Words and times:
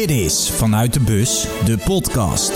Dit 0.00 0.10
is 0.10 0.50
Vanuit 0.50 0.92
de 0.92 1.00
Bus, 1.00 1.46
de 1.64 1.78
podcast. 1.84 2.50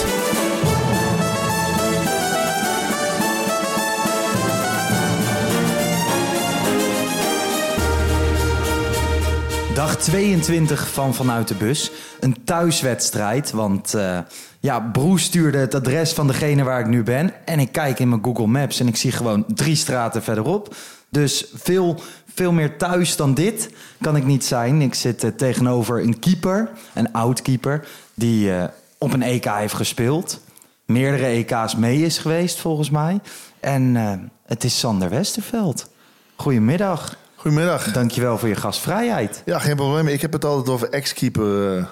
Dag 9.75 9.97
22 9.97 10.93
van 10.93 11.15
Vanuit 11.15 11.49
de 11.49 11.55
Bus. 11.55 11.91
Een 12.21 12.45
thuiswedstrijd, 12.45 13.51
want 13.51 13.95
uh, 13.95 14.19
ja, 14.61 14.81
Broes 14.81 15.23
stuurde 15.23 15.59
het 15.59 15.75
adres 15.75 16.13
van 16.13 16.27
degene 16.27 16.63
waar 16.63 16.81
ik 16.81 16.87
nu 16.87 17.03
ben. 17.03 17.47
En 17.47 17.59
ik 17.59 17.73
kijk 17.73 17.99
in 17.99 18.09
mijn 18.09 18.25
Google 18.25 18.47
Maps 18.47 18.81
en 18.81 18.87
ik 18.87 18.97
zie 18.97 19.13
gewoon 19.13 19.45
drie 19.55 19.77
straten 19.77 20.23
verderop. 20.23 20.75
Dus 21.15 21.47
veel, 21.55 22.01
veel 22.35 22.53
meer 22.53 22.77
thuis 22.77 23.17
dan 23.17 23.35
dit 23.35 23.71
kan 24.01 24.17
ik 24.17 24.25
niet 24.25 24.45
zijn. 24.45 24.83
Ik 24.83 24.95
zit 24.95 25.25
uh, 25.25 25.31
tegenover 25.31 26.03
een 26.03 26.19
keeper, 26.19 26.71
een 26.95 27.13
oud 27.13 27.43
keeper, 27.43 27.87
die 28.15 28.49
uh, 28.49 28.65
op 28.99 29.13
een 29.13 29.23
EK 29.23 29.45
heeft 29.45 29.75
gespeeld. 29.75 30.41
Meerdere 30.85 31.27
EK's 31.27 31.77
mee 31.77 32.03
is 32.03 32.19
geweest, 32.19 32.61
volgens 32.61 32.91
mij. 32.91 33.21
En 33.61 33.83
uh, 33.95 34.13
het 34.47 34.65
is 34.65 34.79
Sander 34.79 35.11
Westerveld. 35.11 35.89
Goedemiddag. 36.37 37.17
Goedemiddag. 37.35 37.93
Dankjewel 37.93 38.39
voor 38.39 38.49
je 38.49 38.55
gastvrijheid. 38.55 39.43
Ja, 39.45 39.59
geen 39.59 39.77
probleem. 39.77 40.09
Ik 40.09 40.21
heb 40.21 40.33
het 40.33 40.45
altijd 40.45 40.69
over 40.69 40.91
ex-keeper. 40.91 41.89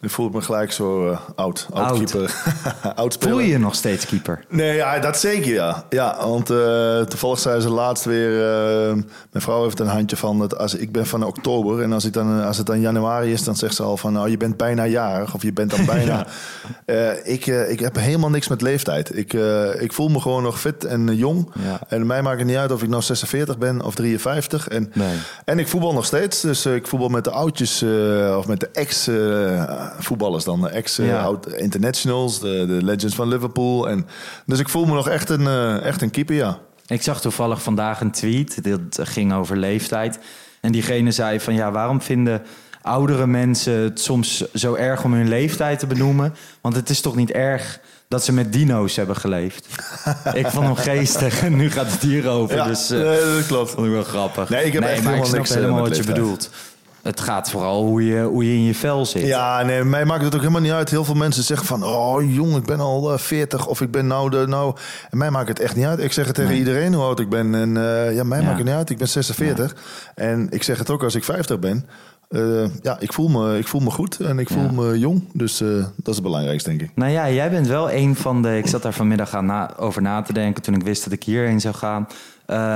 Nu 0.00 0.08
voel 0.08 0.26
ik 0.26 0.32
me 0.32 0.40
gelijk 0.40 0.72
zo 0.72 1.10
uh, 1.10 1.18
oud. 1.34 1.66
Oud, 1.72 1.90
oud. 1.90 1.98
keeper. 1.98 2.34
oud. 2.94 3.16
Voel 3.20 3.38
je 3.38 3.48
je 3.48 3.58
nog 3.58 3.74
steeds 3.74 4.06
keeper? 4.06 4.44
Nee, 4.48 4.74
ja, 4.74 4.98
dat 4.98 5.18
zeker 5.18 5.52
ja. 5.52 5.84
Ja, 5.88 6.16
want 6.20 6.50
uh, 6.50 7.00
toevallig 7.00 7.38
zei 7.38 7.60
ze 7.60 7.70
laatst 7.70 8.04
weer... 8.04 8.30
Uh, 8.30 8.92
mijn 9.30 9.44
vrouw 9.44 9.62
heeft 9.62 9.80
een 9.80 9.86
handje 9.86 10.16
van... 10.16 10.40
Het, 10.40 10.58
als, 10.58 10.74
ik 10.74 10.92
ben 10.92 11.06
van 11.06 11.22
oktober 11.24 11.82
en 11.82 11.92
als, 11.92 12.04
ik 12.04 12.12
dan, 12.12 12.44
als 12.44 12.56
het 12.56 12.66
dan 12.66 12.80
januari 12.80 13.32
is... 13.32 13.44
dan 13.44 13.56
zegt 13.56 13.74
ze 13.74 13.82
al 13.82 13.96
van... 13.96 14.12
Nou, 14.12 14.30
je 14.30 14.36
bent 14.36 14.56
bijna 14.56 14.86
jarig 14.86 15.34
of 15.34 15.42
je 15.42 15.52
bent 15.52 15.70
dan 15.70 15.84
bijna... 15.94 16.26
ja. 16.86 17.10
ik, 17.24 17.46
ik 17.46 17.80
heb 17.80 17.96
helemaal 17.96 18.30
niks 18.30 18.48
met 18.48 18.62
leeftijd. 18.62 19.16
Ik, 19.16 19.32
ik 19.78 19.92
voel 19.92 20.08
me 20.08 20.20
gewoon 20.20 20.42
nog 20.42 20.60
fit 20.60 20.84
en 20.84 21.16
jong. 21.16 21.50
Ja. 21.64 21.80
En 21.88 22.06
mij 22.06 22.22
maakt 22.22 22.38
het 22.38 22.46
niet 22.46 22.56
uit 22.56 22.72
of 22.72 22.82
ik 22.82 22.88
nou 22.88 23.02
46 23.02 23.58
ben 23.58 23.82
of 23.82 23.94
53. 23.94 24.68
En, 24.68 24.90
nee. 24.94 25.16
en 25.44 25.58
ik 25.58 25.68
voetbal 25.68 25.92
nog 25.92 26.04
steeds. 26.06 26.40
Dus 26.40 26.66
ik 26.66 26.86
voetbal 26.86 27.08
met 27.08 27.24
de 27.24 27.30
oudjes 27.30 27.82
of 28.36 28.46
met 28.46 28.60
de 28.60 28.68
ex 28.72 29.08
voetballers 29.98 30.44
dan. 30.44 30.60
De 30.60 30.68
ex-internationals, 30.68 32.40
de, 32.40 32.64
de 32.66 32.84
legends 32.84 33.14
van 33.14 33.28
Liverpool. 33.28 33.88
En, 33.88 34.06
dus 34.46 34.58
ik 34.58 34.68
voel 34.68 34.84
me 34.84 34.94
nog 34.94 35.08
echt 35.08 35.28
een, 35.28 35.40
uh, 35.40 35.82
echt 35.82 36.02
een 36.02 36.10
keeper, 36.10 36.34
ja. 36.34 36.58
Ik 36.86 37.02
zag 37.02 37.20
toevallig 37.20 37.62
vandaag 37.62 38.00
een 38.00 38.10
tweet, 38.10 38.64
dat 38.64 39.08
ging 39.08 39.32
over 39.32 39.56
leeftijd. 39.56 40.18
En 40.60 40.72
diegene 40.72 41.10
zei 41.10 41.40
van 41.40 41.54
ja, 41.54 41.70
waarom 41.70 42.02
vinden 42.02 42.42
oudere 42.82 43.26
mensen 43.26 43.72
het 43.72 44.00
soms 44.00 44.52
zo 44.52 44.74
erg 44.74 45.04
om 45.04 45.12
hun 45.12 45.28
leeftijd 45.28 45.78
te 45.78 45.86
benoemen? 45.86 46.34
Want 46.60 46.76
het 46.76 46.90
is 46.90 47.00
toch 47.00 47.16
niet 47.16 47.30
erg 47.30 47.80
dat 48.08 48.24
ze 48.24 48.32
met 48.32 48.52
dino's 48.52 48.96
hebben 48.96 49.16
geleefd. 49.16 49.66
ik 50.32 50.46
vond 50.46 50.64
hem 50.64 50.76
geestig 50.76 51.42
en 51.42 51.56
nu 51.56 51.70
gaat 51.70 51.92
het 51.92 52.00
hierover. 52.02 52.56
Ja, 52.56 52.66
dus, 52.66 52.90
uh, 52.90 52.98
nee, 52.98 53.34
dat 53.36 53.46
klopt. 53.46 53.70
Vond 53.70 53.86
ik 53.86 53.92
wel 53.92 54.02
grappig. 54.02 54.48
Nee, 54.48 54.64
ik 54.64 54.72
heb 54.72 54.82
nee, 54.82 54.92
echt 54.92 55.02
maar 55.02 55.12
helemaal 55.12 55.34
ik 55.34 55.38
niks 55.38 55.54
helemaal 55.54 55.80
met 55.80 55.88
wat 55.88 55.96
je 56.06 56.12
bedoelt. 56.12 56.50
Het 57.06 57.20
gaat 57.20 57.50
vooral 57.50 57.84
hoe 57.84 58.04
je, 58.06 58.22
hoe 58.22 58.44
je 58.44 58.52
in 58.52 58.64
je 58.64 58.74
vel 58.74 59.06
zit. 59.06 59.26
Ja, 59.26 59.62
nee, 59.62 59.84
mij 59.84 60.04
maakt 60.04 60.24
het 60.24 60.34
ook 60.34 60.40
helemaal 60.40 60.60
niet 60.60 60.72
uit. 60.72 60.90
Heel 60.90 61.04
veel 61.04 61.14
mensen 61.14 61.42
zeggen 61.42 61.66
van, 61.66 61.84
oh 61.84 62.34
jong, 62.34 62.56
ik 62.56 62.64
ben 62.64 62.80
al 62.80 63.12
uh, 63.12 63.18
40 63.18 63.66
of 63.66 63.80
ik 63.80 63.90
ben 63.90 64.06
nou 64.06 64.30
de, 64.30 64.44
nou... 64.46 64.76
En 65.10 65.18
mij 65.18 65.30
maakt 65.30 65.48
het 65.48 65.60
echt 65.60 65.76
niet 65.76 65.84
uit. 65.84 65.98
Ik 65.98 66.12
zeg 66.12 66.26
het 66.26 66.34
tegen 66.34 66.50
nee. 66.50 66.58
iedereen 66.58 66.94
hoe 66.94 67.04
oud 67.04 67.20
ik 67.20 67.28
ben. 67.28 67.54
En 67.54 67.68
uh, 67.68 68.14
ja, 68.14 68.24
mij 68.24 68.40
ja. 68.40 68.44
maakt 68.44 68.56
het 68.56 68.66
niet 68.66 68.74
uit. 68.74 68.90
Ik 68.90 68.98
ben 68.98 69.08
46. 69.08 69.74
Ja. 69.74 70.22
En 70.22 70.46
ik 70.50 70.62
zeg 70.62 70.78
het 70.78 70.90
ook 70.90 71.02
als 71.02 71.14
ik 71.14 71.24
50 71.24 71.58
ben. 71.58 71.86
Uh, 72.28 72.66
ja, 72.82 72.96
ik 73.00 73.12
voel, 73.12 73.28
me, 73.28 73.58
ik 73.58 73.66
voel 73.66 73.80
me 73.80 73.90
goed 73.90 74.20
en 74.20 74.38
ik 74.38 74.48
voel 74.48 74.62
ja. 74.62 74.72
me 74.72 74.98
jong. 74.98 75.24
Dus 75.32 75.60
uh, 75.60 75.68
dat 75.78 76.08
is 76.08 76.14
het 76.14 76.22
belangrijkste, 76.22 76.68
denk 76.68 76.82
ik. 76.82 76.90
Nou 76.94 77.10
ja, 77.10 77.30
jij 77.30 77.50
bent 77.50 77.66
wel 77.66 77.92
een 77.92 78.16
van 78.16 78.42
de... 78.42 78.56
Ik 78.56 78.66
zat 78.66 78.82
daar 78.82 78.92
vanmiddag 78.92 79.34
aan 79.34 79.46
na, 79.46 79.76
over 79.76 80.02
na 80.02 80.22
te 80.22 80.32
denken 80.32 80.62
toen 80.62 80.74
ik 80.74 80.82
wist 80.82 81.04
dat 81.04 81.12
ik 81.12 81.24
hierheen 81.24 81.60
zou 81.60 81.74
gaan. 81.74 82.06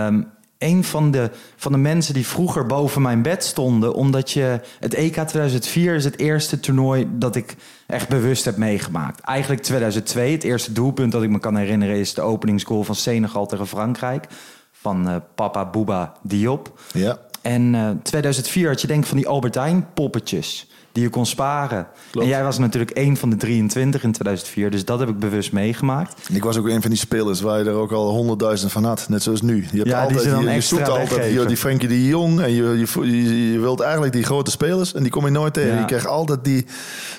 Um, 0.06 0.26
een 0.60 0.84
van 0.84 1.10
de, 1.10 1.30
van 1.56 1.72
de 1.72 1.78
mensen 1.78 2.14
die 2.14 2.26
vroeger 2.26 2.66
boven 2.66 3.02
mijn 3.02 3.22
bed 3.22 3.44
stonden. 3.44 3.94
Omdat 3.94 4.30
je. 4.30 4.60
Het 4.80 4.94
EK 4.94 5.12
2004 5.14 5.94
is 5.94 6.04
het 6.04 6.18
eerste 6.18 6.60
toernooi 6.60 7.08
dat 7.12 7.36
ik 7.36 7.56
echt 7.86 8.08
bewust 8.08 8.44
heb 8.44 8.56
meegemaakt. 8.56 9.20
Eigenlijk 9.20 9.62
2002. 9.62 10.32
Het 10.32 10.44
eerste 10.44 10.72
doelpunt 10.72 11.12
dat 11.12 11.22
ik 11.22 11.30
me 11.30 11.38
kan 11.38 11.56
herinneren 11.56 11.96
is 11.96 12.14
de 12.14 12.20
openingsgoal 12.20 12.84
van 12.84 12.94
Senegal 12.94 13.46
tegen 13.46 13.66
Frankrijk. 13.66 14.26
Van 14.72 15.08
uh, 15.08 15.16
Papa 15.34 15.70
Bouba 15.70 16.12
Diop. 16.22 16.80
Ja. 16.92 17.18
En 17.42 17.74
uh, 17.74 17.90
2004 18.02 18.68
had 18.68 18.80
je 18.80 18.86
denk 18.86 19.06
van 19.06 19.16
die 19.16 19.28
Albert 19.28 19.54
Heijn 19.54 19.86
poppetjes 19.94 20.70
die 20.92 21.02
je 21.02 21.08
kon 21.08 21.26
sparen. 21.26 21.86
Klopt. 22.10 22.26
En 22.26 22.32
jij 22.32 22.44
was 22.44 22.58
natuurlijk 22.58 22.90
één 22.90 23.16
van 23.16 23.30
de 23.30 23.36
23 23.36 24.02
in 24.02 24.12
2004, 24.12 24.70
dus 24.70 24.84
dat 24.84 24.98
heb 24.98 25.08
ik 25.08 25.18
bewust 25.18 25.52
meegemaakt. 25.52 26.28
Ik 26.32 26.44
was 26.44 26.56
ook 26.56 26.68
een 26.68 26.80
van 26.80 26.90
die 26.90 26.98
spelers 26.98 27.40
waar 27.40 27.58
je 27.58 27.64
er 27.64 27.74
ook 27.74 27.92
al 27.92 28.10
honderdduizend 28.10 28.72
van 28.72 28.84
had, 28.84 29.08
net 29.08 29.22
zoals 29.22 29.42
nu. 29.42 29.66
Je, 29.70 29.76
hebt 29.76 29.88
ja, 29.88 30.02
altijd, 30.02 30.22
die 30.22 30.48
je, 30.48 30.50
je 30.50 30.60
zoekt 30.60 30.88
altijd 30.88 31.32
je, 31.32 31.44
die 31.44 31.56
Frenkie 31.56 31.88
de 31.88 32.06
Jong 32.06 32.40
en 32.40 32.52
je, 32.52 32.86
je, 33.02 33.52
je, 33.52 33.58
wilt 33.58 33.80
eigenlijk 33.80 34.12
die 34.12 34.24
grote 34.24 34.50
spelers 34.50 34.94
en 34.94 35.02
die 35.02 35.12
kom 35.12 35.24
je 35.24 35.30
nooit 35.30 35.54
tegen. 35.54 35.74
Ja. 35.74 35.78
Je 35.78 35.84
krijgt 35.84 36.06
altijd 36.06 36.44
die 36.44 36.66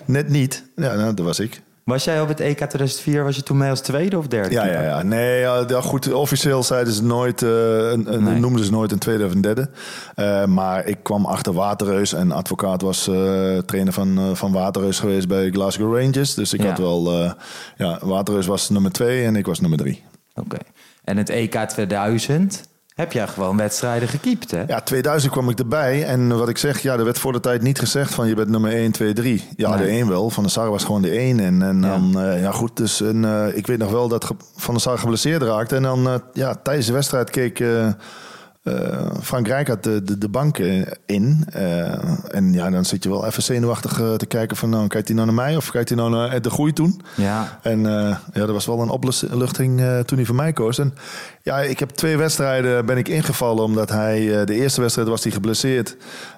net 0.05 0.29
niet. 0.29 0.63
Ja, 0.75 0.93
nou, 0.93 1.13
dat 1.13 1.25
was 1.25 1.39
ik. 1.39 1.61
Was 1.83 2.03
jij 2.03 2.21
op 2.21 2.27
het 2.27 2.39
EK 2.39 2.57
2004, 2.57 3.23
was 3.23 3.35
je 3.35 3.43
toen 3.43 3.57
mee 3.57 3.69
als 3.69 3.81
tweede 3.81 4.17
of 4.17 4.27
derde? 4.27 4.53
Ja, 4.53 4.65
ja, 4.65 4.81
ja. 4.81 5.03
Nee, 5.03 5.39
ja, 5.39 5.81
goed, 5.81 6.13
officieel 6.13 6.63
zeiden 6.63 6.93
ze 6.93 7.03
nooit, 7.03 7.41
uh, 7.41 7.49
een, 7.49 8.13
een, 8.13 8.23
nee. 8.23 8.39
noemden 8.39 8.65
ze 8.65 8.71
nooit 8.71 8.91
een 8.91 8.99
tweede 8.99 9.25
of 9.25 9.31
een 9.31 9.41
derde. 9.41 9.69
Uh, 10.15 10.45
maar 10.45 10.85
ik 10.85 10.97
kwam 11.03 11.25
achter 11.25 11.53
Waterreus 11.53 12.13
en 12.13 12.31
advocaat 12.31 12.81
was 12.81 13.07
uh, 13.07 13.57
trainer 13.57 13.93
van, 13.93 14.35
van 14.37 14.51
Waterreus 14.51 14.99
geweest 14.99 15.27
bij 15.27 15.49
Glasgow 15.49 15.97
Rangers. 15.97 16.33
Dus 16.33 16.53
ik 16.53 16.61
ja. 16.61 16.67
had 16.67 16.77
wel, 16.77 17.33
ja, 17.77 17.99
Waterreus 18.01 18.45
was 18.45 18.69
nummer 18.69 18.91
twee 18.91 19.25
en 19.25 19.35
ik 19.35 19.45
was 19.45 19.59
nummer 19.59 19.79
drie. 19.79 20.03
Oké. 20.33 20.45
Okay. 20.45 20.67
En 21.03 21.17
het 21.17 21.29
EK 21.29 21.55
2000, 21.55 22.63
heb 22.95 23.11
jij 23.11 23.27
gewoon 23.27 23.57
wedstrijden 23.57 24.07
gekiept, 24.07 24.51
hè? 24.51 24.63
Ja, 24.67 24.81
2000 24.81 25.31
kwam 25.31 25.49
ik 25.49 25.59
erbij. 25.59 26.05
En 26.05 26.37
wat 26.37 26.49
ik 26.49 26.57
zeg, 26.57 26.79
ja, 26.79 26.93
er 26.93 27.03
werd 27.03 27.19
voor 27.19 27.33
de 27.33 27.39
tijd 27.39 27.61
niet 27.61 27.79
gezegd 27.79 28.13
van 28.13 28.27
je 28.27 28.35
bent 28.35 28.49
nummer 28.49 28.71
1, 28.71 28.91
2, 28.91 29.13
3. 29.13 29.47
Ja, 29.55 29.75
nee. 29.75 29.85
de 29.85 29.91
1 29.91 30.07
wel. 30.07 30.29
Van 30.29 30.43
der 30.43 30.51
Sar 30.51 30.69
was 30.69 30.83
gewoon 30.83 31.01
de 31.01 31.09
1. 31.09 31.39
En, 31.39 31.61
en 31.61 31.81
dan, 31.81 32.09
ja. 32.13 32.35
Uh, 32.35 32.41
ja 32.41 32.51
goed, 32.51 32.77
dus 32.77 33.01
en, 33.01 33.23
uh, 33.23 33.57
ik 33.57 33.67
weet 33.67 33.77
nog 33.77 33.91
wel 33.91 34.07
dat 34.07 34.31
Van 34.55 34.73
der 34.73 34.83
Sar 34.83 34.97
geblesseerd 34.97 35.41
raakte. 35.41 35.75
En 35.75 35.83
dan, 35.83 36.07
uh, 36.07 36.15
ja, 36.33 36.55
tijdens 36.63 36.87
de 36.87 36.93
wedstrijd 36.93 37.29
keek... 37.29 37.59
Uh, 37.59 37.87
Frank 39.21 39.47
Rijk 39.47 39.67
had 39.67 39.83
de, 39.83 40.03
de, 40.03 40.17
de 40.17 40.29
bank 40.29 40.57
in. 41.05 41.45
en 42.31 42.53
ja, 42.53 42.69
dan 42.69 42.85
zit 42.85 43.03
je 43.03 43.09
wel 43.09 43.25
even 43.25 43.43
zenuwachtig 43.43 43.93
te 44.17 44.25
kijken 44.25 44.57
van... 44.57 44.69
nou, 44.69 44.87
kijkt 44.87 45.07
hij 45.07 45.15
nou 45.15 45.27
naar 45.27 45.45
mij 45.45 45.55
of 45.55 45.71
kijkt 45.71 45.89
hij 45.89 45.97
nou 45.97 46.11
naar 46.11 46.41
de 46.41 46.49
groei 46.49 46.73
toen? 46.73 47.01
Ja. 47.15 47.59
En 47.61 47.81
ja, 47.81 48.19
dat 48.33 48.49
was 48.49 48.65
wel 48.65 48.81
een 48.81 48.89
opluchting 48.89 49.81
toen 50.05 50.17
hij 50.17 50.25
voor 50.25 50.35
mij 50.35 50.53
koos. 50.53 50.79
En 50.79 50.93
ja, 51.43 51.59
ik 51.59 51.79
heb 51.79 51.89
twee 51.89 52.17
wedstrijden 52.17 52.85
ben 52.85 52.97
ik 52.97 53.07
ingevallen 53.07 53.63
omdat 53.63 53.89
hij... 53.89 54.45
de 54.45 54.53
eerste 54.53 54.81
wedstrijd 54.81 55.07
was 55.07 55.23
hij 55.23 55.31
geblesseerd. 55.31 55.95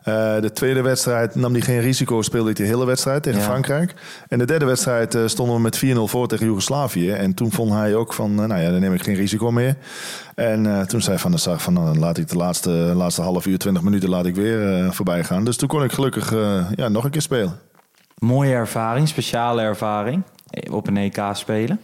Uh, 0.08 0.40
de 0.40 0.52
tweede 0.54 0.82
wedstrijd 0.82 1.36
nam 1.36 1.52
hij 1.52 1.62
geen 1.62 1.80
risico, 1.80 2.22
speelde 2.22 2.50
ik 2.50 2.56
de 2.56 2.64
hele 2.64 2.86
wedstrijd 2.86 3.24
tegen 3.24 3.40
ja. 3.40 3.46
Frankrijk. 3.46 3.94
En 4.28 4.40
de 4.40 4.46
derde 4.46 4.66
wedstrijd 4.66 5.16
uh, 5.16 5.28
stonden 5.28 5.56
we 5.56 5.62
met 5.62 5.86
4-0 5.86 5.98
voor 6.00 6.28
tegen 6.28 6.46
Joegoslavië. 6.46 7.12
En 7.12 7.34
toen 7.34 7.52
vond 7.52 7.72
hij 7.72 7.96
ook 7.96 8.14
van, 8.14 8.32
uh, 8.32 8.46
nou 8.46 8.62
ja, 8.62 8.72
dan 8.72 8.80
neem 8.80 8.94
ik 8.94 9.04
geen 9.04 9.16
risico 9.16 9.52
meer. 9.52 9.76
En 10.36 10.88
toen 10.88 11.02
zei 11.02 11.18
Van 11.18 11.32
der 11.32 11.40
Sar 11.40 11.60
van, 11.60 11.74
nou, 11.74 11.86
dan 11.86 12.00
laat 12.00 12.18
ik 12.18 12.30
de 12.30 12.36
laatste, 12.36 12.70
laatste 12.70 13.22
half 13.22 13.46
uur, 13.46 13.58
20 13.58 13.84
minuten 13.84 14.10
laat 14.10 14.26
ik 14.26 14.36
weer 14.36 14.94
voorbij 14.94 15.24
gaan. 15.24 15.46
Dus 15.46 15.58
toen 15.58 15.68
kon 15.68 15.84
ik 15.84 15.92
gelukkig 15.92 16.32
ja, 16.76 16.88
nog 16.88 17.04
een 17.04 17.12
keer 17.12 17.22
spelen. 17.22 17.60
Mooie 18.18 18.54
ervaring, 18.54 19.08
speciale 19.08 19.62
ervaring 19.62 20.24
op 20.72 20.88
een 20.88 20.98
EK 20.98 21.22
spelen. 21.34 21.80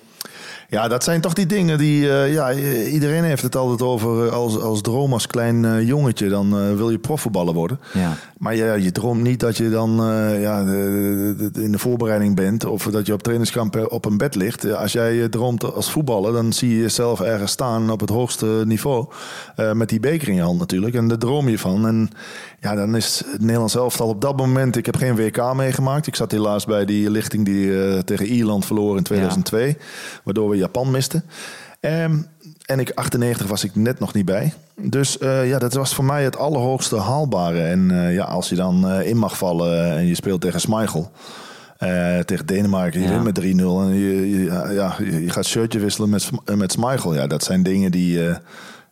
Ja, 0.70 0.88
dat 0.88 1.04
zijn 1.04 1.22
toch 1.22 1.34
die 1.34 1.46
dingen 1.46 1.78
die... 1.78 2.02
Uh, 2.02 2.34
ja, 2.34 2.54
iedereen 2.86 3.24
heeft 3.24 3.42
het 3.42 3.56
altijd 3.56 3.82
over 3.82 4.26
uh, 4.26 4.32
als, 4.32 4.60
als 4.60 4.82
droom 4.82 5.14
als 5.14 5.28
klein 5.28 5.64
uh, 5.64 5.88
jongetje. 5.88 6.30
Dan 6.30 6.76
wil 6.76 6.90
je 6.90 7.00
profvoetballer 7.00 7.54
worden. 7.54 7.80
Ja. 7.94 8.14
Maar 8.38 8.56
ja, 8.56 8.74
je 8.74 8.92
droomt 8.92 9.22
niet 9.22 9.40
dat 9.40 9.58
je 9.58 9.70
dan 9.70 9.92
ja, 10.40 10.64
de, 10.64 11.36
de, 11.38 11.52
de, 11.52 11.64
in 11.64 11.72
de 11.72 11.80
voorbereiding 11.80 12.36
bent... 12.36 12.66
of 12.66 12.84
dat 12.84 13.06
je 13.06 13.14
op 13.14 13.24
trainingskamp 13.24 13.88
op 13.92 14.06
een 14.06 14.18
bed 14.18 14.36
ligt. 14.36 14.74
Als 14.74 14.92
jij 14.92 15.30
droomt 15.30 15.74
als 15.74 15.92
voetballer, 15.92 16.34
dan 16.34 16.54
zie 16.54 16.70
je 16.70 16.82
jezelf 16.82 17.22
ergens 17.22 17.52
staan 17.52 17.92
op 17.92 18.00
het 18.00 18.10
hoogste 18.10 18.64
niveau. 18.66 19.06
met 19.74 19.90
die 19.90 20.00
beker 20.00 20.28
in 20.28 20.36
je 20.36 20.42
hand 20.42 20.60
natuurlijk. 20.60 20.96
En 20.96 21.08
daar 21.08 21.18
droom 21.18 21.50
je 21.50 21.60
van. 21.60 21.88
En 21.88 22.10
ja, 22.60 22.76
dan 22.76 22.96
is 22.96 23.24
het 23.32 23.42
Nederlands 23.42 23.76
elftal 23.76 24.08
op 24.08 24.22
dat 24.22 24.38
moment... 24.38 24.76
Ik 24.76 24.86
heb 24.86 24.96
geen 24.96 25.16
WK 25.16 25.54
meegemaakt. 25.54 26.08
Ik 26.08 26.16
zat 26.16 26.32
helaas 26.32 26.66
bij 26.66 26.86
die 26.86 27.10
lichting 27.10 27.46
die 27.46 28.04
tegen 28.04 28.26
Ierland 28.26 28.66
verloor 28.66 28.98
in 28.98 29.04
2002. 29.04 29.68
Ja. 29.68 29.74
Waardoor 30.24 30.50
we 30.50 30.59
Japan 30.60 30.92
miste. 30.92 31.24
Um, 31.82 32.28
en 32.66 32.80
ik 32.80 32.92
98 32.96 33.48
was 33.48 33.64
ik 33.64 33.76
net 33.76 34.00
nog 34.00 34.14
niet 34.14 34.26
bij. 34.26 34.54
Dus 34.76 35.18
uh, 35.20 35.50
ja, 35.50 35.60
dat 35.60 35.74
was 35.74 35.96
voor 35.96 36.06
mij 36.06 36.24
het 36.24 36.38
allerhoogste 36.38 36.98
haalbare. 36.98 37.62
En 37.62 37.90
uh, 37.92 38.14
ja, 38.14 38.24
als 38.24 38.50
je 38.50 38.56
dan 38.56 38.92
uh, 38.92 39.08
in 39.08 39.18
mag 39.18 39.38
vallen 39.38 39.98
en 39.98 40.06
je 40.06 40.16
speelt 40.16 40.42
tegen 40.42 40.60
Schmeichel... 40.60 41.12
tegen 42.26 42.46
Denemarken, 42.46 43.02
je 43.02 43.08
ja. 43.08 43.22
wint 43.22 43.24
met 43.24 43.40
3-0 43.40 43.44
en 43.44 43.94
je, 43.94 44.30
je, 44.30 44.46
ja, 44.74 44.96
je 45.00 45.30
gaat 45.30 45.46
shirtje 45.46 45.80
wisselen 45.80 46.10
met, 46.10 46.30
met 46.56 46.72
Schmeichel. 46.72 47.14
Ja, 47.14 47.28
dat 47.28 47.44
zijn 47.44 47.64
dingen 47.64 47.92
die... 47.92 48.20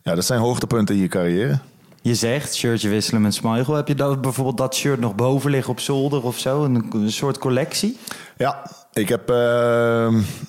ja, 0.02 0.14
dat 0.14 0.24
zijn 0.24 0.40
hoogtepunten 0.40 0.94
in 0.94 1.00
je 1.00 1.08
carrière. 1.08 1.58
Je 2.08 2.14
zegt, 2.14 2.54
shirtje 2.54 2.88
wisselen 2.88 3.22
met 3.22 3.34
Smigel. 3.34 3.74
Heb 3.74 3.88
je 3.88 3.94
dat, 3.94 4.20
bijvoorbeeld 4.20 4.56
dat 4.56 4.74
shirt 4.74 5.00
nog 5.00 5.14
boven 5.14 5.50
liggen 5.50 5.72
op 5.72 5.80
zolder 5.80 6.22
of 6.24 6.38
zo? 6.38 6.64
Een, 6.64 6.90
een 6.92 7.12
soort 7.12 7.38
collectie? 7.38 7.98
Ja, 8.36 8.70
ik 8.92 9.08
heb, 9.08 9.30
uh, 9.30 9.36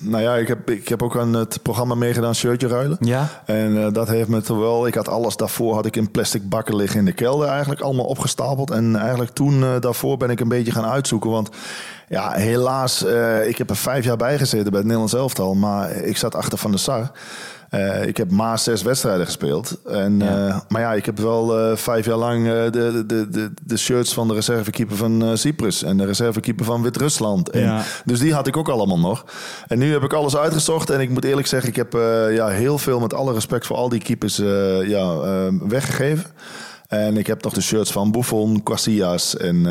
nou 0.00 0.22
ja, 0.22 0.36
ik 0.36 0.48
heb, 0.48 0.70
ik 0.70 0.88
heb 0.88 1.02
ook 1.02 1.16
aan 1.18 1.34
het 1.34 1.62
programma 1.62 1.94
meegedaan, 1.94 2.34
shirtje 2.34 2.68
ruilen. 2.68 2.96
Ja. 3.00 3.28
En 3.46 3.76
uh, 3.76 3.86
dat 3.92 4.08
heeft 4.08 4.28
me 4.28 4.40
toch 4.40 4.58
wel, 4.58 4.86
ik 4.86 4.94
had 4.94 5.08
alles 5.08 5.36
daarvoor, 5.36 5.74
had 5.74 5.86
ik 5.86 5.96
in 5.96 6.10
plastic 6.10 6.48
bakken 6.48 6.76
liggen 6.76 6.98
in 6.98 7.04
de 7.04 7.12
kelder 7.12 7.48
eigenlijk, 7.48 7.80
allemaal 7.80 8.04
opgestapeld. 8.04 8.70
En 8.70 8.96
eigenlijk 8.96 9.30
toen 9.30 9.60
uh, 9.60 9.80
daarvoor 9.80 10.16
ben 10.16 10.30
ik 10.30 10.40
een 10.40 10.48
beetje 10.48 10.72
gaan 10.72 10.86
uitzoeken, 10.86 11.30
want 11.30 11.48
ja, 12.08 12.32
helaas, 12.32 13.04
ik 13.46 13.58
heb 13.58 13.70
er 13.70 13.76
vijf 13.76 14.04
jaar 14.04 14.16
bij 14.16 14.38
gezeten 14.38 14.70
bij 14.70 14.78
het 14.78 14.82
Nederlands 14.82 15.14
elftal, 15.14 15.54
maar 15.54 15.90
ik 15.90 16.16
zat 16.16 16.34
achter 16.34 16.58
Van 16.58 16.70
de 16.70 16.78
Sar. 16.78 17.10
Uh, 17.70 18.06
ik 18.06 18.16
heb 18.16 18.30
maar 18.30 18.58
zes 18.58 18.82
wedstrijden 18.82 19.26
gespeeld. 19.26 19.78
En, 19.86 20.18
ja. 20.18 20.46
Uh, 20.46 20.60
maar 20.68 20.80
ja, 20.80 20.92
ik 20.92 21.06
heb 21.06 21.18
wel 21.18 21.70
uh, 21.70 21.76
vijf 21.76 22.06
jaar 22.06 22.16
lang 22.16 22.44
de, 22.44 23.04
de, 23.06 23.28
de, 23.30 23.50
de 23.62 23.76
shirts 23.76 24.14
van 24.14 24.28
de 24.28 24.34
reservekeeper 24.34 24.96
van 24.96 25.38
Cyprus 25.38 25.82
en 25.82 25.96
de 25.96 26.04
reservekeeper 26.04 26.64
van 26.64 26.82
Wit-Rusland. 26.82 27.48
Ja. 27.52 27.82
Dus 28.04 28.18
die 28.18 28.34
had 28.34 28.46
ik 28.46 28.56
ook 28.56 28.68
allemaal 28.68 28.98
nog. 28.98 29.24
En 29.66 29.78
nu 29.78 29.92
heb 29.92 30.02
ik 30.02 30.12
alles 30.12 30.36
uitgezocht. 30.36 30.90
En 30.90 31.00
ik 31.00 31.10
moet 31.10 31.24
eerlijk 31.24 31.46
zeggen, 31.46 31.68
ik 31.68 31.76
heb 31.76 31.92
ja, 32.32 32.48
heel 32.48 32.78
veel 32.78 33.00
met 33.00 33.14
alle 33.14 33.32
respect 33.32 33.66
voor 33.66 33.76
al 33.76 33.88
die 33.88 34.02
keepers 34.02 34.36
ja, 34.86 35.16
weggegeven. 35.68 36.24
En 36.88 37.16
ik 37.16 37.26
heb 37.26 37.42
nog 37.42 37.52
de 37.52 37.60
shirts 37.60 37.92
van 37.92 38.10
Buffon, 38.10 38.62
Casillas 38.62 39.36
en, 39.36 39.66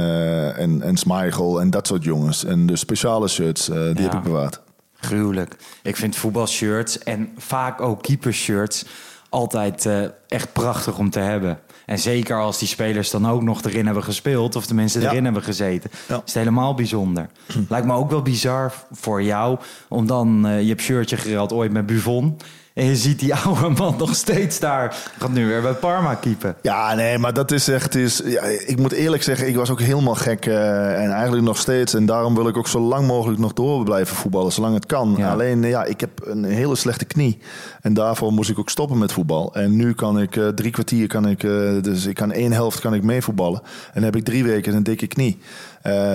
en, 0.56 0.82
en 0.82 0.98
Smeichel 0.98 1.62
en 1.62 1.70
dat 1.70 1.88
soort 1.88 2.04
jongens. 2.04 2.46
En 2.46 2.66
de 2.66 2.76
speciale 2.76 3.28
shirts, 3.28 3.66
die 3.66 3.76
ja. 3.76 4.02
heb 4.02 4.14
ik 4.14 4.24
bewaard. 4.24 4.62
Gruwelijk. 5.00 5.56
Ik 5.84 5.96
vind 5.96 6.16
voetbalshirts 6.16 6.98
en 6.98 7.32
vaak 7.38 7.82
ook 7.82 8.02
keepershirts 8.02 8.86
altijd 9.30 9.86
uh, 9.86 10.04
echt 10.28 10.54
prachtig 10.54 10.98
om 10.98 11.10
te 11.10 11.20
hebben. 11.20 11.60
En 11.86 12.00
zeker 12.00 12.42
als 12.42 12.60
die 12.60 12.68
spelers 12.68 13.10
dan 13.10 13.28
ook 13.28 13.42
nog 13.42 13.62
erin 13.62 13.86
hebben 13.86 14.04
gespeeld, 14.04 14.56
of 14.56 14.66
tenminste 14.66 15.00
erin 15.00 15.16
ja. 15.16 15.24
hebben 15.24 15.44
gezeten, 15.44 15.90
ja. 16.08 16.16
is 16.16 16.22
het 16.22 16.34
helemaal 16.34 16.74
bijzonder. 16.74 17.30
Lijkt 17.70 17.88
me 17.88 17.94
ook 17.94 18.10
wel 18.10 18.22
bizar 18.22 18.74
voor 18.92 19.24
jou, 19.24 19.60
om 19.88 20.08
dan, 20.08 20.48
uh, 20.48 20.62
je 20.62 20.68
hebt 20.68 20.82
shirtje 20.82 21.18
gereld 21.18 21.54
ooit 21.54 21.72
met 21.72 21.86
Buffon. 21.86 22.38
En 22.80 22.86
je 22.86 22.96
ziet 22.96 23.20
die 23.20 23.36
oude 23.36 23.70
man 23.70 23.96
nog 23.98 24.16
steeds 24.16 24.60
daar. 24.60 24.96
Gaat 25.18 25.32
nu 25.32 25.48
weer 25.48 25.62
bij 25.62 25.74
Parma 25.74 26.16
keepen. 26.16 26.56
Ja, 26.62 26.94
nee, 26.94 27.18
maar 27.18 27.34
dat 27.34 27.52
is 27.52 27.68
echt. 27.68 27.96
Is, 27.96 28.22
ja, 28.26 28.42
ik 28.44 28.78
moet 28.78 28.92
eerlijk 28.92 29.24
zeggen, 29.24 29.48
ik 29.48 29.56
was 29.56 29.70
ook 29.70 29.80
helemaal 29.80 30.16
gek. 30.16 30.46
Uh, 30.46 31.04
en 31.04 31.12
eigenlijk 31.12 31.44
nog 31.44 31.58
steeds. 31.58 31.94
En 31.94 32.06
daarom 32.06 32.36
wil 32.36 32.48
ik 32.48 32.58
ook 32.58 32.68
zo 32.68 32.80
lang 32.80 33.08
mogelijk 33.08 33.40
nog 33.40 33.54
door 33.54 33.84
blijven 33.84 34.16
voetballen, 34.16 34.52
zolang 34.52 34.74
het 34.74 34.86
kan. 34.86 35.16
Ja. 35.18 35.32
Alleen, 35.32 35.64
ja, 35.64 35.84
ik 35.86 36.00
heb 36.00 36.10
een 36.24 36.44
hele 36.44 36.76
slechte 36.76 37.06
knie. 37.06 37.38
En 37.82 37.94
daarvoor 37.94 38.34
moest 38.34 38.50
ik 38.50 38.60
ook 38.60 38.70
stoppen 38.70 38.98
met 38.98 39.12
voetbal. 39.12 39.56
En 39.56 39.76
nu 39.76 39.94
kan 39.94 40.20
ik 40.20 40.36
uh, 40.36 40.48
drie 40.48 40.72
kwartier, 40.72 41.08
kan 41.08 41.28
ik, 41.28 41.44
uh, 41.44 41.82
dus 41.82 42.06
ik 42.06 42.16
kan 42.16 42.32
één 42.32 42.52
helft 42.52 42.80
kan 42.80 42.94
ik 42.94 43.04
meevoetballen. 43.04 43.62
En 43.64 43.94
dan 43.94 44.04
heb 44.04 44.16
ik 44.16 44.24
drie 44.24 44.44
weken 44.44 44.76
een 44.76 44.84
dikke 44.84 45.08
knie. 45.08 45.38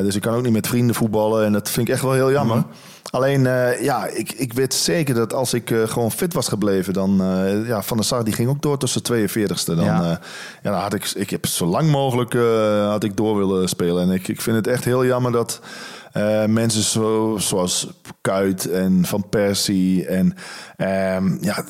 dus 0.02 0.14
ik 0.14 0.22
kan 0.22 0.34
ook 0.34 0.42
niet 0.42 0.52
met 0.52 0.66
vrienden 0.66 0.94
voetballen. 0.94 1.44
En 1.44 1.52
dat 1.52 1.70
vind 1.70 1.88
ik 1.88 1.94
echt 1.94 2.02
wel 2.02 2.12
heel 2.12 2.32
jammer. 2.32 2.56
Mm 2.56 2.62
-hmm. 2.62 2.93
Alleen, 3.14 3.44
uh, 3.44 3.82
ja, 3.82 4.06
ik, 4.06 4.32
ik 4.32 4.52
weet 4.52 4.74
zeker 4.74 5.14
dat 5.14 5.32
als 5.32 5.54
ik 5.54 5.70
uh, 5.70 5.88
gewoon 5.88 6.12
fit 6.12 6.34
was 6.34 6.48
gebleven, 6.48 6.92
dan 6.92 7.22
uh, 7.22 7.66
ja, 7.66 7.82
Van 7.82 7.96
der 7.96 8.06
Sar 8.06 8.24
die 8.24 8.34
ging 8.34 8.48
ook 8.48 8.62
door 8.62 8.78
tussen 8.78 9.02
42ste. 9.02 9.64
Dan, 9.64 9.84
ja. 9.84 10.20
ja, 10.62 10.70
dan 10.70 10.74
had 10.74 10.94
ik, 10.94 11.10
ik 11.10 11.30
heb 11.30 11.46
zo 11.46 11.66
lang 11.66 11.90
mogelijk 11.90 12.32
had 12.90 13.04
ik 13.04 13.16
door 13.16 13.36
willen 13.36 13.68
spelen. 13.68 14.02
En 14.02 14.10
ik, 14.10 14.28
ik 14.28 14.40
vind 14.40 14.56
het 14.56 14.66
echt 14.66 14.84
heel 14.84 15.04
jammer 15.04 15.32
dat 15.32 15.60
uh, 16.16 16.44
mensen 16.44 16.82
zo, 16.82 17.36
zoals 17.38 17.88
Kuit 18.20 18.70
en 18.70 19.04
Van 19.04 19.28
Persie. 19.28 20.06
En 20.06 20.26
um, 21.16 21.38
ja, 21.40 21.64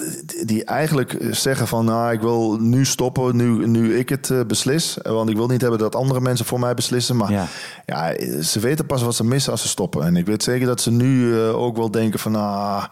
die, 0.45 0.65
eigenlijk 0.65 1.17
zeggen 1.31 1.69
van 1.69 1.85
nou, 1.85 2.13
ik 2.13 2.21
wil 2.21 2.57
nu 2.61 2.85
stoppen, 2.85 3.37
nu, 3.37 3.67
nu 3.67 3.99
ik 3.99 4.09
het 4.09 4.29
uh, 4.29 4.41
beslis. 4.47 4.99
Want 5.03 5.31
ik 5.31 5.37
wil 5.37 5.47
niet 5.47 5.61
hebben 5.61 5.79
dat 5.79 5.95
andere 5.95 6.21
mensen 6.21 6.47
voor 6.47 6.61
mij 6.61 6.75
beslissen. 6.75 7.17
Maar 7.17 7.31
ja. 7.31 7.47
ja. 7.87 8.15
ze 8.43 8.61
weten 8.61 8.87
pas 8.87 9.03
wat 9.03 9.15
ze 9.15 9.25
missen 9.25 9.53
als 9.53 9.63
ze 9.63 9.69
stoppen. 9.69 10.07
En 10.07 10.17
ik 10.17 10.27
weet 10.27 10.43
zeker 10.43 10.67
dat 10.67 10.81
ze 10.81 10.91
nu 10.91 11.25
uh, 11.25 11.59
ook 11.59 11.77
wel 11.77 11.91
denken 11.91 12.19
van 12.19 12.33
nou 12.33 12.83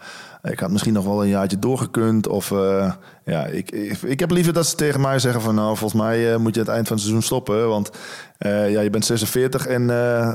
ik 0.51 0.59
had 0.59 0.71
misschien 0.71 0.93
nog 0.93 1.05
wel 1.05 1.23
een 1.23 1.29
jaartje 1.29 1.59
doorgekund. 1.59 2.27
Of 2.27 2.51
uh, 2.51 2.93
ja, 3.25 3.45
ik, 3.45 3.71
ik, 3.71 4.01
ik, 4.01 4.19
heb 4.19 4.31
liever 4.31 4.53
dat 4.53 4.67
ze 4.67 4.75
tegen 4.75 5.01
mij 5.01 5.19
zeggen 5.19 5.41
van 5.41 5.55
nou, 5.55 5.77
volgens 5.77 6.01
mij 6.01 6.33
uh, 6.33 6.37
moet 6.37 6.53
je 6.53 6.59
het 6.59 6.69
eind 6.69 6.87
van 6.87 6.95
het 6.95 7.05
seizoen 7.05 7.25
stoppen. 7.25 7.67
Want 7.67 7.89
uh, 8.39 8.71
ja, 8.71 8.81
je 8.81 8.89
bent 8.89 9.05
46 9.05 9.65
en 9.67 9.87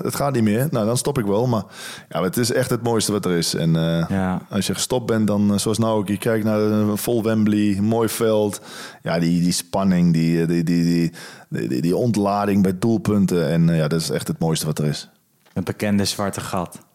het 0.05 0.15
gaat 0.15 0.33
niet 0.33 0.43
meer. 0.43 0.69
Nou, 0.71 0.87
dan 0.87 0.97
stop 0.97 1.19
ik 1.19 1.25
wel. 1.25 1.47
Maar 1.47 1.63
ja, 2.09 2.23
het 2.23 2.37
is 2.37 2.53
echt 2.53 2.71
het 2.71 2.83
mooiste 2.83 3.13
wat 3.13 3.25
er 3.25 3.37
is. 3.37 3.55
En 3.55 3.73
ja. 4.09 4.43
als 4.51 4.67
je 4.67 4.75
gestopt 4.75 5.07
bent, 5.07 5.27
dan 5.27 5.61
zoals 5.61 5.79
nou 5.79 5.99
ook, 5.99 6.09
je 6.09 6.19
kijkt 6.19 6.45
naar 6.45 6.61
een 6.61 6.99
vol 6.99 7.23
Wembley, 7.23 7.79
mooi 7.81 8.09
veld. 8.09 8.61
Ja, 9.03 9.19
die, 9.19 9.43
die 9.43 9.53
spanning, 9.53 10.13
die, 10.13 10.47
die, 10.47 10.65
die, 10.65 10.85
die, 10.85 11.69
die, 11.69 11.81
die 11.81 11.97
ontlading 11.97 12.63
bij 12.63 12.79
doelpunten. 12.79 13.49
En 13.49 13.69
ja, 13.75 13.89
dat 13.89 14.01
is 14.01 14.11
echt 14.11 14.29
het 14.29 14.39
mooiste 14.39 14.67
wat 14.67 14.79
er 14.79 14.85
is. 14.85 15.11
Een 15.53 15.65
bekende 15.65 16.05
zwarte 16.05 16.41
gat. 16.41 16.87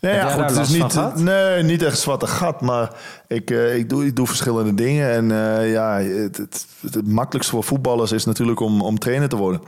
Nee, 0.00 0.14
ja, 0.14 0.30
goed, 0.30 0.56
het 0.56 0.68
is 0.68 0.68
niet, 0.68 1.14
nee, 1.14 1.62
niet 1.62 1.82
echt 1.82 1.98
zwarte 1.98 2.26
gat, 2.26 2.60
maar 2.60 2.90
ik, 3.26 3.50
uh, 3.50 3.76
ik, 3.76 3.88
doe, 3.88 4.06
ik 4.06 4.16
doe 4.16 4.26
verschillende 4.26 4.74
dingen. 4.74 5.10
En 5.10 5.30
uh, 5.30 5.72
ja, 5.72 5.98
het, 5.98 6.36
het, 6.36 6.66
het, 6.90 7.06
makkelijkste 7.06 7.54
voor 7.54 7.64
voetballers 7.64 8.12
is 8.12 8.24
natuurlijk 8.24 8.60
om, 8.60 8.82
om 8.82 8.98
trainer 8.98 9.28
te 9.28 9.36
worden. 9.36 9.60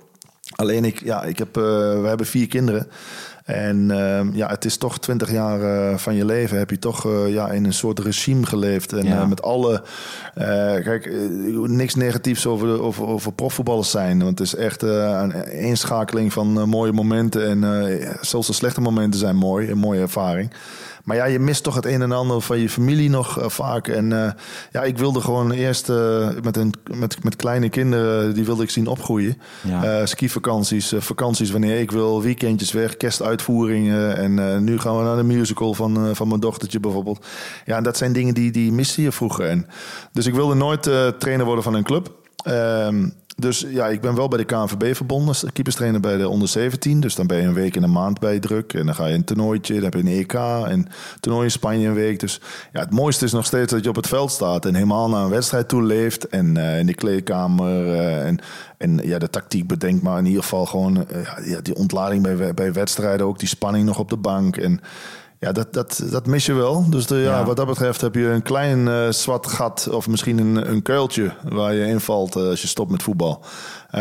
Alleen 0.56 0.85
ik, 0.85 1.05
ja, 1.05 1.23
ik 1.23 1.38
heb, 1.38 1.56
uh, 1.56 1.64
we 2.00 2.05
hebben 2.06 2.26
vier 2.26 2.49
kinderen. 2.49 2.88
En 3.44 3.88
uh, 3.90 4.20
ja, 4.32 4.48
het 4.48 4.64
is 4.64 4.76
toch 4.76 4.98
twintig 4.98 5.31
jaar 5.31 5.60
uh, 5.60 5.96
van 5.96 6.14
je 6.14 6.25
leven 6.25 6.58
heb 6.58 6.70
je 6.70 6.78
toch 6.78 7.06
uh, 7.06 7.32
ja, 7.32 7.50
in 7.50 7.64
een 7.64 7.72
soort 7.72 7.98
regime 7.98 8.46
geleefd. 8.46 8.92
En 8.92 9.06
ja. 9.06 9.26
met 9.26 9.42
alle, 9.42 9.82
kijk, 10.84 11.10
niks 11.66 11.94
negatiefs 11.94 12.46
over, 12.46 12.82
over, 12.82 13.06
over 13.06 13.32
profvoetballers 13.32 13.90
zijn. 13.90 14.19
Want 14.19 14.38
het 14.38 14.46
is 14.46 14.54
echt 14.54 14.82
een 14.82 15.42
eenschakeling 15.42 16.32
van 16.32 16.69
mooie 16.69 16.92
momenten. 16.92 17.64
En 17.64 18.19
zelfs 18.20 18.46
de 18.46 18.52
slechte 18.52 18.81
momenten 18.81 19.20
zijn 19.20 19.37
mooi, 19.37 19.70
een 19.70 19.78
mooie 19.78 20.00
ervaring. 20.00 20.50
Maar 21.05 21.17
ja, 21.17 21.25
je 21.25 21.38
mist 21.38 21.62
toch 21.62 21.75
het 21.75 21.87
een 21.87 22.02
en 22.02 22.12
ander 22.12 22.41
van 22.41 22.58
je 22.58 22.69
familie 22.69 23.11
nog 23.11 23.38
uh, 23.38 23.49
vaak. 23.49 23.88
En 23.88 24.11
uh, 24.11 24.31
ja, 24.73 24.82
ik 24.82 24.99
wilde 24.99 25.20
gewoon 25.20 25.50
eerst 25.50 25.88
uh, 25.88 26.29
met, 26.43 26.56
een, 26.56 26.75
met, 26.94 27.25
met 27.25 27.37
kleine 27.37 27.69
kinderen, 27.69 28.35
die 28.35 28.44
wilde 28.44 28.62
ik 28.62 28.70
zien 28.70 28.87
opgroeien. 28.87 29.38
Ja. 29.62 30.06
skivakanties, 30.06 30.94
vakanties 30.99 31.50
wanneer 31.50 31.81
ik 31.81 31.91
wil, 31.91 32.23
weekendjes 32.23 32.73
weg, 32.73 32.97
kerstuitvoeringen. 32.97 34.17
En 34.17 34.64
nu 34.64 34.79
gaan 34.79 34.97
we 34.97 35.02
naar 35.02 35.17
de 35.17 35.23
musical 35.23 35.75
van, 35.75 36.17
van 36.17 36.29
mijn 36.29 36.41
dochtertje 36.41 36.81
bijvoorbeeld. 36.81 37.26
Ja, 37.64 37.76
en 37.76 37.82
dat 37.82 37.97
zijn 37.97 38.12
dingen 38.12 38.35
die, 38.35 38.50
die 38.50 38.73
miste 38.73 39.02
je 39.02 39.12
vroeger. 39.12 39.47
En, 39.47 39.67
dus 40.12 40.26
ik 40.26 40.35
wilde 40.35 40.55
nooit 40.55 40.82
trainer 41.19 41.44
worden 41.44 41.64
van 41.64 41.75
een 41.75 41.85
club. 41.85 42.19
Um, 42.49 43.12
dus 43.40 43.66
ja, 43.68 43.87
ik 43.87 44.00
ben 44.00 44.14
wel 44.14 44.28
bij 44.28 44.38
de 44.38 44.44
KNVB 44.44 44.94
verbonden, 44.97 45.35
keeperstrainer 45.52 46.00
bij 46.00 46.16
de 46.16 46.28
onder 46.28 46.49
17. 46.49 47.00
Dus 47.00 47.14
dan 47.14 47.26
ben 47.26 47.40
je 47.40 47.47
een 47.47 47.54
week 47.54 47.76
en 47.76 47.82
een 47.82 47.92
maand 47.92 48.18
bij 48.20 48.38
druk. 48.38 48.73
En 48.73 48.87
dan 48.87 48.94
ga 48.94 49.06
je 49.06 49.14
een 49.14 49.25
toernooitje, 49.25 49.75
dan 49.75 49.82
heb 49.82 49.94
je 49.94 50.00
een 50.00 50.18
EK 50.18 50.32
en 50.68 50.87
toernooi 51.20 51.44
in 51.44 51.50
Spanje 51.50 51.88
een 51.88 51.94
week. 51.94 52.20
Dus 52.20 52.40
ja, 52.73 52.80
het 52.80 52.90
mooiste 52.90 53.25
is 53.25 53.32
nog 53.32 53.47
steeds 53.47 53.73
dat 53.73 53.82
je 53.82 53.88
op 53.88 53.97
het 53.97 54.09
veld 54.09 54.30
staat 54.30 54.66
en 54.66 54.75
helemaal 54.75 55.09
naar 55.09 55.25
een 55.25 55.30
wedstrijd 55.30 55.68
toe 55.68 55.82
leeft. 55.82 56.28
En 56.28 56.56
uh, 56.56 56.78
in 56.78 56.87
de 56.87 56.94
kleedkamer 56.94 57.87
uh, 57.87 58.26
en, 58.26 58.38
en 58.78 59.00
ja, 59.02 59.18
de 59.18 59.30
tactiek 59.30 59.66
bedenkt, 59.66 60.02
maar 60.02 60.18
in 60.18 60.26
ieder 60.26 60.42
geval 60.42 60.66
gewoon 60.66 60.97
uh, 60.97 61.47
ja, 61.49 61.61
die 61.61 61.75
ontlading 61.75 62.23
bij, 62.23 62.54
bij 62.54 62.73
wedstrijden, 62.73 63.26
ook 63.26 63.38
die 63.38 63.49
spanning 63.49 63.87
nog 63.87 63.99
op 63.99 64.11
de 64.11 64.16
bank. 64.16 64.56
En 64.56 64.80
ja, 65.40 65.52
dat, 65.52 65.73
dat, 65.73 66.02
dat 66.11 66.26
mis 66.26 66.47
je 66.47 66.52
wel. 66.52 66.90
Dus 66.90 67.06
de, 67.06 67.16
ja, 67.16 67.38
ja. 67.38 67.44
wat 67.44 67.56
dat 67.56 67.66
betreft 67.66 68.00
heb 68.00 68.14
je 68.14 68.26
een 68.26 68.42
klein 68.42 68.87
uh, 68.87 69.11
zwart 69.11 69.47
gat 69.47 69.88
of 69.90 70.09
misschien 70.09 70.38
een, 70.38 70.70
een 70.70 70.82
kuiltje 70.82 71.32
waar 71.49 71.75
je 71.75 71.87
invalt 71.87 72.37
uh, 72.37 72.49
als 72.49 72.62
je 72.62 72.68
stopt 72.68 72.90
met 72.90 73.02
voetbal. 73.02 73.44
Uh, 73.94 74.00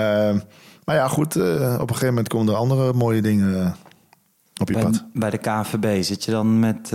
maar 0.84 0.96
ja, 0.96 1.08
goed, 1.08 1.36
op 1.36 1.42
een 1.42 1.88
gegeven 1.88 2.08
moment 2.08 2.28
komen 2.28 2.54
er 2.54 2.60
andere 2.60 2.94
mooie 2.94 3.22
dingen 3.22 3.76
op 4.62 4.68
je 4.68 4.74
bij, 4.74 4.84
pad. 4.84 5.04
Bij 5.14 5.30
de 5.30 5.38
KNVB 5.38 6.04
zit 6.04 6.26
je 6.26 6.32
dan 6.32 6.60
met 6.60 6.92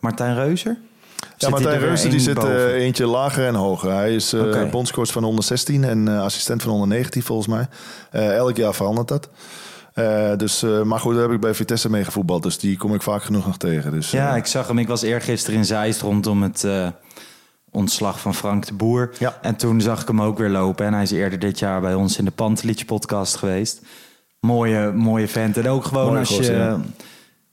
Martijn 0.00 0.34
Reuzer? 0.34 0.78
Ja, 1.36 1.48
Martijn 1.48 1.78
Reuser 1.78 2.10
die 2.10 2.20
zit 2.20 2.44
uh, 2.44 2.72
eentje 2.72 3.06
lager 3.06 3.46
en 3.46 3.54
hoger. 3.54 3.92
Hij 3.92 4.14
is 4.14 4.34
uh, 4.34 4.42
okay. 4.42 4.70
bondscoach 4.70 5.12
van 5.12 5.24
onder 5.24 5.44
16 5.44 5.84
en 5.84 6.06
uh, 6.06 6.20
assistent 6.20 6.62
van 6.62 6.72
onder 6.72 6.88
19 6.88 7.22
volgens 7.22 7.48
mij. 7.48 7.68
elk 8.10 8.56
jaar 8.56 8.74
verandert 8.74 9.08
dat. 9.08 9.28
Uh, 9.98 10.36
dus, 10.36 10.62
uh, 10.62 10.82
maar 10.82 11.00
goed, 11.00 11.14
daar 11.14 11.22
heb 11.22 11.32
ik 11.32 11.40
bij 11.40 11.54
Vitesse 11.54 11.90
mee 11.90 12.04
gevoetbald. 12.04 12.42
Dus 12.42 12.58
die 12.58 12.76
kom 12.76 12.94
ik 12.94 13.02
vaak 13.02 13.22
genoeg 13.22 13.46
nog 13.46 13.56
tegen. 13.56 13.90
Dus, 13.90 14.10
ja, 14.10 14.30
uh, 14.30 14.36
ik 14.36 14.46
zag 14.46 14.66
hem. 14.66 14.78
Ik 14.78 14.88
was 14.88 15.02
eergisteren 15.02 15.58
in 15.58 15.64
Zeist 15.64 16.00
rondom 16.00 16.42
het 16.42 16.66
ontslag 17.70 18.20
van 18.20 18.34
Frank 18.34 18.66
de 18.66 18.74
Boer. 18.74 19.10
Ja. 19.18 19.38
En 19.42 19.56
toen 19.56 19.80
zag 19.80 20.00
ik 20.02 20.08
hem 20.08 20.22
ook 20.22 20.38
weer 20.38 20.50
lopen. 20.50 20.86
En 20.86 20.92
hij 20.92 21.02
is 21.02 21.10
eerder 21.10 21.38
dit 21.38 21.58
jaar 21.58 21.80
bij 21.80 21.94
ons 21.94 22.18
in 22.18 22.24
de 22.24 22.30
Pantelich 22.30 22.84
podcast 22.84 23.36
geweest. 23.36 23.80
Mooie, 24.40 24.92
mooie 24.92 25.28
vent. 25.28 25.56
En 25.56 25.68
ook 25.68 25.84
gewoon 25.84 26.16
als 26.16 26.28
goos, 26.28 26.46
je... 26.46 26.52
Ja. 26.52 26.80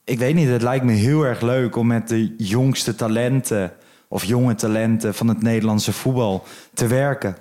Ik 0.04 0.20
weet 0.20 0.36
niet, 0.36 0.50
het 0.50 0.62
lijkt 0.62 0.86
me 0.86 0.92
heel 0.92 1.24
erg 1.24 1.42
leuk 1.42 1.76
om 1.76 1.88
met 1.88 2.08
de 2.08 2.36
jongste 2.38 2.96
talenten... 2.96 3.72
of 4.08 4.24
jonge 4.24 4.56
talenten 4.56 5.14
van 5.14 5.28
het 5.28 5.42
Nederlandse 5.42 5.94
voetbal 5.94 6.44
te 6.74 6.88
werken. 6.88 7.38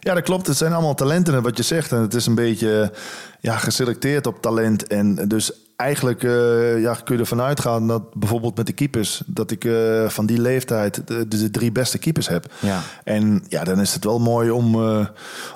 Ja, 0.00 0.14
dat 0.14 0.22
klopt. 0.22 0.46
Het 0.46 0.56
zijn 0.56 0.72
allemaal 0.72 0.94
talenten, 0.94 1.42
wat 1.42 1.56
je 1.56 1.62
zegt. 1.62 1.92
En 1.92 2.00
het 2.00 2.14
is 2.14 2.26
een 2.26 2.34
beetje 2.34 2.92
ja, 3.40 3.56
geselecteerd 3.56 4.26
op 4.26 4.42
talent. 4.42 4.86
En 4.86 5.28
dus 5.28 5.52
eigenlijk 5.78 6.22
uh, 6.22 6.80
ja, 6.80 6.94
kun 7.04 7.14
je 7.14 7.20
ervan 7.20 7.40
uitgaan 7.40 7.86
dat 7.86 8.14
bijvoorbeeld 8.14 8.56
met 8.56 8.66
de 8.66 8.72
keepers, 8.72 9.22
dat 9.26 9.50
ik 9.50 9.64
uh, 9.64 10.08
van 10.08 10.26
die 10.26 10.40
leeftijd 10.40 11.02
de, 11.06 11.28
de, 11.28 11.50
drie 11.50 11.72
beste 11.72 11.98
keepers 11.98 12.28
heb. 12.28 12.46
Ja. 12.60 12.80
En 13.04 13.44
ja, 13.48 13.64
dan 13.64 13.80
is 13.80 13.94
het 13.94 14.04
wel 14.04 14.18
mooi 14.18 14.50
om 14.50 14.74
uh, 14.74 15.06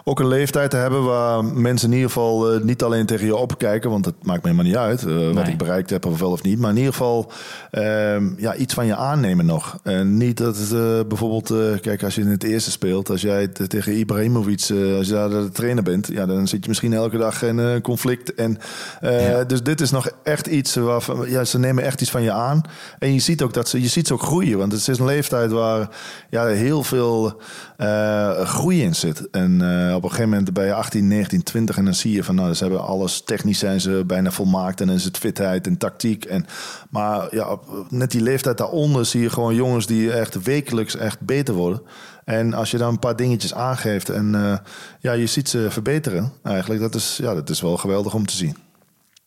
ook 0.04 0.20
een 0.20 0.28
leeftijd 0.28 0.70
te 0.70 0.76
hebben 0.76 1.04
waar 1.04 1.44
mensen 1.44 1.88
in 1.88 1.94
ieder 1.94 2.10
geval 2.10 2.58
niet 2.62 2.82
alleen 2.82 3.06
tegen 3.06 3.26
je 3.26 3.36
opkijken, 3.36 3.90
want 3.90 4.04
het 4.04 4.14
maakt 4.22 4.42
me 4.42 4.50
helemaal 4.50 4.70
niet 4.70 4.80
uit 4.80 5.04
nee. 5.04 5.34
wat 5.34 5.48
ik 5.48 5.58
bereikt 5.58 5.90
heb 5.90 6.06
of 6.06 6.20
wel 6.20 6.30
of 6.30 6.42
niet, 6.42 6.58
maar 6.58 6.70
in 6.70 6.76
ieder 6.76 6.92
geval 6.92 7.32
ehm, 7.70 8.30
ja, 8.36 8.54
iets 8.54 8.74
van 8.74 8.86
je 8.86 8.96
aannemen 8.96 9.46
nog. 9.46 9.78
En 9.82 10.16
niet 10.16 10.36
dat 10.36 10.56
het 10.56 11.08
bijvoorbeeld, 11.08 11.80
kijk, 11.80 12.02
als 12.02 12.14
je 12.14 12.20
in 12.20 12.28
het 12.28 12.44
eerste 12.44 12.70
speelt, 12.70 13.10
als 13.10 13.20
jij 13.20 13.48
tegen 13.48 13.98
Ibrahimovic, 13.98 14.70
als 14.96 15.06
je 15.06 15.12
daar 15.12 15.30
de 15.30 15.50
trainer 15.52 15.82
bent, 15.82 16.06
ja, 16.06 16.26
dan 16.26 16.48
zit 16.48 16.62
je 16.62 16.68
misschien 16.68 16.92
elke 16.92 17.18
dag 17.18 17.42
in 17.42 17.58
een 17.58 17.80
conflict. 17.80 18.34
En 18.34 18.58
ja. 19.00 19.44
dus 19.44 19.62
dit 19.62 19.80
is 19.80 19.90
nog 19.90 20.10
echt 20.22 20.46
iets 20.46 20.74
waarvan 20.74 21.30
ja, 21.30 21.44
ze 21.44 21.58
nemen 21.58 21.84
echt 21.84 22.00
iets 22.00 22.10
van 22.10 22.22
je 22.22 22.32
aan. 22.32 22.62
En 22.98 23.12
je 23.12 23.18
ziet 23.20 23.42
ook 23.42 23.54
dat 23.54 23.68
ze, 23.68 23.80
je 23.80 23.88
ziet 23.88 24.06
ze 24.06 24.12
ook 24.12 24.22
groeien. 24.22 24.58
Want 24.58 24.72
het 24.72 24.88
is 24.88 24.98
een 24.98 25.04
leeftijd 25.04 25.50
waar 25.50 25.88
ja, 26.30 26.46
heel 26.46 26.82
veel 26.82 27.40
uh, 27.78 28.40
groei 28.40 28.82
in 28.82 28.94
zit. 28.94 29.30
En 29.30 29.60
uh, 29.62 29.94
op 29.94 30.02
een 30.02 30.08
gegeven 30.10 30.30
moment 30.30 30.52
ben 30.52 30.64
je 30.64 30.74
18, 30.74 31.08
19, 31.08 31.42
20 31.42 31.76
en 31.76 31.84
dan 31.84 31.94
zie 31.94 32.12
je 32.12 32.24
van 32.24 32.34
nou, 32.34 32.54
ze 32.54 32.62
hebben 32.62 32.84
alles 32.84 33.22
technisch 33.24 33.58
zijn 33.58 33.80
ze 33.80 34.02
bijna 34.06 34.30
volmaakt 34.30 34.80
en 34.80 34.86
dan 34.86 34.96
is 34.96 35.04
het 35.04 35.18
fitheid 35.18 35.66
en 35.66 35.76
tactiek. 35.76 36.24
En, 36.24 36.46
maar 36.90 37.34
ja, 37.34 37.58
net 37.88 38.10
die 38.10 38.22
leeftijd 38.22 38.58
daaronder 38.58 39.06
zie 39.06 39.20
je 39.20 39.30
gewoon 39.30 39.54
jongens 39.54 39.86
die 39.86 40.12
echt 40.12 40.42
wekelijks 40.42 40.96
echt 40.96 41.20
beter 41.20 41.54
worden. 41.54 41.82
En 42.24 42.54
als 42.54 42.70
je 42.70 42.78
dan 42.78 42.88
een 42.88 42.98
paar 42.98 43.16
dingetjes 43.16 43.54
aangeeft 43.54 44.08
en 44.08 44.34
uh, 44.34 44.56
ja, 45.00 45.12
je 45.12 45.26
ziet 45.26 45.48
ze 45.48 45.70
verbeteren, 45.70 46.32
eigenlijk, 46.42 46.80
dat 46.80 46.94
is, 46.94 47.18
ja, 47.22 47.34
dat 47.34 47.50
is 47.50 47.60
wel 47.60 47.76
geweldig 47.76 48.14
om 48.14 48.26
te 48.26 48.36
zien. 48.36 48.56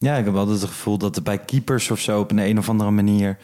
Ja, 0.05 0.15
ik 0.15 0.25
heb 0.25 0.35
altijd 0.35 0.61
het 0.61 0.69
gevoel 0.69 0.97
dat 0.97 1.15
er 1.15 1.21
bij 1.21 1.37
keepers 1.37 1.91
of 1.91 1.99
zo 1.99 2.19
op 2.19 2.31
een, 2.31 2.37
een 2.37 2.57
of 2.57 2.69
andere 2.69 2.91
manier. 2.91 3.37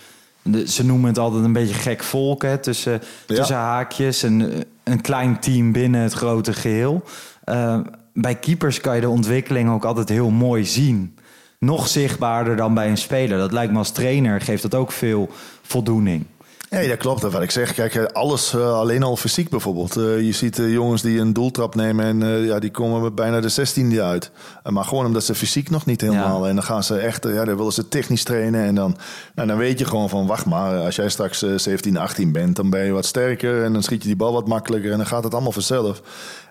ze 0.66 0.86
noemen 0.86 1.10
het 1.10 1.18
altijd 1.18 1.44
een 1.44 1.54
beetje 1.54 1.74
gek 1.74 2.04
volk, 2.04 2.42
hè, 2.42 2.58
tussen, 2.58 3.02
tussen 3.26 3.56
haakjes. 3.56 4.22
Een, 4.22 4.64
een 4.84 5.02
klein 5.02 5.40
team 5.40 5.72
binnen 5.72 6.02
het 6.02 6.14
grote 6.14 6.54
geheel. 6.54 7.04
Uh, 7.46 7.80
bij 8.14 8.36
keepers 8.36 8.82
kan 8.82 8.96
je 8.96 9.02
de 9.02 9.10
ontwikkeling 9.10 9.70
ook 9.70 9.86
altijd 9.86 10.10
heel 10.10 10.30
mooi 10.30 10.66
zien. 10.66 11.18
Nog 11.60 11.88
zichtbaarder 11.88 12.56
dan 12.56 12.74
bij 12.74 12.90
een 12.90 12.98
speler. 12.98 13.38
Dat 13.38 13.52
lijkt 13.52 13.72
me 13.72 13.78
als 13.78 13.92
trainer, 13.92 14.42
geeft 14.42 14.62
dat 14.62 14.76
ook 14.76 14.92
veel 14.92 15.30
voldoening. 15.62 16.26
Nee, 16.72 16.88
dat 16.88 16.98
klopt. 16.98 17.22
Wat 17.22 17.42
ik 17.42 17.52
zeg, 17.52 17.74
kijk, 17.74 17.96
alles 17.96 18.54
uh, 18.54 18.74
alleen 18.74 19.04
al 19.04 19.16
fysiek 19.16 19.50
bijvoorbeeld. 19.50 19.98
Uh, 19.98 20.22
je 20.22 20.32
ziet 20.32 20.58
uh, 20.58 20.72
jongens 20.72 21.02
die 21.02 21.20
een 21.20 21.34
doeltrap 21.34 21.76
nemen 21.76 22.06
en 22.06 22.46
ja, 22.46 22.60
die 22.60 22.72
komen 22.72 23.16
bijna 23.16 23.40
de 23.40 23.52
16e 23.52 24.00
uit. 24.02 24.32
maar 24.64 24.84
gewoon 24.84 25.06
omdat 25.06 25.24
ze 25.24 25.36
fysiek 25.36 25.70
nog 25.70 25.86
niet 25.86 26.02
helemaal. 26.02 26.44
Ja. 26.44 26.50
En 26.50 26.56
dan 26.56 26.64
gaan 26.64 26.84
ze 26.84 26.98
echt, 26.98 27.24
ja, 27.24 27.46
dan 27.46 27.58
willen 27.58 27.74
ze 27.74 27.88
technisch 27.88 28.24
trainen. 28.24 28.64
En 28.64 28.76
dan, 28.76 28.98
nou, 29.36 29.48
dan 29.48 29.58
weet 29.58 29.80
je 29.80 29.86
gewoon 29.86 30.10
van, 30.10 30.28
wacht 30.28 30.46
maar, 30.46 30.80
als 30.80 30.96
jij 30.96 31.10
straks 31.10 31.40
17, 31.56 31.98
18 31.98 32.32
bent, 32.32 32.56
dan 32.56 32.70
ben 32.70 32.86
je 32.86 32.92
wat 32.92 33.06
sterker. 33.06 33.64
En 33.64 33.74
dan 33.74 33.84
schiet 33.84 34.02
je 34.02 34.08
die 34.08 34.18
bal 34.18 34.34
wat 34.34 34.48
makkelijker 34.48 34.92
en 34.92 34.98
dan 34.98 35.08
gaat 35.08 35.24
het 35.24 35.34
allemaal 35.34 35.52
vanzelf. 35.52 36.02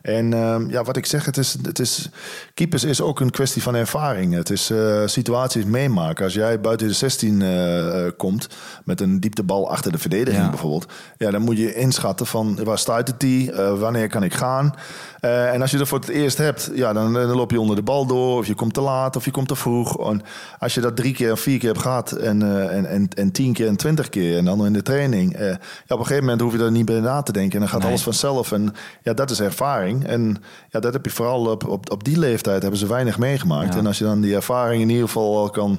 En 0.03 0.33
uh, 0.33 0.57
ja, 0.69 0.83
wat 0.83 0.97
ik 0.97 1.07
zeg, 1.07 1.25
het 1.25 1.37
is, 1.37 1.57
het 1.63 1.79
is, 1.79 2.09
keepers 2.55 2.85
is 2.85 3.01
ook 3.01 3.21
een 3.21 3.31
kwestie 3.31 3.63
van 3.63 3.75
ervaring. 3.75 4.35
Het 4.35 4.51
is 4.51 4.71
uh, 4.71 5.07
situaties 5.07 5.65
meemaken. 5.65 6.25
Als 6.25 6.35
jij 6.35 6.61
buiten 6.61 6.87
de 6.87 6.93
16 6.93 7.41
uh, 7.41 8.11
komt 8.17 8.49
met 8.85 9.01
een 9.01 9.21
dieptebal 9.21 9.71
achter 9.71 9.93
de 9.93 9.99
verdediging 9.99 10.45
ja. 10.45 10.51
bijvoorbeeld, 10.51 10.93
ja, 11.17 11.31
dan 11.31 11.43
moet 11.43 11.59
je 11.59 11.75
inschatten 11.75 12.27
van 12.27 12.65
waar 12.65 12.79
stuit 12.79 13.09
het 13.09 13.21
die, 13.21 13.53
wanneer 13.53 14.09
kan 14.09 14.23
ik 14.23 14.35
gaan. 14.35 14.75
En 15.21 15.61
als 15.61 15.71
je 15.71 15.79
er 15.79 15.87
voor 15.87 15.99
het 15.99 16.09
eerst 16.09 16.39
hebt, 16.39 16.71
ja, 16.75 16.93
dan, 16.93 17.13
dan, 17.13 17.37
loop 17.37 17.51
je 17.51 17.61
onder 17.61 17.77
de 17.77 17.83
bal 17.83 18.07
door. 18.07 18.39
Of 18.39 18.47
je 18.47 18.55
komt 18.55 18.75
te 18.75 18.81
laat 18.81 19.17
of 19.17 19.25
je 19.25 19.31
komt 19.31 19.49
te 19.49 19.57
vroeg. 19.57 20.11
En 20.11 20.23
als 20.59 20.75
je 20.75 20.81
dat 20.81 20.97
drie 20.97 21.15
keer 21.15 21.33
of 21.33 21.41
vier 21.41 21.59
keer 21.59 21.69
hebt 21.69 21.83
gehad. 21.83 22.13
En, 22.13 22.71
en, 22.71 22.87
en, 22.87 23.09
en 23.09 23.33
tien 23.33 23.53
keer 23.53 23.67
en 23.67 23.77
twintig 23.77 24.09
keer. 24.09 24.37
En 24.37 24.45
dan 24.45 24.67
in 24.67 24.73
de 24.73 24.83
training. 24.83 25.39
Ja, 25.39 25.53
op 25.89 25.99
een 25.99 25.99
gegeven 25.99 26.25
moment 26.25 26.41
hoef 26.41 26.53
je 26.53 26.65
er 26.65 26.71
niet 26.71 26.85
bij 26.85 27.01
na 27.01 27.23
te 27.23 27.33
denken. 27.33 27.53
En 27.53 27.61
dan 27.61 27.69
gaat 27.69 27.79
nee. 27.79 27.89
alles 27.89 28.03
vanzelf. 28.03 28.53
En 28.53 28.75
ja, 29.03 29.13
dat 29.13 29.31
is 29.31 29.41
ervaring. 29.41 29.90
En 29.99 30.43
ja, 30.71 30.81
dat 30.81 30.93
heb 30.93 31.05
je 31.05 31.11
vooral 31.11 31.47
op, 31.47 31.69
op, 31.69 31.91
op 31.91 32.05
die 32.05 32.19
leeftijd 32.19 32.63
hebben 32.63 32.81
ze 32.81 32.87
weinig 32.87 33.19
meegemaakt. 33.19 33.73
Ja. 33.73 33.79
En 33.79 33.87
als 33.87 33.99
je 33.99 34.05
dan 34.05 34.21
die 34.21 34.35
ervaring 34.35 34.83
in 34.83 34.89
ieder 34.89 35.07
geval 35.07 35.51
kan 35.51 35.79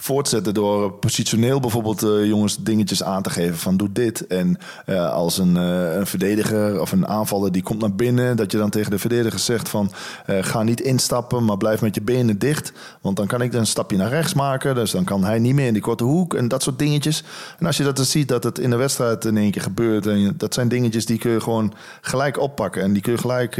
voortzetten 0.00 0.54
door 0.54 0.92
positioneel 0.92 1.60
bijvoorbeeld 1.60 2.04
uh, 2.04 2.26
jongens 2.26 2.56
dingetjes 2.56 3.02
aan 3.02 3.22
te 3.22 3.30
geven 3.30 3.58
van 3.58 3.76
doe 3.76 3.92
dit. 3.92 4.26
En 4.26 4.58
uh, 4.86 5.12
als 5.12 5.38
een, 5.38 5.56
uh, 5.56 5.94
een, 5.94 6.06
verdediger 6.06 6.80
of 6.80 6.92
een 6.92 7.06
aanvaller 7.06 7.52
die 7.52 7.62
komt 7.62 7.80
naar 7.80 7.94
binnen, 7.94 8.36
dat 8.36 8.52
je 8.52 8.58
dan 8.58 8.70
tegen 8.70 8.90
de 8.90 8.98
verdediger 8.98 9.38
zegt 9.38 9.68
van 9.68 9.92
ga 10.26 10.62
niet 10.62 10.80
instappen, 10.80 11.44
maar 11.44 11.56
blijf 11.56 11.80
met 11.80 11.94
je 11.94 12.02
benen 12.02 12.38
dicht. 12.38 12.72
Want 13.00 13.16
dan 13.16 13.26
kan 13.26 13.42
ik 13.42 13.52
een 13.52 13.66
stapje 13.66 13.96
naar 13.96 14.08
rechts 14.08 14.34
maken. 14.34 14.74
Dus 14.74 14.90
dan 14.90 15.04
kan 15.04 15.24
hij 15.24 15.38
niet 15.38 15.54
meer 15.54 15.66
in 15.66 15.72
die 15.72 15.82
korte 15.82 16.04
hoek 16.04 16.34
en 16.34 16.48
dat 16.48 16.62
soort 16.62 16.78
dingetjes. 16.78 17.24
En 17.58 17.66
als 17.66 17.76
je 17.76 17.84
dat 17.84 17.96
dan 17.96 18.04
ziet 18.04 18.28
dat 18.28 18.44
het 18.44 18.58
in 18.58 18.70
de 18.70 18.76
wedstrijd 18.76 19.24
in 19.24 19.36
één 19.36 19.50
keer 19.50 19.62
gebeurt. 19.62 20.06
En 20.06 20.34
dat 20.36 20.54
zijn 20.54 20.68
dingetjes 20.68 21.06
die 21.06 21.18
kun 21.18 21.30
je 21.30 21.40
gewoon 21.40 21.74
gelijk 22.00 22.38
oppakken. 22.38 22.82
En 22.82 22.92
die 22.92 23.02
kun 23.02 23.12
je 23.12 23.18
gelijk, 23.18 23.56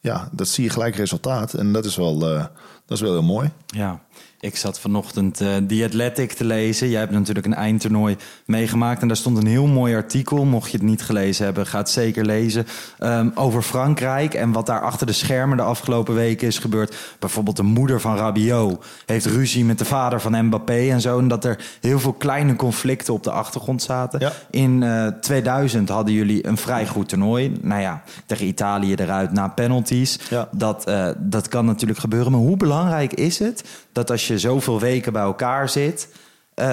ja, 0.00 0.28
dat 0.32 0.48
zie 0.48 0.64
je 0.64 0.70
gelijk 0.70 0.96
resultaat. 0.96 1.54
En 1.54 1.72
dat 1.72 1.84
is 1.84 1.96
wel, 1.96 2.18
dat 2.18 2.50
is 2.88 3.00
wel 3.00 3.12
heel 3.12 3.22
mooi. 3.22 3.50
Ja. 3.66 4.00
Ik 4.44 4.56
zat 4.56 4.80
vanochtend 4.80 5.40
uh, 5.40 5.56
The 5.56 5.84
Athletic 5.84 6.32
te 6.32 6.44
lezen. 6.44 6.88
Jij 6.88 7.00
hebt 7.00 7.12
natuurlijk 7.12 7.46
een 7.46 7.54
eindtoernooi 7.54 8.16
meegemaakt. 8.44 9.02
En 9.02 9.08
daar 9.08 9.16
stond 9.16 9.36
een 9.36 9.46
heel 9.46 9.66
mooi 9.66 9.94
artikel. 9.94 10.44
Mocht 10.44 10.70
je 10.70 10.76
het 10.76 10.86
niet 10.86 11.02
gelezen 11.02 11.44
hebben, 11.44 11.66
ga 11.66 11.78
het 11.78 11.90
zeker 11.90 12.24
lezen. 12.24 12.66
Um, 13.00 13.32
over 13.34 13.62
Frankrijk 13.62 14.34
en 14.34 14.52
wat 14.52 14.66
daar 14.66 14.80
achter 14.80 15.06
de 15.06 15.12
schermen 15.12 15.56
de 15.56 15.62
afgelopen 15.62 16.14
weken 16.14 16.46
is 16.46 16.58
gebeurd. 16.58 16.96
Bijvoorbeeld 17.18 17.56
de 17.56 17.62
moeder 17.62 18.00
van 18.00 18.16
Rabiot 18.16 18.84
heeft 19.06 19.26
ruzie 19.26 19.64
met 19.64 19.78
de 19.78 19.84
vader 19.84 20.20
van 20.20 20.44
Mbappé 20.46 20.90
en 20.90 21.00
zo. 21.00 21.18
En 21.18 21.28
dat 21.28 21.44
er 21.44 21.64
heel 21.80 21.98
veel 21.98 22.12
kleine 22.12 22.56
conflicten 22.56 23.14
op 23.14 23.22
de 23.22 23.30
achtergrond 23.30 23.82
zaten. 23.82 24.20
Ja. 24.20 24.32
In 24.50 24.82
uh, 24.82 25.06
2000 25.06 25.88
hadden 25.88 26.14
jullie 26.14 26.46
een 26.46 26.56
vrij 26.56 26.86
goed 26.86 27.08
toernooi. 27.08 27.58
Nou 27.60 27.80
ja, 27.80 28.02
tegen 28.26 28.46
Italië 28.46 28.94
eruit 28.94 29.32
na 29.32 29.48
penalties. 29.48 30.18
Ja. 30.30 30.48
Dat, 30.52 30.88
uh, 30.88 31.08
dat 31.18 31.48
kan 31.48 31.64
natuurlijk 31.64 32.00
gebeuren. 32.00 32.32
Maar 32.32 32.40
hoe 32.40 32.56
belangrijk 32.56 33.12
is 33.12 33.38
het 33.38 33.64
dat 33.94 34.10
als 34.10 34.26
je 34.26 34.33
zoveel 34.38 34.80
weken 34.80 35.12
bij 35.12 35.22
elkaar 35.22 35.68
zit, 35.68 36.08
uh, 36.54 36.70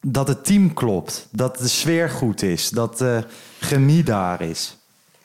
dat 0.00 0.28
het 0.28 0.44
team 0.44 0.74
klopt, 0.74 1.28
dat 1.30 1.58
de 1.58 1.68
sfeer 1.68 2.10
goed 2.10 2.42
is, 2.42 2.70
dat 2.70 2.98
de 2.98 3.24
chemie 3.60 4.02
daar 4.02 4.40
is. 4.40 4.76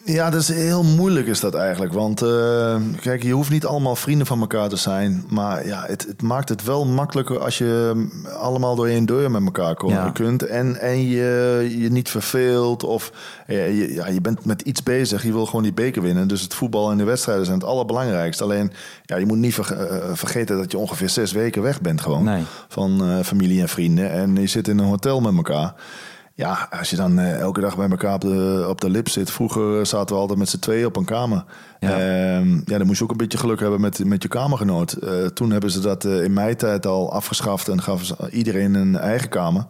Ja, 0.05 0.29
dat 0.29 0.41
is 0.41 0.48
heel 0.48 0.84
moeilijk 0.84 1.27
is 1.27 1.39
dat 1.39 1.55
eigenlijk. 1.55 1.93
Want 1.93 2.24
uh, 2.24 2.75
kijk, 3.01 3.24
je 3.24 3.31
hoeft 3.31 3.50
niet 3.50 3.65
allemaal 3.65 3.96
vrienden 3.96 4.27
van 4.27 4.39
elkaar 4.39 4.70
te 4.70 4.75
zijn. 4.75 5.25
Maar 5.29 5.67
ja, 5.67 5.84
het, 5.88 6.05
het 6.08 6.22
maakt 6.22 6.50
het 6.50 6.63
wel 6.63 6.86
makkelijker 6.86 7.39
als 7.39 7.58
je 7.58 8.05
allemaal 8.38 8.75
door 8.75 8.88
één 8.88 9.05
deur 9.05 9.31
met 9.31 9.43
elkaar 9.43 9.75
komen 9.75 9.96
ja. 9.96 10.10
kunt. 10.10 10.43
En, 10.46 10.81
en 10.81 11.08
je 11.08 11.75
je 11.79 11.91
niet 11.91 12.10
verveelt 12.10 12.84
of 12.84 13.12
ja, 13.48 13.63
je, 13.63 13.93
ja, 13.93 14.08
je 14.08 14.22
bent 14.22 14.46
met 14.46 14.62
iets 14.62 14.84
bezig. 14.84 15.24
Je 15.24 15.31
wil 15.31 15.46
gewoon 15.46 15.63
die 15.63 15.74
beker 15.74 16.01
winnen. 16.01 16.27
Dus 16.27 16.41
het 16.41 16.53
voetbal 16.53 16.91
en 16.91 16.98
de 16.98 17.03
wedstrijden 17.03 17.46
zijn 17.46 17.58
het 17.58 17.67
allerbelangrijkste. 17.67 18.43
Alleen, 18.43 18.72
ja, 19.05 19.15
je 19.15 19.25
moet 19.25 19.38
niet 19.38 19.53
ver, 19.53 19.91
uh, 19.91 20.10
vergeten 20.13 20.58
dat 20.58 20.72
je 20.72 20.77
ongeveer 20.77 21.10
zes 21.10 21.31
weken 21.31 21.62
weg 21.62 21.81
bent 21.81 22.01
gewoon. 22.01 22.24
Nee. 22.24 22.43
Van 22.67 23.10
uh, 23.10 23.24
familie 23.24 23.62
en 23.62 23.70
vrienden. 23.70 24.12
En 24.12 24.36
je 24.36 24.48
zit 24.48 24.67
in 24.67 24.77
een 24.77 24.86
hotel 24.86 25.22
met 25.22 25.36
elkaar. 25.36 25.74
Ja, 26.34 26.68
als 26.80 26.90
je 26.90 26.96
dan 26.96 27.20
uh, 27.20 27.40
elke 27.40 27.62
dag 27.62 27.78
bij 27.78 27.90
elkaar 27.90 28.14
op 28.14 28.22
de, 28.22 28.66
op 28.70 28.82
de 28.82 28.90
lip 28.90 29.10
zit. 29.10 29.32
Vroeger 29.32 29.86
zaten 29.86 30.16
we 30.16 30.22
altijd 30.22 30.40
met 30.40 30.50
z'n 30.50 30.60
tweeën 30.60 30.86
op 30.86 30.96
een 30.96 31.06
kamer. 31.06 31.44
Ja. 31.80 31.98
Uh, 32.00 32.62
ja, 32.66 32.78
dan 32.78 32.86
moest 32.86 32.98
je 32.98 33.04
ook 33.04 33.12
een 33.12 33.18
beetje 33.18 33.38
geluk 33.38 33.60
hebben 33.60 33.82
met, 33.82 34.06
met 34.06 34.22
je 34.24 34.28
kamergenoot. 34.28 34.98
Uh, 35.04 35.26
toen 35.26 35.52
hebben 35.52 35.72
ze 35.72 35.80
dat 35.80 36.04
in 36.06 36.34
mijn 36.34 36.56
tijd 36.56 36.86
al 36.86 37.14
afgeschaft 37.14 37.68
en 37.68 37.82
gaven 37.82 38.06
ze 38.06 38.16
iedereen 38.32 38.74
een 38.74 38.98
eigen 38.98 39.30
kamer. 39.30 39.66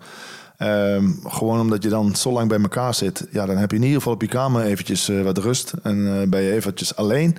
Um, 0.63 1.19
gewoon 1.27 1.59
omdat 1.59 1.83
je 1.83 1.89
dan 1.89 2.15
zo 2.15 2.31
lang 2.31 2.49
bij 2.49 2.59
elkaar 2.61 2.93
zit. 2.93 3.27
Ja, 3.31 3.45
dan 3.45 3.57
heb 3.57 3.71
je 3.71 3.77
in 3.77 3.83
ieder 3.83 3.97
geval 3.97 4.13
op 4.13 4.21
je 4.21 4.27
kamer 4.27 4.63
eventjes 4.63 5.11
wat 5.23 5.37
rust. 5.37 5.73
En 5.83 6.29
ben 6.29 6.41
je 6.41 6.51
eventjes 6.51 6.95
alleen. 6.95 7.37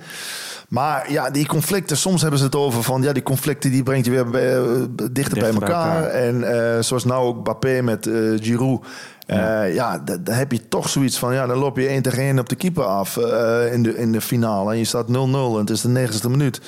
Maar 0.67 1.11
ja, 1.11 1.29
die 1.29 1.45
conflicten, 1.45 1.97
soms 1.97 2.21
hebben 2.21 2.39
ze 2.39 2.45
het 2.45 2.55
over 2.55 2.83
van... 2.83 3.01
ja, 3.01 3.13
die 3.13 3.23
conflicten 3.23 3.71
die 3.71 3.83
brengt 3.83 4.05
je 4.05 4.11
weer 4.11 4.29
bij, 4.29 4.53
dichter, 4.53 5.13
dichter, 5.13 5.39
bij 5.39 5.53
elkaar. 5.53 6.01
Bij 6.01 6.23
elkaar. 6.33 6.45
En 6.49 6.83
zoals 6.83 7.05
nou 7.05 7.25
ook 7.25 7.43
Bappé 7.43 7.81
met 7.81 8.09
Giroud... 8.35 8.85
Ja, 9.27 9.63
ja 9.63 9.97
dan 9.99 10.35
heb 10.35 10.51
je 10.51 10.67
toch 10.67 10.89
zoiets 10.89 11.17
van, 11.17 11.33
ja, 11.33 11.47
dan 11.47 11.57
loop 11.57 11.77
je 11.77 11.87
één 11.87 12.01
tegen 12.01 12.19
één 12.19 12.39
op 12.39 12.49
de 12.49 12.55
keeper 12.55 12.83
af 12.83 13.17
in, 13.71 13.83
de, 13.83 13.97
in 13.97 14.11
de 14.11 14.21
finale. 14.21 14.71
En 14.71 14.77
je 14.77 14.85
staat 14.85 15.07
0-0 15.07 15.11
en 15.11 15.55
het 15.55 15.69
is 15.69 15.81
de 15.81 15.89
negentigste 15.89 16.29
minuut. 16.29 16.61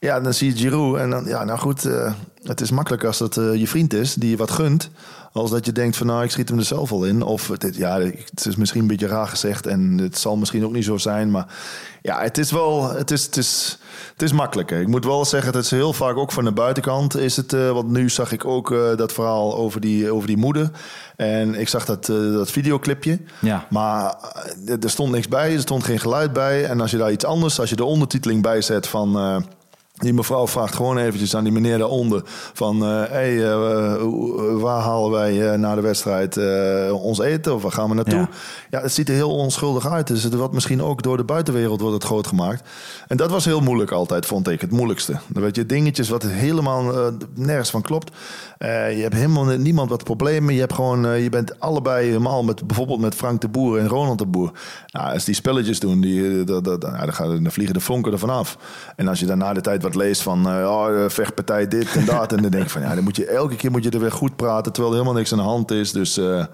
Ja, 0.00 0.20
dan 0.20 0.34
zie 0.34 0.48
je 0.48 0.56
Giroud 0.56 0.98
en 0.98 1.10
dan, 1.10 1.24
ja, 1.24 1.44
nou 1.44 1.58
goed, 1.58 1.88
het 2.44 2.60
is 2.60 2.70
makkelijk 2.70 3.04
als 3.04 3.18
dat 3.18 3.34
je 3.34 3.68
vriend 3.68 3.94
is 3.94 4.14
die 4.14 4.30
je 4.30 4.36
wat 4.36 4.50
gunt. 4.50 4.90
Als 5.32 5.50
dat 5.50 5.66
je 5.66 5.72
denkt 5.72 5.96
van, 5.96 6.06
nou, 6.06 6.24
ik 6.24 6.30
schiet 6.30 6.48
hem 6.48 6.58
er 6.58 6.64
zelf 6.64 6.92
al 6.92 7.04
in. 7.04 7.22
Of, 7.22 7.48
het, 7.48 7.76
ja, 7.76 8.00
het 8.00 8.46
is 8.46 8.56
misschien 8.56 8.80
een 8.80 8.86
beetje 8.86 9.06
raar 9.06 9.26
gezegd 9.26 9.66
en 9.66 9.98
het 9.98 10.18
zal 10.18 10.36
misschien 10.36 10.64
ook 10.64 10.72
niet 10.72 10.84
zo 10.84 10.96
zijn. 10.96 11.30
Maar 11.30 11.46
ja, 12.02 12.20
het 12.20 12.38
is 12.38 12.50
wel, 12.50 12.90
het 12.90 13.10
is, 13.10 13.24
het 13.24 13.36
is, 13.36 13.78
het 14.12 14.22
is 14.22 14.32
makkelijker. 14.32 14.80
Ik 14.80 14.88
moet 14.88 15.04
wel 15.04 15.24
zeggen, 15.24 15.52
dat 15.52 15.64
is 15.64 15.70
heel 15.70 15.92
vaak 15.92 16.16
ook 16.16 16.32
van 16.32 16.44
de 16.44 16.52
buitenkant 16.52 17.16
is 17.16 17.36
het. 17.36 17.52
Uh, 17.52 17.70
want 17.70 17.90
nu 17.90 18.10
zag 18.10 18.32
ik 18.32 18.44
ook 18.44 18.70
uh, 18.70 18.96
dat 18.96 19.12
verhaal 19.12 19.56
over 19.56 19.80
die, 19.80 20.10
over 20.10 20.26
die 20.26 20.36
moeder. 20.36 20.70
En 21.16 21.54
ik 21.54 21.68
zag 21.68 21.84
dat, 21.84 22.08
uh, 22.08 22.32
dat 22.32 22.50
videoclipje. 22.50 23.18
Ja. 23.38 23.66
Maar 23.70 24.16
er 24.80 24.90
stond 24.90 25.12
niks 25.12 25.28
bij, 25.28 25.54
er 25.54 25.60
stond 25.60 25.84
geen 25.84 26.00
geluid 26.00 26.32
bij. 26.32 26.64
En 26.64 26.80
als 26.80 26.90
je 26.90 26.96
daar 26.96 27.12
iets 27.12 27.24
anders, 27.24 27.60
als 27.60 27.70
je 27.70 27.76
de 27.76 27.84
ondertiteling 27.84 28.42
bij 28.42 28.60
zet 28.60 28.86
van 28.86 29.44
Die 29.94 30.12
mevrouw 30.12 30.46
vraagt 30.46 30.74
gewoon 30.74 30.98
eventjes 30.98 31.36
aan 31.36 31.44
die 31.44 31.52
meneer 31.52 31.78
daaronder 31.78 32.22
van... 32.52 32.80
hé, 32.80 33.06
hey, 33.06 33.34
uh, 33.34 33.96
waar 34.60 34.80
halen 34.80 35.10
wij 35.10 35.52
uh, 35.52 35.58
na 35.58 35.74
de 35.74 35.80
wedstrijd 35.80 36.38
ons 36.92 37.18
eten 37.18 37.54
of 37.54 37.62
waar 37.62 37.72
gaan 37.72 37.88
we 37.88 37.94
naartoe? 37.94 38.18
Ja. 38.18 38.28
ja. 38.70 38.80
het 38.80 38.92
ziet 38.92 39.08
er 39.08 39.14
heel 39.14 39.36
onschuldig 39.36 39.88
uit. 39.88 40.06
Dus 40.06 40.22
het 40.22 40.34
wordt 40.34 40.54
misschien 40.54 40.82
ook 40.82 41.02
door 41.02 41.16
de 41.16 41.24
buitenwereld 41.24 41.80
wordt 41.80 41.94
het 41.94 42.04
groot 42.04 42.26
gemaakt. 42.26 42.68
En 43.06 43.16
dat 43.16 43.30
was 43.30 43.44
heel 43.44 43.60
moeilijk 43.60 43.90
altijd, 43.90 44.26
vond 44.26 44.48
ik. 44.48 44.60
Het 44.60 44.70
moeilijkste. 44.70 45.18
Dan 45.26 45.42
weet 45.42 45.56
je, 45.56 45.66
dingetjes 45.66 46.08
wat 46.08 46.22
helemaal 46.22 47.12
nergens 47.34 47.70
van 47.70 47.82
klopt. 47.82 48.16
je 48.58 49.00
hebt 49.00 49.14
helemaal 49.14 49.44
niemand 49.44 49.90
wat 49.90 50.04
problemen. 50.04 50.54
Je, 50.54 50.60
hebt 50.60 50.74
gewoon, 50.74 51.22
je 51.22 51.28
bent 51.28 51.60
allebei 51.60 52.06
helemaal 52.06 52.44
met 52.44 52.66
bijvoorbeeld 52.66 53.00
met 53.00 53.14
Frank 53.14 53.40
de 53.40 53.48
Boer 53.48 53.78
en 53.78 53.88
Ronald 53.88 54.18
de 54.18 54.26
Boer. 54.26 54.50
Nou, 54.86 55.12
als 55.12 55.24
die 55.24 55.34
spelletjes 55.34 55.80
doen, 55.80 56.00
die, 56.00 56.44
dat, 56.44 56.64
dat, 56.64 56.82
nou, 56.82 57.04
dan, 57.04 57.14
gaan, 57.14 57.42
dan 57.42 57.52
vliegen 57.52 57.74
de 57.74 57.80
vonken 57.80 58.12
ervan 58.12 58.30
af. 58.30 58.58
En 58.96 59.08
als 59.08 59.20
je 59.20 59.26
dan 59.26 59.38
na 59.38 59.52
de 59.52 59.60
tijd 59.60 59.82
wat 59.84 59.94
leest 59.94 60.22
van 60.22 60.48
uh, 60.48 61.08
vechtpartij 61.08 61.68
dit 61.68 61.96
en 61.96 62.04
dat. 62.04 62.32
en 62.32 62.42
dan 62.42 62.50
denk 62.50 62.64
ik 62.64 62.70
van 62.70 62.82
ja, 62.82 62.94
dan 62.94 63.04
moet 63.04 63.16
je 63.16 63.26
elke 63.26 63.56
keer 63.56 63.70
moet 63.70 63.84
je 63.84 63.90
er 63.90 64.00
weer 64.00 64.12
goed 64.12 64.36
praten 64.36 64.72
terwijl 64.72 64.94
er 64.94 65.00
helemaal 65.00 65.20
niks 65.20 65.32
aan 65.32 65.38
de 65.38 65.44
hand 65.44 65.70
is. 65.70 65.92
Dus 65.92 66.18
uh, 66.18 66.44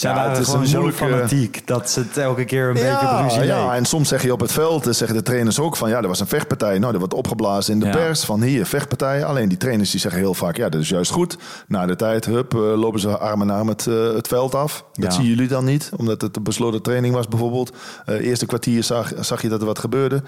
zij 0.00 0.10
ja, 0.10 0.16
waren 0.16 0.30
het 0.30 0.40
is 0.40 0.48
gewoon 0.48 0.66
zo 0.66 0.90
fanatiek 0.90 1.66
dat 1.66 1.90
ze 1.90 2.00
het 2.00 2.16
elke 2.16 2.44
keer 2.44 2.68
een 2.68 2.76
ja, 2.76 3.00
beetje 3.00 3.22
ruzie 3.22 3.44
Ja, 3.44 3.74
en 3.74 3.84
soms 3.84 4.08
zeg 4.08 4.22
je 4.22 4.32
op 4.32 4.40
het 4.40 4.52
veld, 4.52 4.96
zeggen 4.96 5.16
de 5.16 5.22
trainers 5.22 5.58
ook 5.58 5.76
van... 5.76 5.88
ja, 5.88 6.00
er 6.00 6.08
was 6.08 6.20
een 6.20 6.26
vechtpartij. 6.26 6.78
Nou, 6.78 6.90
dat 6.90 7.00
wordt 7.00 7.14
opgeblazen 7.14 7.72
in 7.72 7.80
de 7.80 7.90
pers 7.90 8.24
van 8.24 8.42
hier, 8.42 8.66
vechtpartij. 8.66 9.24
Alleen 9.24 9.48
die 9.48 9.58
trainers 9.58 9.90
die 9.90 10.00
zeggen 10.00 10.20
heel 10.20 10.34
vaak, 10.34 10.56
ja, 10.56 10.68
dat 10.68 10.80
is 10.80 10.88
juist 10.88 11.10
goed. 11.10 11.38
Na 11.66 11.86
de 11.86 11.96
tijd, 11.96 12.24
hup, 12.24 12.54
uh, 12.54 12.60
lopen 12.60 13.00
ze 13.00 13.18
arm 13.18 13.42
in 13.42 13.50
arm 13.50 13.68
het, 13.68 13.86
uh, 13.86 14.14
het 14.14 14.28
veld 14.28 14.54
af. 14.54 14.84
Dat 14.92 15.14
zien 15.14 15.24
jullie 15.24 15.48
dan 15.48 15.64
niet, 15.64 15.90
omdat 15.96 16.20
het 16.20 16.36
een 16.36 16.42
besloten 16.42 16.82
training 16.82 17.14
was 17.14 17.28
bijvoorbeeld. 17.28 17.72
Uh, 18.06 18.26
eerste 18.26 18.46
kwartier 18.46 18.82
zag, 18.82 19.12
zag 19.20 19.42
je 19.42 19.48
dat 19.48 19.60
er 19.60 19.66
wat 19.66 19.78
gebeurde. 19.78 20.22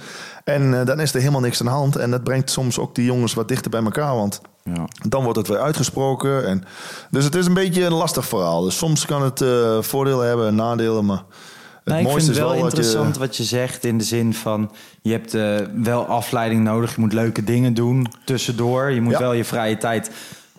En 0.45 0.85
dan 0.85 1.01
is 1.01 1.15
er 1.15 1.21
helemaal 1.21 1.41
niks 1.41 1.61
aan 1.61 1.67
de 1.67 1.73
hand. 1.73 1.97
En 1.97 2.11
dat 2.11 2.25
brengt 2.25 2.51
soms 2.51 2.79
ook 2.79 2.95
die 2.95 3.05
jongens 3.05 3.35
wat 3.35 3.49
dichter 3.49 3.71
bij 3.71 3.83
elkaar, 3.83 4.15
want... 4.15 4.41
Ja. 4.65 4.89
Dan 5.09 5.23
wordt 5.23 5.39
het 5.39 5.49
weer 5.49 5.59
uitgesproken. 5.59 6.47
En, 6.47 6.65
dus 7.11 7.25
het 7.25 7.35
is 7.35 7.47
een 7.47 7.55
beetje 7.55 7.85
een 7.85 7.93
lastig 7.93 8.27
verhaal. 8.27 8.63
Dus 8.63 8.77
soms 8.77 9.07
kan 9.07 9.23
het 9.23 9.41
uh, 9.41 9.83
voordelen 9.83 10.27
hebben 10.27 10.47
en 10.47 10.55
nadelen. 10.55 11.05
Maar 11.05 11.23
het 11.85 11.95
nee, 11.95 12.03
mooiste 12.03 12.31
ik 12.31 12.37
vind 12.37 12.37
het 12.37 12.37
wel, 12.37 12.55
wel 12.57 12.65
interessant 12.65 13.15
je... 13.15 13.21
wat 13.21 13.37
je 13.37 13.45
zegt. 13.45 13.85
In 13.85 13.99
de 13.99 14.05
zin 14.05 14.35
van, 14.35 14.71
je 15.03 15.13
hebt 15.13 15.35
uh, 15.35 15.57
wel 15.75 16.07
afleiding 16.07 16.65
nodig. 16.65 16.95
Je 16.95 17.01
moet 17.01 17.13
leuke 17.13 17.45
dingen 17.45 17.75
doen 17.75 18.07
tussendoor. 18.25 18.91
Je 18.91 19.01
moet 19.01 19.13
ja. 19.13 19.19
wel 19.19 19.33
je 19.33 19.45
vrije 19.45 19.79
tijd 19.79 20.11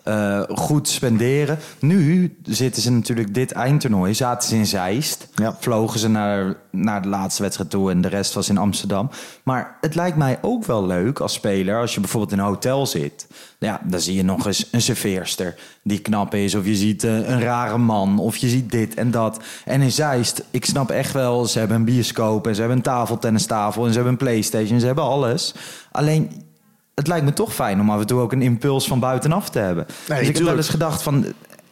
uh, 0.04 0.42
goed 0.48 0.88
spenderen. 0.88 1.58
Nu 1.78 2.36
zitten 2.42 2.82
ze 2.82 2.92
natuurlijk 2.92 3.34
dit 3.34 3.52
eindtoernooi. 3.52 4.14
Zaten 4.14 4.48
ze 4.48 4.56
in 4.56 4.66
Zeist. 4.66 5.28
Ja. 5.34 5.56
Vlogen 5.60 6.00
ze 6.00 6.08
naar, 6.08 6.56
naar 6.70 7.02
de 7.02 7.08
laatste 7.08 7.42
wedstrijd 7.42 7.70
toe. 7.70 7.90
En 7.90 8.00
de 8.00 8.08
rest 8.08 8.34
was 8.34 8.48
in 8.48 8.58
Amsterdam. 8.58 9.10
Maar 9.42 9.76
het 9.80 9.94
lijkt 9.94 10.16
mij 10.16 10.38
ook 10.42 10.64
wel 10.64 10.86
leuk 10.86 11.20
als 11.20 11.32
speler. 11.32 11.80
Als 11.80 11.94
je 11.94 12.00
bijvoorbeeld 12.00 12.32
in 12.32 12.38
een 12.38 12.44
hotel 12.44 12.86
zit. 12.86 13.26
Ja, 13.58 13.80
dan 13.84 14.00
zie 14.00 14.14
je 14.14 14.24
nog 14.24 14.46
eens 14.46 14.68
een 14.70 14.82
serveerster 14.82 15.54
die 15.82 15.98
knap 15.98 16.34
is. 16.34 16.54
Of 16.54 16.66
je 16.66 16.76
ziet 16.76 17.04
uh, 17.04 17.28
een 17.28 17.40
rare 17.40 17.78
man. 17.78 18.18
Of 18.18 18.36
je 18.36 18.48
ziet 18.48 18.70
dit 18.70 18.94
en 18.94 19.10
dat. 19.10 19.40
En 19.64 19.80
in 19.80 19.92
Zeist, 19.92 20.44
ik 20.50 20.64
snap 20.64 20.90
echt 20.90 21.12
wel. 21.12 21.44
Ze 21.44 21.58
hebben 21.58 21.76
een 21.76 21.84
bioscoop. 21.84 22.46
En 22.46 22.54
ze 22.54 22.60
hebben 22.60 22.78
een 22.78 22.84
tafeltennistafel. 22.84 23.82
En 23.82 23.88
ze 23.88 23.94
hebben 23.94 24.12
een 24.12 24.18
Playstation. 24.18 24.80
Ze 24.80 24.86
hebben 24.86 25.04
alles. 25.04 25.54
Alleen 25.90 26.42
het 26.94 27.06
lijkt 27.06 27.24
me 27.24 27.32
toch 27.32 27.54
fijn 27.54 27.80
om 27.80 27.90
af 27.90 28.00
en 28.00 28.06
toe 28.06 28.20
ook 28.20 28.32
een 28.32 28.42
impuls 28.42 28.86
van 28.86 29.00
buitenaf 29.00 29.50
te 29.50 29.58
hebben. 29.58 29.86
Nee, 30.08 30.18
dus 30.18 30.28
ik 30.28 30.36
heb 30.36 30.44
wel 30.44 30.56
eens 30.56 30.68
gedacht 30.68 31.02
van... 31.02 31.26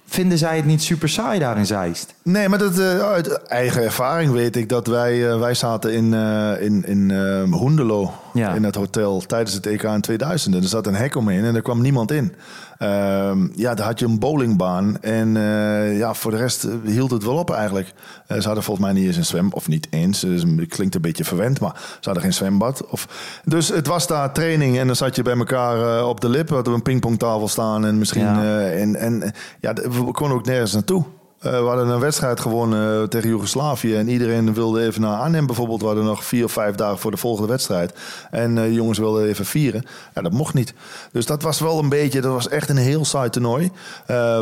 Vinden 0.07 0.39
zij 0.39 0.57
het 0.57 0.65
niet 0.65 0.83
super 0.83 1.09
saai 1.09 1.39
daar 1.39 1.57
in 1.57 1.67
Zeist? 1.67 2.15
Nee, 2.23 2.49
maar 2.49 2.59
dat, 2.59 2.79
uh, 2.79 2.99
uit 2.99 3.33
eigen 3.43 3.83
ervaring 3.83 4.33
weet 4.33 4.57
ik 4.57 4.69
dat 4.69 4.87
wij, 4.87 5.17
uh, 5.17 5.39
wij 5.39 5.55
zaten 5.55 5.93
in, 5.93 6.13
uh, 6.13 6.63
in, 6.63 6.85
in 6.87 7.11
Hoendelo 7.51 8.15
ja. 8.33 8.55
in 8.55 8.65
het 8.65 8.75
hotel 8.75 9.21
tijdens 9.21 9.55
het 9.55 9.67
EK 9.67 9.83
in 9.83 10.01
2000. 10.01 10.55
En 10.55 10.63
er 10.63 10.69
zat 10.69 10.87
een 10.87 10.95
hek 10.95 11.17
omheen 11.17 11.45
en 11.45 11.55
er 11.55 11.63
kwam 11.63 11.81
niemand 11.81 12.11
in. 12.11 12.35
Uh, 12.79 13.33
ja, 13.55 13.75
daar 13.75 13.87
had 13.87 13.99
je 13.99 14.05
een 14.05 14.19
bowlingbaan. 14.19 15.01
En 15.01 15.35
uh, 15.35 15.99
ja, 15.99 16.15
voor 16.15 16.31
de 16.31 16.37
rest 16.37 16.69
hield 16.85 17.11
het 17.11 17.25
wel 17.25 17.37
op 17.37 17.51
eigenlijk. 17.51 17.93
Uh, 18.29 18.39
ze 18.39 18.47
hadden 18.47 18.65
volgens 18.65 18.87
mij 18.87 18.95
niet 18.95 19.07
eens 19.07 19.17
een 19.17 19.25
zwem, 19.25 19.53
of 19.53 19.69
niet 19.69 19.87
eens. 19.91 20.21
Dus 20.21 20.43
het 20.43 20.69
klinkt 20.69 20.95
een 20.95 21.01
beetje 21.01 21.25
verwend, 21.25 21.61
maar 21.61 21.75
ze 21.75 22.05
hadden 22.05 22.23
geen 22.23 22.33
zwembad. 22.33 22.87
Of, 22.87 23.09
dus 23.45 23.69
het 23.69 23.87
was 23.87 24.07
daar 24.07 24.33
training 24.33 24.79
en 24.79 24.87
dan 24.87 24.97
zat 24.97 25.17
je 25.17 25.23
bij 25.23 25.37
elkaar 25.37 25.99
uh, 25.99 26.09
op 26.09 26.21
de 26.21 26.29
lip. 26.29 26.49
Hadden 26.49 26.73
we 26.73 26.79
een 26.79 26.83
pingpongtafel 26.83 27.49
staan 27.49 27.87
en 27.87 27.99
misschien... 27.99 28.23
Ja. 28.23 28.67
en, 28.67 28.97
en 28.97 29.33
ja, 29.61 29.73
we 29.73 30.13
konden 30.13 30.37
ook 30.37 30.47
nergens 30.47 30.73
naartoe. 30.73 31.05
Uh, 31.47 31.53
we 31.53 31.67
hadden 31.67 31.89
een 31.89 32.01
wedstrijd 32.01 32.41
gewonnen 32.41 33.01
uh, 33.01 33.09
tegen 33.09 33.29
Joegoslavië. 33.29 33.95
En 33.95 34.09
iedereen 34.09 34.55
wilde 34.55 34.83
even 34.83 35.01
naar 35.01 35.19
Arnhem 35.19 35.47
bijvoorbeeld. 35.47 35.81
We 35.81 35.87
hadden 35.87 36.05
nog 36.05 36.25
vier 36.25 36.45
of 36.45 36.53
vijf 36.53 36.75
dagen 36.75 36.99
voor 36.99 37.11
de 37.11 37.17
volgende 37.17 37.49
wedstrijd. 37.49 37.95
En 38.31 38.57
uh, 38.57 38.73
jongens 38.73 38.99
wilden 38.99 39.27
even 39.27 39.45
vieren. 39.45 39.85
Ja, 40.15 40.23
dat 40.23 40.33
mocht 40.33 40.55
niet. 40.55 40.75
Dus 41.13 41.27
dat 41.27 41.43
was 41.43 41.61
wel 41.61 41.79
een 41.79 41.89
beetje, 41.89 42.21
dat 42.21 42.33
was 42.33 42.49
echt 42.49 42.69
een 42.69 42.77
heel 42.77 43.05
saai 43.05 43.31
toernooi. 43.31 43.71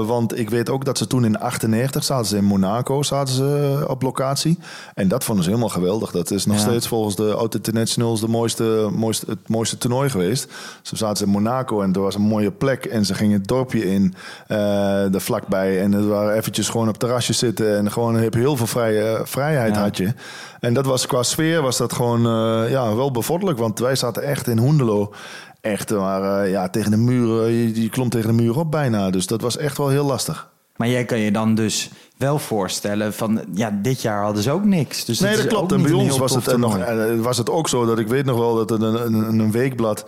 want 0.06 0.38
ik 0.38 0.50
weet 0.50 0.70
ook 0.70 0.84
dat 0.84 0.98
ze 0.98 1.06
toen 1.06 1.24
in 1.24 1.38
98 1.38 2.04
zaten 2.04 2.26
ze 2.26 2.36
in 2.36 2.44
Monaco 2.44 3.02
zaten 3.02 3.34
ze 3.34 3.84
op 3.88 4.02
locatie. 4.02 4.58
En 4.94 5.08
dat 5.08 5.24
vonden 5.24 5.44
ze 5.44 5.50
helemaal 5.50 5.72
geweldig. 5.72 6.10
Dat 6.10 6.30
is 6.30 6.46
nog 6.46 6.56
ja. 6.56 6.62
steeds 6.62 6.88
volgens 6.88 7.16
de 7.16 7.30
Auto 7.30 7.56
Internationals 7.56 8.20
de 8.20 8.28
mooiste, 8.28 8.88
mooiste, 8.92 9.26
het 9.28 9.48
mooiste 9.48 9.78
toernooi 9.78 10.10
geweest. 10.10 10.52
Ze 10.82 10.96
zaten 10.96 11.16
ze 11.16 11.24
in 11.24 11.30
Monaco 11.30 11.82
en 11.82 11.92
er 11.92 12.00
was 12.00 12.14
een 12.14 12.20
mooie 12.20 12.50
plek. 12.50 12.84
En 12.84 13.04
ze 13.04 13.14
gingen 13.14 13.38
het 13.38 13.48
dorpje 13.48 13.84
in, 13.92 14.14
er 14.46 15.20
vlakbij. 15.20 15.82
En 15.82 15.92
het 15.92 16.06
waren 16.06 16.34
eventjes 16.34 16.68
gewoon 16.68 16.89
op 16.90 16.98
terrasjes 16.98 17.38
zitten 17.38 17.76
en 17.76 17.92
gewoon 17.92 18.14
heb 18.14 18.34
heel 18.34 18.56
veel 18.56 18.66
vrije, 18.66 19.20
vrijheid 19.24 19.74
ja. 19.74 19.80
had 19.80 19.96
je. 19.96 20.12
En 20.60 20.74
dat 20.74 20.86
was 20.86 21.06
qua 21.06 21.22
sfeer 21.22 21.62
was 21.62 21.76
dat 21.76 21.92
gewoon 21.92 22.26
uh, 22.26 22.70
ja, 22.70 22.94
wel 22.94 23.10
bevorderlijk, 23.10 23.58
want 23.58 23.78
wij 23.78 23.96
zaten 23.96 24.22
echt 24.22 24.48
in 24.48 24.58
Hoendelo. 24.58 25.12
Echt, 25.60 25.90
maar 25.90 26.44
uh, 26.44 26.50
ja, 26.50 26.68
tegen 26.68 26.90
de 26.90 26.96
muren, 26.96 27.52
je, 27.52 27.82
je 27.82 27.88
klom 27.88 28.08
tegen 28.08 28.36
de 28.36 28.42
muur 28.42 28.58
op 28.58 28.70
bijna. 28.70 29.10
Dus 29.10 29.26
dat 29.26 29.40
was 29.40 29.56
echt 29.56 29.78
wel 29.78 29.88
heel 29.88 30.04
lastig. 30.04 30.50
Maar 30.80 30.88
jij 30.88 31.04
kan 31.04 31.18
je 31.18 31.32
dan 31.32 31.54
dus 31.54 31.90
wel 32.16 32.38
voorstellen 32.38 33.12
van 33.12 33.40
ja, 33.54 33.78
dit 33.82 34.02
jaar 34.02 34.22
hadden 34.22 34.42
ze 34.42 34.50
ook 34.50 34.64
niks. 34.64 35.04
Dus 35.04 35.20
nee, 35.20 35.36
dat 35.36 35.46
klopt. 35.46 35.72
En 35.72 35.82
bij 35.82 35.92
ons 35.92 36.18
was 36.18 36.34
het, 36.34 36.56
nog, 36.56 36.78
was 37.20 37.38
het 37.38 37.50
ook 37.50 37.68
zo 37.68 37.86
dat 37.86 37.98
ik 37.98 38.08
weet 38.08 38.24
nog 38.24 38.38
wel 38.38 38.54
dat 38.54 38.70
een, 38.70 38.82
een, 38.82 39.38
een 39.38 39.52
weekblad, 39.52 40.04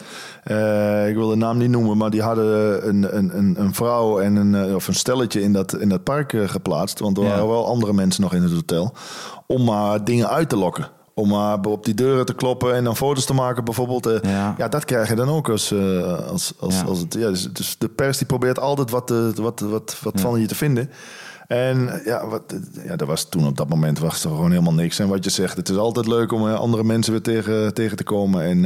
uh, 0.47 1.09
ik 1.09 1.15
wil 1.15 1.29
de 1.29 1.37
naam 1.37 1.59
niet 1.59 1.71
noemen, 1.71 1.97
maar 1.97 2.11
die 2.11 2.23
hadden 2.23 2.89
een, 2.89 3.17
een, 3.17 3.55
een 3.61 3.75
vrouw 3.75 4.21
en 4.21 4.37
een, 4.37 4.75
of 4.75 4.89
een 4.89 4.95
stelletje 4.95 5.43
in 5.43 5.53
dat, 5.53 5.79
in 5.79 5.89
dat 5.89 6.03
park 6.03 6.35
geplaatst. 6.47 6.99
Want 6.99 7.19
er 7.19 7.25
waren 7.25 7.49
wel 7.49 7.67
andere 7.67 7.93
mensen 7.93 8.23
nog 8.23 8.35
in 8.35 8.43
het 8.43 8.53
hotel. 8.53 8.95
Om 9.47 9.65
maar 9.65 10.05
dingen 10.05 10.29
uit 10.29 10.49
te 10.49 10.57
lokken. 10.57 10.89
Om 11.23 11.29
maar 11.29 11.61
op 11.61 11.85
die 11.85 11.95
deuren 11.95 12.27
te 12.27 12.35
kloppen 12.35 12.75
en 12.75 12.85
dan 12.85 12.97
foto's 12.97 13.25
te 13.25 13.35
maken 13.35 13.65
bijvoorbeeld. 13.65 14.07
Uh, 14.07 14.19
ja. 14.23 14.55
ja. 14.59 14.69
dat 14.69 14.85
krijg 14.85 15.09
je 15.09 15.15
dan 15.15 15.29
ook 15.29 15.49
als, 15.49 15.73
uh, 15.73 16.29
als, 16.29 16.53
als, 16.59 16.75
ja. 16.75 16.83
als 16.83 16.99
het... 16.99 17.15
Ja, 17.15 17.29
dus, 17.29 17.53
dus, 17.53 17.79
de 17.79 17.89
pers 17.89 18.19
die 18.19 18.27
probeert 18.27 18.59
altijd 18.59 18.91
wat, 18.91 19.09
wat, 19.35 19.61
wat, 19.61 19.97
wat 20.03 20.21
van 20.21 20.41
je 20.41 20.47
te 20.47 20.55
vinden. 20.55 20.91
En 21.47 22.01
ja, 22.05 22.27
wat, 22.27 22.43
ja, 22.85 22.97
dat 22.97 23.09
was 23.09 23.29
toen 23.29 23.47
op 23.47 23.57
dat 23.57 23.69
moment 23.69 23.99
was 23.99 24.25
er 24.25 24.31
gewoon 24.31 24.51
helemaal 24.51 24.75
niks. 24.75 24.99
En 24.99 25.09
wat 25.09 25.25
je 25.25 25.31
zegt, 25.31 25.57
het 25.57 25.69
is 25.69 25.77
altijd 25.77 26.07
leuk 26.07 26.33
om 26.33 26.47
andere 26.47 26.85
mensen 26.85 27.13
weer 27.13 27.23
tegen, 27.23 27.75
tegen 27.75 27.97
te 27.97 28.05
komen. 28.05 28.43
En, 28.43 28.61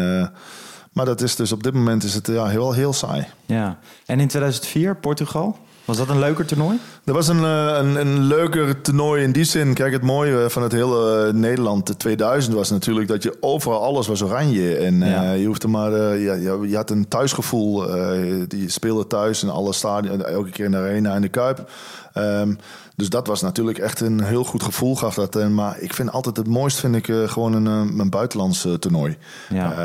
maar 0.92 1.05
dat 1.05 1.21
is 1.21 1.37
dus 1.37 1.53
op 1.53 1.62
dit 1.62 1.75
moment 1.75 2.05
is 2.05 2.14
het 2.14 2.27
ja, 2.27 2.47
heel, 2.47 2.73
heel 2.73 2.92
saai. 2.92 3.27
Ja, 3.47 3.79
en 4.07 4.21
in 4.21 4.29
2004 4.29 4.97
Portugal? 4.97 5.57
Was 5.87 5.96
dat 5.96 6.09
een 6.09 6.18
leuker 6.18 6.46
toernooi? 6.46 6.79
Dat 7.05 7.14
was 7.14 7.29
een, 7.29 7.42
een, 7.42 7.96
een 7.96 8.22
leuker 8.22 8.81
toernooi 8.81 9.22
in 9.22 9.33
die 9.33 9.44
zin. 9.44 9.75
Kijk, 9.75 9.92
het 9.92 10.03
mooie 10.03 10.51
van 10.51 10.62
het 10.62 10.72
hele 10.72 11.33
Nederland 11.33 11.87
de 11.87 11.96
2000 11.96 12.55
was 12.55 12.70
natuurlijk 12.70 13.09
dat 13.09 13.22
je 13.22 13.37
overal 13.40 13.83
alles 13.83 14.07
was 14.07 14.22
oranje. 14.22 14.77
En 14.77 14.99
ja. 14.99 15.33
uh, 15.33 15.40
je 15.40 15.46
hoefde 15.46 15.68
maar, 15.68 15.92
uh, 15.92 16.25
ja, 16.25 16.57
je 16.62 16.77
had 16.77 16.90
een 16.90 17.09
thuisgevoel. 17.09 17.96
Uh, 17.96 18.44
die 18.49 18.70
speelde 18.70 19.07
thuis 19.07 19.42
in 19.42 19.51
alle 19.51 19.72
stadion, 19.72 20.25
elke 20.25 20.51
keer 20.51 20.64
in 20.64 20.70
de 20.70 20.77
arena 20.77 21.14
en 21.14 21.22
de 21.22 21.29
Kuip. 21.29 21.70
Um, 22.18 22.59
dus 22.96 23.09
dat 23.09 23.26
was 23.26 23.42
natuurlijk 23.42 23.79
echt 23.79 24.00
een 24.00 24.22
heel 24.22 24.44
goed 24.44 24.62
gevoel, 24.62 24.96
gaf 24.96 25.14
dat. 25.14 25.37
En, 25.37 25.55
maar 25.55 25.81
ik 25.81 25.94
vind 25.94 26.12
altijd 26.12 26.37
het 26.37 26.48
mooist, 26.48 26.81
vind 26.81 26.94
ik 26.94 27.07
gewoon 27.26 27.52
een, 27.52 27.98
een 27.98 28.11
buitenlands 28.11 28.66
toernooi. 28.79 29.16
Ja. 29.48 29.79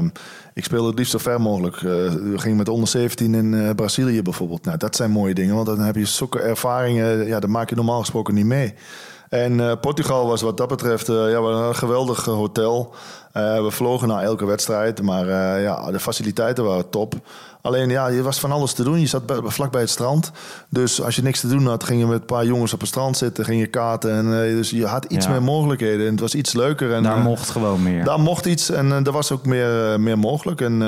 Uh, 0.00 0.08
ik 0.54 0.64
speelde 0.64 0.88
het 0.88 0.98
liefst 0.98 1.12
zo 1.12 1.18
ver 1.18 1.40
mogelijk. 1.40 1.76
Uh, 1.76 1.82
we 1.82 2.34
gingen 2.38 2.56
met 2.56 2.68
onder 2.68 2.88
17 2.88 3.34
in 3.34 3.52
uh, 3.52 3.70
Brazilië 3.70 4.22
bijvoorbeeld. 4.22 4.64
Nou, 4.64 4.78
dat 4.78 4.96
zijn 4.96 5.10
mooie 5.10 5.34
dingen, 5.34 5.54
want 5.54 5.66
dan 5.66 5.80
heb 5.80 5.96
je 5.96 6.04
zulke 6.04 6.40
ervaringen. 6.40 7.26
Ja, 7.26 7.40
dat 7.40 7.50
maak 7.50 7.68
je 7.68 7.76
normaal 7.76 8.00
gesproken 8.00 8.34
niet 8.34 8.44
mee. 8.44 8.74
En 9.28 9.52
uh, 9.52 9.72
Portugal 9.80 10.26
was 10.26 10.42
wat 10.42 10.56
dat 10.56 10.68
betreft 10.68 11.06
ja, 11.06 11.38
een 11.38 11.74
geweldig 11.74 12.24
hotel. 12.24 12.94
we 13.32 13.68
vlogen 13.68 14.08
naar 14.08 14.22
elke 14.22 14.46
wedstrijd, 14.46 15.02
maar 15.02 15.26
ja, 15.60 15.90
de 15.90 16.00
faciliteiten 16.00 16.64
waren 16.64 16.90
top. 16.90 17.14
Alleen 17.64 17.90
ja, 17.90 18.06
je 18.06 18.22
was 18.22 18.40
van 18.40 18.52
alles 18.52 18.72
te 18.72 18.82
doen. 18.82 19.00
Je 19.00 19.06
zat 19.06 19.22
vlak 19.44 19.70
bij 19.70 19.80
het 19.80 19.90
strand. 19.90 20.30
Dus 20.68 21.02
als 21.02 21.16
je 21.16 21.22
niks 21.22 21.40
te 21.40 21.48
doen 21.48 21.66
had, 21.66 21.84
ging 21.84 22.00
je 22.00 22.06
met 22.06 22.20
een 22.20 22.26
paar 22.26 22.46
jongens 22.46 22.72
op 22.72 22.80
het 22.80 22.88
strand 22.88 23.16
zitten. 23.16 23.44
Ging 23.44 23.60
je 23.60 23.66
kaarten. 23.66 24.12
En, 24.14 24.26
uh, 24.26 24.56
dus 24.56 24.70
je 24.70 24.86
had 24.86 25.04
iets 25.04 25.24
ja. 25.24 25.30
meer 25.30 25.42
mogelijkheden. 25.42 26.06
En 26.06 26.10
het 26.10 26.20
was 26.20 26.34
iets 26.34 26.52
leuker. 26.52 26.92
En, 26.92 27.02
daar 27.02 27.18
uh, 27.18 27.24
mocht 27.24 27.50
gewoon 27.50 27.82
meer. 27.82 28.04
Daar 28.04 28.20
mocht 28.20 28.46
iets. 28.46 28.70
En 28.70 28.86
uh, 28.86 29.06
er 29.06 29.12
was 29.12 29.30
ook 29.30 29.46
meer, 29.46 30.00
meer 30.00 30.18
mogelijk. 30.18 30.60
En 30.60 30.78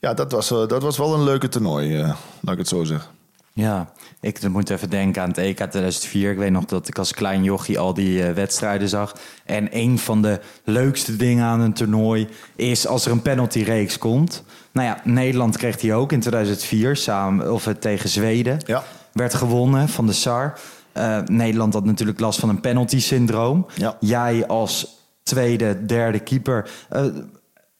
ja, 0.00 0.14
dat 0.14 0.32
was, 0.32 0.48
dat 0.48 0.82
was 0.82 0.98
wel 0.98 1.14
een 1.14 1.24
leuke 1.24 1.48
toernooi, 1.48 1.98
laat 2.40 2.52
ik 2.52 2.58
het 2.58 2.68
zo 2.68 2.84
zeggen. 2.84 3.13
Ja, 3.56 3.92
ik 4.20 4.48
moet 4.48 4.70
even 4.70 4.90
denken 4.90 5.22
aan 5.22 5.28
het 5.28 5.38
EK 5.38 5.56
2004. 5.56 6.30
Ik 6.30 6.38
weet 6.38 6.50
nog 6.50 6.64
dat 6.64 6.88
ik 6.88 6.98
als 6.98 7.12
klein 7.12 7.44
jochie 7.44 7.78
al 7.78 7.94
die 7.94 8.18
uh, 8.18 8.30
wedstrijden 8.30 8.88
zag. 8.88 9.16
En 9.44 9.68
een 9.70 9.98
van 9.98 10.22
de 10.22 10.40
leukste 10.64 11.16
dingen 11.16 11.44
aan 11.44 11.60
een 11.60 11.72
toernooi 11.72 12.28
is 12.56 12.86
als 12.86 13.06
er 13.06 13.12
een 13.12 13.22
penaltyreeks 13.22 13.98
komt. 13.98 14.44
Nou 14.72 14.86
ja, 14.86 15.00
Nederland 15.04 15.56
kreeg 15.56 15.76
die 15.76 15.94
ook 15.94 16.12
in 16.12 16.20
2004 16.20 16.96
samen 16.96 17.52
of 17.52 17.64
het 17.64 17.80
tegen 17.80 18.08
Zweden. 18.08 18.58
Ja. 18.66 18.84
Werd 19.12 19.34
gewonnen 19.34 19.88
van 19.88 20.06
de 20.06 20.12
SAR. 20.12 20.58
Uh, 20.96 21.18
Nederland 21.24 21.74
had 21.74 21.84
natuurlijk 21.84 22.20
last 22.20 22.40
van 22.40 22.48
een 22.48 22.60
penalty-syndroom. 22.60 23.66
Ja. 23.74 23.96
Jij 24.00 24.46
als 24.46 24.98
tweede, 25.22 25.84
derde 25.84 26.20
keeper. 26.20 26.70
Uh, 26.92 27.04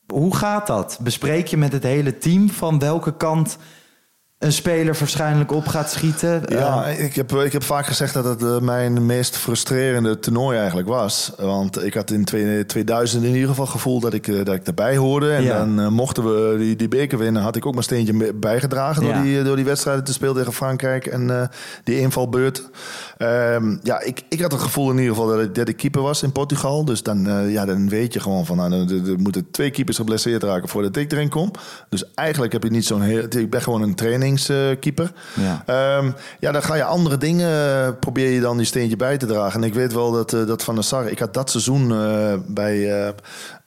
hoe 0.07 0.37
gaat 0.37 0.67
dat? 0.67 0.99
Bespreek 1.03 1.47
je 1.47 1.57
met 1.57 1.73
het 1.73 1.83
hele 1.83 2.19
team 2.19 2.51
van 2.51 2.79
welke 2.79 3.17
kant 3.17 3.59
een 4.45 4.53
speler 4.53 4.97
waarschijnlijk 4.99 5.53
op 5.53 5.67
gaat 5.67 5.91
schieten. 5.91 6.43
Ja, 6.47 6.87
ik 6.87 7.15
heb, 7.15 7.33
ik 7.33 7.53
heb 7.53 7.63
vaak 7.63 7.87
gezegd 7.87 8.15
dat 8.15 8.25
het 8.25 8.43
uh, 8.43 8.59
mijn 8.59 9.07
meest 9.07 9.37
frustrerende 9.37 10.19
toernooi 10.19 10.59
eigenlijk 10.59 10.89
was. 10.89 11.33
Want 11.37 11.85
ik 11.85 11.95
had 11.95 12.11
in 12.11 12.25
2000 12.67 13.25
in 13.25 13.33
ieder 13.35 13.49
geval 13.49 13.67
gevoel 13.67 14.01
dat 14.01 14.15
ik, 14.15 14.27
uh, 14.27 14.45
dat 14.45 14.55
ik 14.55 14.67
erbij 14.67 14.97
hoorde. 14.97 15.33
En 15.33 15.43
Ja. 15.43 15.59
dan 15.59 15.93
mochten 15.93 16.25
we 16.25 16.59
die, 16.59 16.77
die 16.77 16.89
beker 16.89 17.19
winnen, 17.19 17.43
had 17.43 17.57
ik 17.57 17.67
ook 17.67 17.73
mijn 17.73 17.85
steentje 17.85 18.33
bijgedragen 18.35 19.07
Ja. 19.07 19.13
door, 19.13 19.23
die, 19.23 19.43
door 19.43 19.57
die 19.57 19.65
wedstrijden 19.65 20.05
te 20.05 20.13
spelen 20.13 20.35
tegen 20.35 20.53
Frankrijk 20.53 21.07
en 21.07 21.41
eh, 21.41 21.47
die 21.85 22.01
invalbeurt. 22.01 22.63
Ehm, 23.25 23.77
ja, 23.83 24.01
ik, 24.01 24.23
ik 24.29 24.41
had 24.41 24.53
het 24.53 24.61
gevoel 24.61 24.91
in 24.91 24.99
ieder 24.99 25.15
geval 25.15 25.29
dat 25.29 25.41
ik 25.41 25.55
derde 25.55 25.73
keeper 25.73 26.03
was 26.03 26.23
in 26.23 26.33
Portugal. 26.33 26.85
Dus 26.85 27.03
dan, 27.03 27.27
eh, 27.27 27.53
ja, 27.53 27.65
dan 27.65 27.89
weet 27.89 28.13
je 28.13 28.21
gewoon 28.21 28.47
van, 28.47 28.57
nou, 28.57 28.73
er, 28.73 29.11
er 29.11 29.19
moeten 29.19 29.51
twee 29.51 29.71
keepers 29.71 29.97
geblesseerd 29.97 30.43
raken 30.43 30.69
voordat 30.69 30.97
ik 30.97 31.13
erin 31.13 31.29
kom. 31.29 31.51
Dus 31.89 32.15
eigenlijk 32.15 32.53
heb 32.53 32.63
je 32.63 32.71
niet 32.71 32.85
zo'n 32.85 33.03
heel... 33.03 33.23
Ik 33.23 33.51
ben 33.51 33.63
gewoon 33.63 33.83
een 33.83 33.95
trainingskeeper. 33.95 35.13
Ja. 35.35 35.63
Ehm, 35.67 36.11
ja, 36.41 36.53
dan 36.53 36.63
ga 36.63 36.75
je 36.75 36.85
andere 36.85 37.17
dingen, 37.17 37.51
eh, 37.51 37.89
probeer 38.01 38.31
je 38.31 38.41
dan 38.41 38.57
die 38.57 38.67
steentje 38.67 38.97
bij 38.97 39.17
te 39.17 39.27
dragen. 39.27 39.61
En 39.61 39.67
ik 39.67 39.75
weet 39.75 39.93
wel 39.93 40.13
dat, 40.13 40.33
eh, 40.33 40.47
dat 40.47 40.63
Van 40.63 40.75
der 40.75 40.85
Sar, 40.85 41.11
ik 41.11 41.19
had 41.19 41.35
dat 41.35 41.51
seizoen 41.51 41.89
bij, 42.47 43.13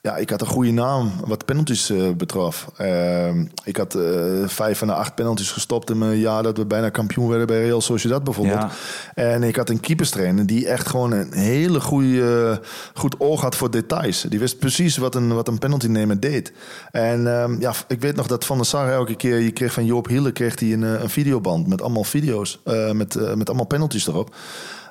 ja, 0.07 0.15
ik 0.17 0.29
had 0.29 0.41
een 0.41 0.47
goede 0.47 0.71
naam 0.71 1.11
wat 1.25 1.45
penalties 1.45 1.89
eh, 1.89 2.09
betrof. 2.11 2.67
Ehm, 2.77 3.45
ik 3.63 3.77
had 3.77 3.95
eh, 3.95 4.03
vijf 4.45 4.77
van 4.77 4.87
de 4.87 4.93
acht 4.93 5.15
penalties 5.15 5.51
gestopt 5.51 5.89
in 5.89 5.97
mijn 5.97 6.17
jaar 6.17 6.43
dat 6.43 6.57
we 6.57 6.65
bijna 6.65 6.89
kampioen 6.89 7.27
werden 7.27 7.47
bij 7.47 7.63
Real 7.63 7.81
Sociedad 7.81 8.23
bijvoorbeeld. 8.23 8.59
Ja. 8.59 8.69
En 9.13 9.43
ik 9.43 9.55
had 9.55 9.69
een 9.69 9.79
keeperstrainer 9.79 10.45
die 10.45 10.67
echt 10.67 10.87
gewoon 10.87 11.11
een 11.11 11.33
hele 11.33 11.79
goede, 11.79 12.61
goed 12.93 13.15
oog 13.19 13.41
had 13.41 13.55
voor 13.55 13.71
details. 13.71 14.21
Die 14.21 14.39
wist 14.39 14.59
precies 14.59 14.97
wat 14.97 15.15
een, 15.15 15.33
wat 15.33 15.47
een 15.47 15.59
penalty 15.59 15.87
nemer 15.87 16.19
deed. 16.19 16.51
En 16.91 17.39
ehm, 17.39 17.59
ja, 17.59 17.73
ik 17.87 18.01
weet 18.01 18.15
nog 18.15 18.27
dat 18.27 18.45
Van 18.45 18.57
der 18.57 18.65
Sar 18.65 18.91
elke 18.91 19.15
keer, 19.15 19.39
je 19.39 19.51
kreeg 19.51 19.73
van 19.73 19.85
Joop 19.85 20.07
Hiele 20.07 20.31
kreeg 20.31 20.59
hij 20.59 20.73
een, 20.73 20.83
eh, 20.83 21.01
een 21.01 21.09
videoband 21.09 21.67
met 21.67 21.81
allemaal 21.81 22.03
video's, 22.03 22.59
met, 22.93 23.35
met 23.35 23.47
allemaal 23.47 23.65
penalties 23.65 24.07
erop. 24.07 24.35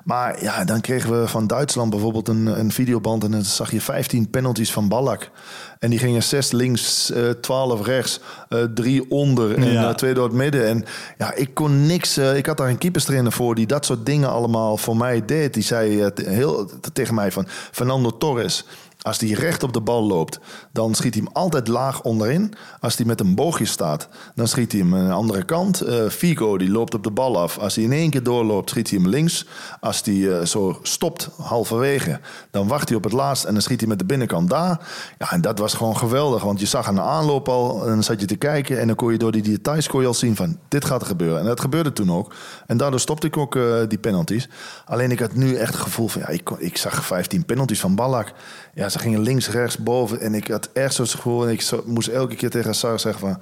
Maar 0.07 0.43
ja, 0.43 0.65
dan 0.65 0.81
kregen 0.81 1.21
we 1.21 1.29
van 1.29 1.47
Duitsland 1.47 1.91
bijvoorbeeld 1.91 2.29
een, 2.29 2.47
een 2.47 2.73
videoband 2.73 3.25
en 3.25 3.31
dan 3.31 3.43
zag 3.45 3.71
je 3.71 3.81
15 3.81 4.31
penalties 4.31 4.73
van 4.73 4.89
Ballack. 4.89 5.31
En 5.79 5.91
die 5.91 5.99
gingen 5.99 6.23
6 6.23 6.51
links, 6.53 7.11
eh 7.11 7.31
12 7.31 7.87
rechts, 7.87 8.21
eh 8.49 8.63
3 8.75 9.11
onder 9.11 9.55
en 9.57 9.73
Ja. 9.73 9.89
eh, 9.89 9.95
twee 9.95 10.15
door 10.15 10.25
het 10.25 10.33
midden. 10.33 10.67
En 10.67 10.85
ja, 11.19 11.35
ik 11.35 11.55
kon 11.55 11.87
niks. 11.87 12.17
eh, 12.17 12.37
ik 12.37 12.47
had 12.47 12.57
daar 12.57 12.69
een 12.69 12.79
keeperstrainer 12.79 13.33
voor 13.33 13.55
die 13.55 13.67
dat 13.67 13.85
soort 13.85 14.07
dingen 14.07 14.31
allemaal 14.31 14.77
voor 14.77 14.97
mij 14.97 15.25
deed. 15.25 15.55
Die 15.55 15.63
zei 15.63 16.01
eh, 16.03 16.27
heel, 16.27 16.71
te- 16.81 16.93
tegen 16.93 17.15
mij 17.15 17.33
van 17.33 17.47
Fernando 17.73 18.17
Torres. 18.19 18.65
Als 19.07 19.19
die 19.19 19.35
recht 19.35 19.63
op 19.63 19.73
de 19.73 19.81
bal 19.81 20.03
loopt, 20.03 20.39
dan 20.73 20.95
schiet 20.95 21.15
hij 21.15 21.23
hem 21.25 21.33
altijd 21.35 21.69
laag 21.69 22.03
onderin. 22.03 22.55
Als 22.81 22.97
hij 22.97 23.07
met 23.07 23.21
een 23.21 23.35
boogje 23.35 23.65
staat, 23.65 24.09
dan 24.35 24.49
schiet 24.49 24.73
hij 24.73 24.81
hem 24.81 24.95
aan 24.95 25.07
de 25.07 25.13
andere 25.13 25.45
kant. 25.45 25.81
Eh, 25.81 26.09
Figo 26.09 26.59
die 26.59 26.71
loopt 26.71 26.95
op 26.95 27.03
de 27.03 27.11
bal 27.11 27.39
af. 27.39 27.59
Als 27.59 27.75
hij 27.75 27.85
in 27.85 27.93
één 27.93 28.11
keer 28.11 28.23
doorloopt, 28.23 28.71
schiet 28.71 28.91
hij 28.91 28.99
hem 28.99 29.09
links. 29.09 29.47
Als 29.81 30.03
hij 30.05 30.39
eh, 30.39 30.45
zo 30.45 30.79
stopt 30.83 31.31
halverwege, 31.37 32.21
dan 32.51 32.69
wacht 32.69 32.89
hij 32.89 32.97
op 32.97 33.05
het 33.05 33.13
laatst 33.13 33.45
en 33.45 33.53
dan 33.53 33.63
schiet 33.63 33.81
hij 33.81 33.89
met 33.89 33.99
de 33.99 34.05
binnenkant 34.05 34.51
daar. 34.51 34.89
Ja, 35.19 35.33
en 35.33 35.41
dat 35.41 35.59
was 35.59 35.75
gewoon 35.75 35.97
geweldig, 35.97 36.43
want 36.43 36.61
je 36.61 36.67
zag 36.67 36.89
aan 36.89 36.95
de 36.95 37.01
aanloop 37.01 37.49
al 37.49 37.83
en 37.83 37.89
dan 37.89 38.03
zat 38.03 38.21
je 38.21 38.27
te 38.27 38.37
kijken 38.37 38.81
en 38.81 38.87
dan 38.87 38.97
kon 38.97 39.13
je 39.13 39.19
door 39.19 39.33
die 39.33 39.43
details 39.43 39.89
kon 39.89 40.01
je 40.01 40.07
al 40.07 40.15
zien 40.15 40.37
van 40.37 40.59
dit 40.69 40.85
gaat 40.85 41.01
er 41.01 41.07
gebeuren. 41.07 41.41
En 41.41 41.47
dat 41.47 41.61
gebeurde 41.61 41.93
toen 41.93 42.13
ook. 42.13 42.35
En 42.67 42.77
daardoor 42.77 43.01
stopte 43.01 43.27
ik 43.27 43.37
ook 43.37 43.57
eh, 43.57 43.77
die 43.89 43.99
penalties. 43.99 44.49
Alleen 44.85 45.11
ik 45.11 45.19
had 45.19 45.35
nu 45.35 45.55
echt 45.55 45.73
het 45.73 45.83
gevoel 45.83 46.09
van 46.09 46.21
ja, 46.21 46.29
ik, 46.29 46.51
ik 46.59 46.77
zag 46.77 47.05
15 47.05 47.45
penalties 47.45 47.81
van 47.81 47.95
Ballack. 47.95 48.33
Ja, 48.75 48.89
ze 48.97 49.03
gingen 49.03 49.21
links, 49.21 49.51
rechts, 49.51 49.79
boven. 49.79 50.21
En 50.21 50.35
ik 50.35 50.49
had 50.49 50.69
echt 50.73 50.95
zo'n 50.95 51.07
gevoel. 51.07 51.47
En 51.47 51.53
ik 51.53 51.71
moest 51.85 52.09
elke 52.09 52.35
keer 52.35 52.51
tegen 52.51 52.75
Sar 52.75 53.01
zeggen 53.01 53.21
van... 53.21 53.41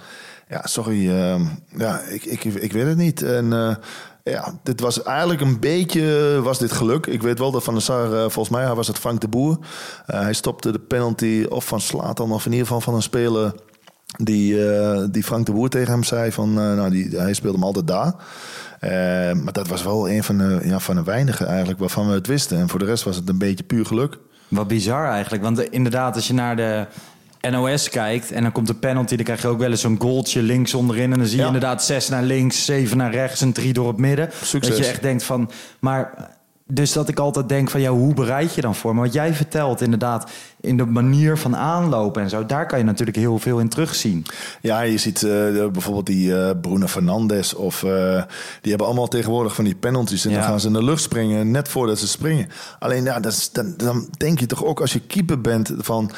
Ja, 0.49 0.61
sorry. 0.65 1.11
ehm, 1.11 1.43
ja, 1.77 2.01
ik, 2.01 2.25
ik, 2.25 2.45
ik 2.45 2.73
weet 2.73 2.87
het 2.87 2.97
niet. 2.97 3.23
En 3.23 3.53
eh, 3.53 3.77
ja, 4.23 4.59
dit 4.63 4.81
was 4.81 5.03
eigenlijk 5.03 5.41
een 5.41 5.61
beetje... 5.61 6.41
Was 6.43 6.59
dit 6.59 6.73
geluk. 6.73 7.07
Ik 7.07 7.23
weet 7.23 7.39
wel 7.39 7.51
dat 7.51 7.65
Van 7.65 7.75
der 7.75 7.83
Sar... 7.83 8.13
eh, 8.13 8.21
volgens 8.21 8.49
mij 8.49 8.75
was 8.75 8.87
het 8.87 8.99
Frank 8.99 9.21
de 9.21 9.29
Boer. 9.29 9.59
Eh, 10.07 10.21
hij 10.21 10.33
stopte 10.33 10.73
de 10.73 10.79
penalty 10.79 11.47
of 11.49 11.67
van 11.67 11.81
Slatan... 11.81 12.33
of 12.33 12.47
in 12.47 12.51
ieder 12.51 12.67
geval 12.67 12.83
van 12.83 12.95
een 12.95 13.03
speler... 13.03 13.55
Die, 14.17 14.57
die 15.11 15.25
Frank 15.25 15.47
de 15.47 15.53
Boer 15.53 15.69
tegen 15.69 15.93
hem 15.93 16.03
zei 16.03 16.33
van... 16.33 16.55
nou, 16.55 16.91
die, 16.91 17.09
hij 17.17 17.35
speelde 17.35 17.57
hem 17.57 17.67
altijd 17.67 17.87
daar. 17.87 18.15
Maar 19.43 19.53
dat 19.53 19.69
was 19.69 19.83
wel 19.83 20.11
een 20.11 20.25
van 20.25 20.39
de, 20.39 20.61
ja, 20.65 20.81
van 20.81 20.97
de 20.97 21.03
weinigen 21.03 21.47
eigenlijk 21.47 21.79
waarvan 21.79 22.09
we 22.09 22.15
het 22.15 22.27
wisten. 22.27 22.59
En 22.59 22.69
voor 22.69 22.79
de 22.79 22.85
rest 22.85 23.05
was 23.05 23.17
het 23.17 23.29
een 23.29 23.39
beetje 23.39 23.65
puur 23.65 23.87
geluk. 23.87 24.19
Wat 24.49 24.69
bizar 24.69 25.09
eigenlijk. 25.11 25.43
Want 25.43 25.61
inderdaad, 25.71 26.15
als 26.15 26.27
je 26.27 26.35
naar 26.35 26.57
de 26.57 26.87
NOS 27.51 27.89
kijkt 27.89 28.33
en 28.33 28.43
dan 28.43 28.53
komt 28.53 28.69
een 28.69 28.79
penalty, 28.79 29.17
dan 29.17 29.25
krijg 29.25 29.43
je 29.43 29.49
ook 29.49 29.59
wel 29.59 29.71
eens 29.71 29.81
zo'n 29.81 30.01
goaltje 30.01 30.43
links 30.43 30.75
onderin. 30.75 31.13
En 31.13 31.19
dan 31.19 31.27
zie 31.27 31.37
je 31.37 31.41
Ja. 31.43 31.47
inderdaad 31.47 31.85
zes 31.85 32.09
naar 32.09 32.23
links, 32.23 32.65
zeven 32.65 32.97
naar 32.97 33.11
rechts 33.13 33.41
en 33.41 33.53
drie 33.53 33.73
door 33.73 33.89
het 33.89 33.97
midden. 33.97 34.31
Succes. 34.43 34.69
Dat 34.77 34.79
je 34.85 34.91
echt 34.93 35.03
denkt 35.03 35.23
van, 35.23 35.51
maar 35.79 36.31
dus 36.67 36.93
dat 36.93 37.09
ik 37.09 37.19
altijd 37.19 37.49
denk 37.49 37.71
van, 37.71 37.81
ja, 37.81 37.91
hoe 37.91 38.15
bereid 38.15 38.55
je 38.55 38.61
dan 38.61 38.75
voor? 38.75 38.95
Maar 38.95 39.05
wat 39.05 39.13
jij 39.13 39.35
vertelt 39.35 39.81
inderdaad, 39.81 40.31
in 40.61 40.77
de 40.77 40.85
manier 40.87 41.39
van 41.39 41.57
aanlopen 41.57 42.23
en 42.23 42.29
zo, 42.31 42.47
daar 42.47 42.67
kan 42.67 42.79
je 42.79 42.85
natuurlijk 42.85 43.17
heel 43.17 43.39
veel 43.39 43.59
in 43.59 43.69
terugzien. 43.69 44.27
Ja, 44.61 44.81
je 44.81 44.99
ziet 44.99 45.23
eh, 45.23 45.31
bijvoorbeeld 45.73 46.07
die 46.07 46.37
eh 46.43 46.51
Bruno 46.61 46.87
Fernandes 46.87 47.55
of 47.55 47.83
eh, 47.83 48.23
die 48.61 48.69
hebben 48.71 48.87
allemaal 48.87 49.09
tegenwoordig 49.09 49.55
van 49.55 49.65
die 49.65 49.75
penalties 49.75 50.25
en 50.25 50.31
Ja. 50.31 50.37
dan 50.37 50.47
gaan 50.47 50.61
ze 50.61 50.67
in 50.67 50.73
de 50.73 50.85
lucht 50.85 51.03
springen 51.03 51.51
net 51.51 51.69
voordat 51.69 51.99
ze 51.99 52.09
springen. 52.09 52.49
Alleen 52.79 53.05
ja, 53.05 53.21
dat 53.21 53.33
is, 53.33 53.51
dan, 53.53 53.75
dan 53.77 54.09
denk 54.17 54.41
je 54.41 54.47
toch 54.47 54.65
ook 54.65 54.81
als 54.81 54.93
je 54.93 55.01
keeper 55.01 55.41
bent 55.41 55.73
van 55.79 56.11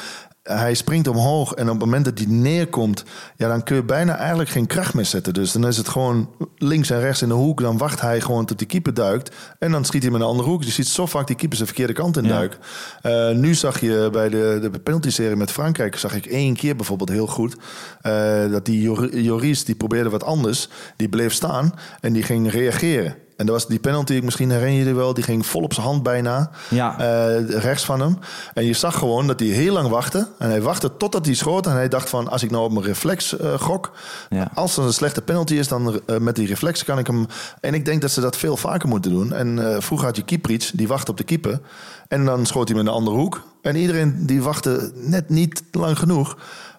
hij 0.47 0.73
springt 0.73 1.07
omhoog 1.07 1.53
en 1.53 1.63
op 1.63 1.69
het 1.69 1.79
moment 1.79 2.05
dat 2.05 2.17
hij 2.17 2.27
neerkomt, 2.27 3.03
ja, 3.35 3.47
dan 3.47 3.63
kun 3.63 3.75
je 3.75 3.83
bijna 3.83 4.17
eigenlijk 4.17 4.49
geen 4.49 4.65
kracht 4.67 4.93
meer 4.93 5.05
zetten. 5.05 5.33
Dus 5.33 5.51
dan 5.51 5.67
is 5.67 5.77
het 5.77 5.87
gewoon 5.87 6.29
links 6.55 6.89
en 6.89 6.99
rechts 6.99 7.21
in 7.21 7.27
de 7.27 7.33
hoek. 7.33 7.61
Dan 7.61 7.77
wacht 7.77 8.01
hij 8.01 8.21
gewoon 8.21 8.45
tot 8.45 8.57
die 8.57 8.67
keeper 8.67 8.93
duikt. 8.93 9.35
En 9.59 9.71
dan 9.71 9.85
schiet 9.85 10.01
hij 10.03 10.11
met 10.11 10.21
een 10.21 10.27
andere 10.27 10.49
hoek. 10.49 10.63
Je 10.63 10.71
ziet 10.71 10.87
zo 10.87 11.05
vaak 11.05 11.27
die 11.27 11.35
keepers 11.35 11.59
de 11.59 11.65
verkeerde 11.65 11.93
kant 11.93 12.17
in 12.17 12.23
Ja. 12.23 12.29
duiken. 12.29 12.59
Eh, 13.01 13.29
nu 13.31 13.53
zag 13.53 13.79
je 13.79 14.09
bij 14.11 14.29
de, 14.29 14.69
de 14.71 14.79
penalty-serie 14.79 15.35
met 15.35 15.51
Frankrijk... 15.51 15.95
zag 15.97 16.15
ik 16.15 16.25
één 16.25 16.55
keer 16.55 16.75
bijvoorbeeld 16.75 17.09
heel 17.09 17.27
goed... 17.27 17.55
eh, 18.01 18.51
dat 18.51 18.65
die 18.65 18.81
Jor- 18.81 19.17
Joris, 19.17 19.65
die 19.65 19.75
probeerde 19.75 20.09
wat 20.09 20.23
anders. 20.23 20.69
Die 20.95 21.09
bleef 21.09 21.33
staan 21.33 21.73
en 21.99 22.13
die 22.13 22.23
ging 22.23 22.51
reageren. 22.51 23.15
En 23.37 23.45
dat 23.45 23.55
was 23.55 23.67
die 23.67 23.79
penalty, 23.79 24.19
misschien 24.23 24.49
herinner 24.51 24.79
je 24.79 24.85
je 24.85 24.93
wel... 24.93 25.13
die 25.13 25.23
ging 25.23 25.45
vol 25.45 25.61
op 25.61 25.73
zijn 25.73 25.85
hand 25.85 26.03
bijna, 26.03 26.49
Ja. 26.69 26.99
eh, 26.99 27.49
rechts 27.49 27.85
van 27.85 27.99
hem. 27.99 28.19
En 28.53 28.65
je 28.65 28.73
zag 28.73 28.97
gewoon 28.97 29.27
dat 29.27 29.39
hij 29.39 29.49
heel 29.49 29.73
lang 29.73 29.89
wachtte. 29.89 30.27
En 30.39 30.49
hij 30.49 30.61
wachtte 30.61 30.97
totdat 30.97 31.25
hij 31.25 31.33
schoot. 31.33 31.65
En 31.65 31.71
hij 31.71 31.87
dacht 31.87 32.09
van, 32.09 32.27
als 32.27 32.43
ik 32.43 32.51
nou 32.51 32.63
op 32.63 32.71
mijn 32.71 32.85
reflex 32.85 33.37
eh, 33.37 33.53
gok... 33.59 33.91
Ja. 34.29 34.51
als 34.53 34.77
er 34.77 34.83
een 34.83 34.93
slechte 34.93 35.21
penalty 35.21 35.53
is, 35.53 35.67
dan 35.67 36.01
eh, 36.05 36.17
met 36.17 36.35
die 36.35 36.47
reflex 36.47 36.83
kan 36.83 36.99
ik 36.99 37.07
hem... 37.07 37.25
En 37.61 37.73
ik 37.73 37.85
denk 37.85 38.01
dat 38.01 38.11
ze 38.11 38.21
dat 38.21 38.37
veel 38.37 38.57
vaker 38.57 38.87
moeten 38.89 39.11
doen. 39.11 39.33
En 39.33 39.75
vroeger 39.83 40.07
had 40.07 40.15
je 40.15 40.23
Kieprits, 40.23 40.71
die 40.71 40.87
wachtte 40.87 41.11
op 41.11 41.17
de 41.17 41.23
keeper. 41.23 41.59
En 42.07 42.25
dan 42.25 42.45
schoot 42.45 42.67
hij 42.67 42.77
met 42.77 42.85
een 42.87 42.93
andere 42.93 43.15
hoek. 43.17 43.41
En 43.61 43.75
iedereen 43.75 44.25
die 44.25 44.41
wachtte 44.41 44.91
net 44.95 45.29
niet 45.29 45.63
lang 45.71 45.99
genoeg. 45.99 46.37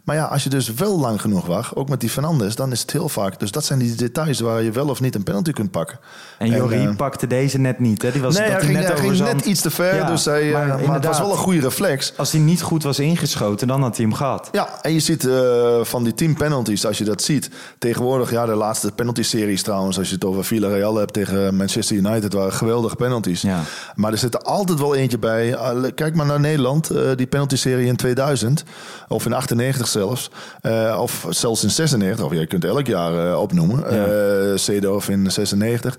Maar 0.09 0.16
ja, 0.16 0.25
als 0.25 0.42
je 0.42 0.51
dus 0.51 0.73
wel 0.73 0.99
lang 0.99 1.21
genoeg 1.21 1.47
wacht, 1.47 1.77
ook 1.77 1.88
met 1.88 2.01
die 2.01 2.11
Fernandes, 2.11 2.55
dan 2.55 2.73
is 2.73 2.81
het 2.81 2.92
heel 2.92 3.09
vaak. 3.09 3.38
Dus 3.38 3.51
dat 3.51 3.64
zijn 3.64 3.79
die 3.79 3.94
details 3.94 4.40
waar 4.40 4.62
je 4.62 4.71
wel 4.71 4.88
of 4.88 5.01
niet 5.01 5.14
een 5.14 5.23
penalty 5.23 5.53
kunt 5.53 5.71
pakken. 5.71 5.99
En 6.38 6.49
Jorie 6.49 6.88
eh, 6.88 6.97
pakte 6.97 7.27
deze 7.27 7.59
net 7.59 7.79
niet. 7.79 8.03
Hè? 8.03 8.12
Die 8.12 8.23
was, 8.23 8.38
nee, 8.38 8.51
dat 8.51 8.57
hij 8.57 8.64
ging, 8.64 8.79
net 8.79 8.88
hij 8.88 8.97
ging 8.97 9.18
net 9.18 9.44
iets 9.44 9.61
te 9.61 9.71
ver. 9.71 9.94
Ja, 9.94 10.07
dus 10.07 10.25
hij, 10.25 10.47
eh, 10.47 10.53
maar 10.53 10.66
maar, 10.87 10.94
het 10.94 11.05
was 11.05 11.18
wel 11.18 11.31
een 11.31 11.37
goede 11.37 11.61
reflex. 11.61 12.12
Als 12.16 12.33
hij 12.33 12.40
niet 12.40 12.62
goed 12.62 12.83
was 12.83 12.99
ingeschoten, 12.99 13.66
dan 13.66 13.83
had 13.83 13.97
hij 13.97 14.07
hem 14.07 14.14
gehad. 14.14 14.49
Ja, 14.53 14.83
en 14.83 14.92
je 14.92 15.01
ziet 15.01 15.27
eh, 15.27 15.79
van 15.83 16.05
die 16.05 16.14
team 16.14 16.37
penalties, 16.37 16.87
als 16.87 16.99
je 16.99 17.05
dat 17.05 17.23
ziet. 17.23 17.51
Tegenwoordig, 17.79 18.31
ja, 18.31 18.47
de 18.47 18.55
laatste 18.55 18.92
penalty-series 18.92 19.62
trouwens, 19.62 19.99
als 19.99 20.09
je 20.09 20.14
het 20.14 20.25
over 20.25 20.44
Villarreal 20.44 20.97
hebt 20.97 21.12
tegen 21.12 21.57
Manchester 21.57 21.97
United, 21.97 22.33
waren 22.33 22.53
geweldige 22.53 22.97
penalties. 22.97 23.42
Ja. 23.42 23.61
Maar 23.94 24.12
er 24.12 24.18
zit 24.18 24.35
er 24.35 24.40
altijd 24.40 24.79
wel 24.79 24.94
eentje 24.94 25.18
bij. 25.18 25.57
Kijk 25.94 26.14
maar 26.14 26.27
naar 26.27 26.40
Nederland, 26.40 26.90
die 27.16 27.27
penalty-serie 27.27 27.87
in 27.87 27.97
2000, 27.97 28.64
of 29.09 29.27
in 29.27 29.33
98 29.33 29.88
zelfs. 29.99 30.31
Eh, 30.61 30.99
of 31.01 31.27
zelfs 31.29 31.63
in 31.63 31.71
96, 31.71 32.25
of 32.25 32.33
je 32.33 32.47
kunt 32.47 32.65
elk 32.65 32.87
jaar 32.87 33.27
uh, 33.27 33.41
opnoemen. 33.41 33.95
Ja. 33.95 34.07
Uh, 34.07 34.57
Seedorf 34.57 35.09
in 35.09 35.31
96. 35.31 35.99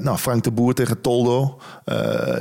nou, 0.00 0.18
Frank 0.18 0.44
de 0.44 0.50
Boer 0.50 0.74
tegen 0.74 1.00
Toldo 1.00 1.58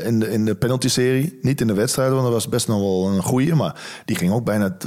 in, 0.04 0.20
de, 0.20 0.32
in 0.32 0.46
de 0.46 0.56
penalty-serie. 0.56 1.40
Niet 1.42 1.62
in 1.62 1.68
de 1.68 1.74
wedstrijd, 1.74 2.12
want 2.12 2.24
dat 2.24 2.32
was 2.32 2.50
best 2.50 2.68
nog 2.68 2.80
wel 2.80 3.08
een 3.08 3.24
goeie. 3.24 3.56
Maar 3.56 3.76
die 4.06 4.16
ging 4.16 4.32
ook 4.32 4.44
bijna, 4.44 4.78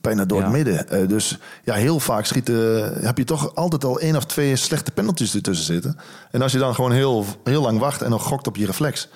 bijna 0.00 0.24
door 0.24 0.42
het 0.42 0.50
midden. 0.50 1.08
dus 1.08 1.38
ja, 1.64 1.74
heel 1.74 2.00
vaak 2.00 2.24
schieten, 2.24 2.92
heb 3.04 3.18
je 3.18 3.24
toch 3.24 3.54
altijd 3.54 3.84
al 3.84 4.00
één 4.00 4.16
of 4.16 4.24
twee 4.24 4.56
slechte 4.56 4.90
penalties 4.90 5.34
ertussen 5.34 5.66
zitten. 5.66 5.96
En 6.30 6.42
als 6.42 6.52
je 6.52 6.58
dan 6.58 6.74
gewoon 6.74 6.92
heel, 6.92 7.24
heel 7.44 7.62
lang 7.62 7.78
wacht 7.78 8.02
en 8.02 8.10
nog 8.10 8.22
gokt 8.22 8.46
op 8.46 8.56
je 8.56 8.66
reflex... 8.66 9.08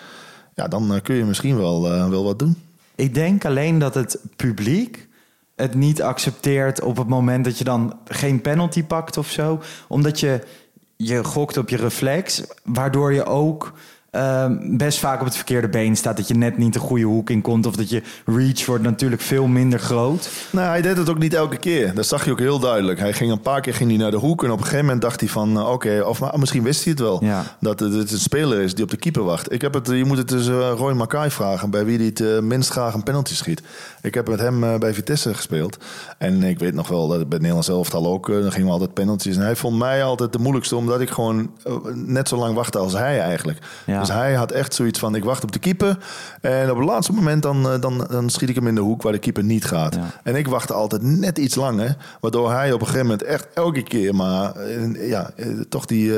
Ja, 0.54 0.68
dan 0.68 1.00
kun 1.02 1.14
je 1.14 1.24
misschien 1.24 1.56
wel, 1.56 1.82
wel 2.10 2.24
wat 2.24 2.38
doen. 2.38 2.56
Ik 2.94 3.14
denk 3.14 3.44
alleen 3.44 3.78
dat 3.78 3.94
het 3.94 4.18
publiek 4.36 5.08
het 5.56 5.74
niet 5.74 6.02
accepteert 6.02 6.82
op 6.82 6.96
het 6.96 7.08
moment 7.08 7.44
dat 7.44 7.58
je 7.58 7.64
dan 7.64 7.98
geen 8.04 8.40
penalty 8.40 8.84
pakt 8.84 9.16
of 9.16 9.30
zo. 9.30 9.60
Omdat 9.88 10.20
je, 10.20 10.40
je 10.96 11.24
gokt 11.24 11.56
op 11.56 11.68
je 11.68 11.76
reflex, 11.76 12.42
waardoor 12.64 13.12
je 13.12 13.24
ook 13.24 13.72
Ehm, 14.12 14.76
best 14.76 14.98
vaak 14.98 15.20
op 15.20 15.26
het 15.26 15.36
verkeerde 15.36 15.68
been 15.68 15.96
staat. 15.96 16.16
Dat 16.16 16.28
je 16.28 16.34
net 16.34 16.58
niet 16.58 16.72
de 16.72 16.78
goede 16.78 17.04
hoek 17.04 17.30
in 17.30 17.40
komt. 17.40 17.66
Of 17.66 17.76
dat 17.76 17.90
je 17.90 18.02
reach 18.24 18.66
wordt 18.66 18.82
natuurlijk 18.82 19.22
veel 19.22 19.46
minder 19.46 19.78
groot. 19.78 20.30
Nou, 20.50 20.68
hij 20.68 20.82
deed 20.82 20.96
het 20.96 21.10
ook 21.10 21.18
niet 21.18 21.34
elke 21.34 21.56
keer. 21.56 21.94
Dat 21.94 22.06
zag 22.06 22.24
je 22.24 22.30
ook 22.30 22.38
heel 22.38 22.58
duidelijk. 22.58 22.98
Hij 22.98 23.12
ging 23.12 23.32
een 23.32 23.40
paar 23.40 23.60
keer 23.60 23.74
ging 23.74 23.90
hij 23.90 23.98
naar 23.98 24.10
de 24.10 24.16
hoek. 24.16 24.44
En 24.44 24.50
op 24.50 24.56
een 24.58 24.64
gegeven 24.64 24.84
moment 24.84 25.02
dacht 25.02 25.20
hij 25.20 25.28
van... 25.28 25.56
Uh, 25.56 25.70
oké, 25.70 26.00
of 26.00 26.36
misschien 26.36 26.62
wist 26.62 26.84
hij 26.84 26.92
het 26.92 27.00
wel. 27.00 27.22
Dat 27.60 27.80
het, 27.80 27.92
het, 27.92 28.12
een 28.12 28.18
speler 28.18 28.60
is 28.60 28.74
die 28.74 28.84
op 28.84 28.90
de 28.90 28.96
keeper 28.96 29.24
wacht. 29.24 29.52
Ik 29.52 29.60
heb 29.60 29.74
het, 29.74 29.86
je 29.86 30.04
moet 30.04 30.18
het 30.18 30.28
dus 30.28 30.48
uh, 30.48 30.72
Roy 30.76 30.92
Mackay 30.92 31.30
vragen... 31.30 31.70
bij 31.70 31.84
wie 31.84 31.96
hij 31.96 32.06
het 32.06 32.20
uh, 32.20 32.38
minst 32.38 32.70
graag 32.70 32.94
een 32.94 33.02
penalty 33.02 33.34
schiet. 33.34 33.62
Ik 34.02 34.14
heb 34.14 34.28
met 34.28 34.40
hem 34.40 34.78
bij 34.78 34.94
Vitesse 34.94 35.34
gespeeld. 35.34 35.76
En 36.18 36.42
ik 36.42 36.58
weet 36.58 36.74
nog 36.74 36.88
wel 36.88 37.08
dat 37.08 37.28
bij 37.28 37.38
Nederlands 37.38 37.68
elftal 37.68 38.06
ook... 38.06 38.26
dan 38.26 38.52
gingen 38.52 38.66
we 38.66 38.72
altijd 38.72 38.94
penalties. 38.94 39.36
En 39.36 39.42
hij 39.42 39.56
vond 39.56 39.78
mij 39.78 40.04
altijd 40.04 40.32
de 40.32 40.38
moeilijkste... 40.38 40.76
omdat 40.76 41.00
ik 41.00 41.10
gewoon 41.10 41.50
net 41.94 42.28
zo 42.28 42.36
lang 42.36 42.54
wachtte 42.54 42.78
als 42.78 42.92
hij 42.92 43.20
eigenlijk. 43.20 43.58
Ja. 43.86 44.01
Dus 44.06 44.14
hij 44.14 44.34
had 44.34 44.50
echt 44.50 44.74
zoiets 44.74 44.98
van: 44.98 45.14
ik 45.14 45.24
wacht 45.24 45.42
op 45.42 45.52
de 45.52 45.58
keeper. 45.58 45.98
En 46.40 46.70
op 46.70 46.76
het 46.76 46.86
laatste 46.86 47.12
moment 47.12 47.42
dan, 47.42 47.70
eh, 47.70 47.80
dan, 47.80 48.06
dan 48.10 48.30
schiet 48.30 48.48
ik 48.48 48.54
hem 48.54 48.66
in 48.66 48.74
de 48.74 48.80
hoek 48.80 49.02
waar 49.02 49.12
de 49.12 49.18
keeper 49.18 49.44
niet 49.44 49.64
gaat. 49.64 49.98
En 50.22 50.36
ik 50.36 50.48
wachtte 50.48 50.72
altijd 50.72 51.02
net 51.02 51.38
iets 51.38 51.54
langer. 51.54 51.96
Waardoor 52.20 52.52
hij 52.52 52.72
op 52.72 52.80
een 52.80 52.86
gegeven 52.86 53.06
moment 53.06 53.22
echt 53.22 53.46
elke 53.54 53.82
keer 53.82 54.14
maar 54.14 54.54
eh, 54.54 55.08
ja, 55.08 55.30
eh, 55.36 55.46
toch, 55.68 55.86
die, 55.86 56.12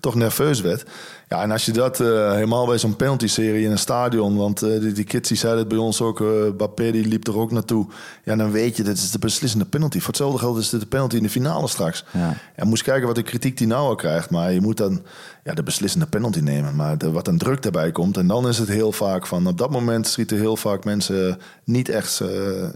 toch 0.00 0.14
nerveus 0.14 0.60
werd. 0.60 0.84
Ja, 1.28 1.42
en 1.42 1.50
als 1.50 1.64
je 1.64 1.72
dat 1.72 2.00
uh, 2.00 2.32
helemaal 2.32 2.66
bij 2.66 2.78
zo'n 2.78 2.96
penalty-serie 2.96 3.64
in 3.64 3.70
een 3.70 3.78
stadion... 3.78 4.36
want 4.36 4.62
uh, 4.62 4.80
die, 4.80 4.92
die 4.92 5.04
kids 5.04 5.28
die 5.28 5.36
zeiden 5.36 5.60
het 5.60 5.68
bij 5.68 5.78
ons 5.78 6.00
ook, 6.00 6.20
uh, 6.20 6.28
Bappé 6.56 6.90
die 6.90 7.06
liep 7.06 7.26
er 7.26 7.38
ook 7.38 7.50
naartoe... 7.50 7.86
ja, 8.24 8.36
dan 8.36 8.50
weet 8.50 8.76
je, 8.76 8.82
dit 8.82 8.96
is 8.96 9.10
de 9.10 9.18
beslissende 9.18 9.64
penalty. 9.64 9.98
Voor 9.98 10.06
hetzelfde 10.06 10.38
geld 10.38 10.58
is 10.58 10.70
dit 10.70 10.80
de 10.80 10.86
penalty 10.86 11.16
in 11.16 11.22
de 11.22 11.30
finale 11.30 11.68
straks. 11.68 12.04
Ja. 12.10 12.34
ja 12.56 12.64
moest 12.64 12.82
kijken 12.82 13.06
wat 13.06 13.16
de 13.16 13.22
kritiek 13.22 13.58
die 13.58 13.66
nou 13.66 13.88
al 13.88 13.94
krijgt. 13.94 14.30
Maar 14.30 14.52
je 14.52 14.60
moet 14.60 14.76
dan 14.76 15.02
ja, 15.44 15.54
de 15.54 15.62
beslissende 15.62 16.06
penalty 16.06 16.40
nemen. 16.40 16.76
Maar 16.76 16.98
de, 16.98 17.10
wat 17.10 17.28
een 17.28 17.38
druk 17.38 17.62
daarbij 17.62 17.92
komt... 17.92 18.16
en 18.16 18.26
dan 18.26 18.48
is 18.48 18.58
het 18.58 18.68
heel 18.68 18.92
vaak 18.92 19.26
van... 19.26 19.46
op 19.46 19.58
dat 19.58 19.70
moment 19.70 20.06
schieten 20.06 20.38
heel 20.38 20.56
vaak 20.56 20.84
mensen 20.84 21.38
niet 21.64 21.88
echt 21.88 22.22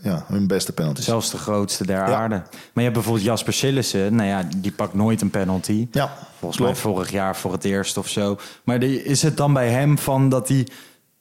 ja, 0.02 0.24
hun 0.26 0.46
beste 0.46 0.72
penalty. 0.72 1.02
Zelfs 1.02 1.30
de 1.30 1.38
grootste 1.38 1.86
der 1.86 2.02
aarde. 2.02 2.34
Maar 2.34 2.70
je 2.74 2.80
hebt 2.80 2.94
bijvoorbeeld 2.94 3.24
Jasper 3.24 3.52
Sillissen. 3.52 4.14
Nou 4.14 4.28
ja, 4.28 4.48
die 4.56 4.72
pakt 4.72 4.94
nooit 4.94 5.20
een 5.20 5.30
penalty. 5.30 5.88
Ja. 5.92 6.12
Volgens 6.38 6.60
mij 6.60 6.74
vorig 6.74 7.10
jaar 7.10 7.36
voor 7.36 7.52
het 7.52 7.64
eerst 7.64 7.96
of 7.96 8.08
zo. 8.08 8.38
Maar 8.64 8.82
is 8.82 9.22
het 9.22 9.36
dan 9.36 9.52
bij 9.52 9.68
hem 9.68 9.98
van 9.98 10.28
dat 10.28 10.48
hij 10.48 10.66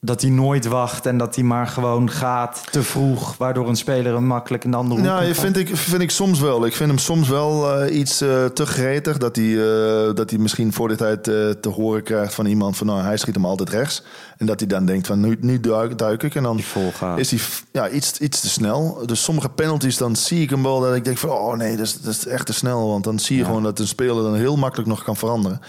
dat 0.01 0.21
hij 0.21 0.29
nooit 0.29 0.65
wacht 0.65 1.05
en 1.05 1.17
dat 1.17 1.35
hij 1.35 1.43
maar 1.43 1.67
gewoon 1.67 2.09
gaat 2.09 2.63
te 2.71 2.83
vroeg, 2.83 3.38
waardoor 3.38 3.67
een 3.67 3.75
speler 3.75 4.13
hem 4.13 4.23
makkelijk 4.23 4.63
een 4.63 4.73
andere 4.73 5.01
hoek 5.01 5.09
Ja, 5.09 5.33
vind 5.33 5.57
ik, 5.57 5.77
vind 5.77 6.01
ik 6.01 6.12
soms 6.12 6.39
wel. 6.39 6.65
Ik 6.65 6.75
vind 6.75 6.89
hem 6.89 6.99
soms 6.99 7.27
wel 7.27 7.83
uh, 7.83 7.97
iets 7.97 8.21
uh, 8.21 8.45
te 8.45 8.65
gretig. 8.65 9.17
Dat 9.17 9.35
hij, 9.35 9.45
uh, 9.45 10.13
dat 10.13 10.29
hij 10.29 10.39
misschien 10.39 10.73
voor 10.73 10.88
de 10.88 10.95
tijd 10.95 11.23
te 11.23 11.69
horen 11.75 12.03
krijgt 12.03 12.33
van 12.33 12.45
iemand 12.45 12.77
van 12.77 12.88
nou, 12.88 13.01
hij 13.01 13.17
schiet 13.17 13.35
hem 13.35 13.45
altijd 13.45 13.69
rechts. 13.69 14.03
En 14.38 14.45
dat 14.45 14.59
hij 14.59 14.67
dan 14.67 14.85
denkt 14.85 15.07
van 15.07 15.19
nu, 15.19 15.38
nu 15.39 15.59
duik, 15.59 15.97
duik 15.97 16.23
ik. 16.23 16.35
En 16.35 16.43
dan 16.43 16.62
is 17.15 17.31
hij 17.31 17.39
ja, 17.71 17.89
iets, 17.89 18.19
iets 18.19 18.39
te 18.39 18.49
snel. 18.49 19.01
Dus 19.05 19.23
sommige 19.23 19.49
penalties, 19.49 19.97
dan 19.97 20.15
zie 20.15 20.41
ik 20.41 20.49
hem 20.49 20.63
wel 20.63 20.79
dat 20.79 20.95
ik 20.95 21.03
denk 21.03 21.17
van 21.17 21.29
oh 21.29 21.55
nee, 21.55 21.77
dat 21.77 21.85
is, 21.85 22.01
dat 22.01 22.13
is 22.13 22.27
echt 22.27 22.45
te 22.45 22.53
snel. 22.53 22.88
Want 22.88 23.03
dan 23.03 23.19
zie 23.19 23.38
je 23.38 23.45
gewoon 23.45 23.63
dat 23.63 23.79
een 23.79 23.88
speler 23.88 24.23
dan 24.23 24.35
heel 24.35 24.57
makkelijk 24.57 24.89
nog 24.89 25.03
kan 25.03 25.15
veranderen. 25.15 25.62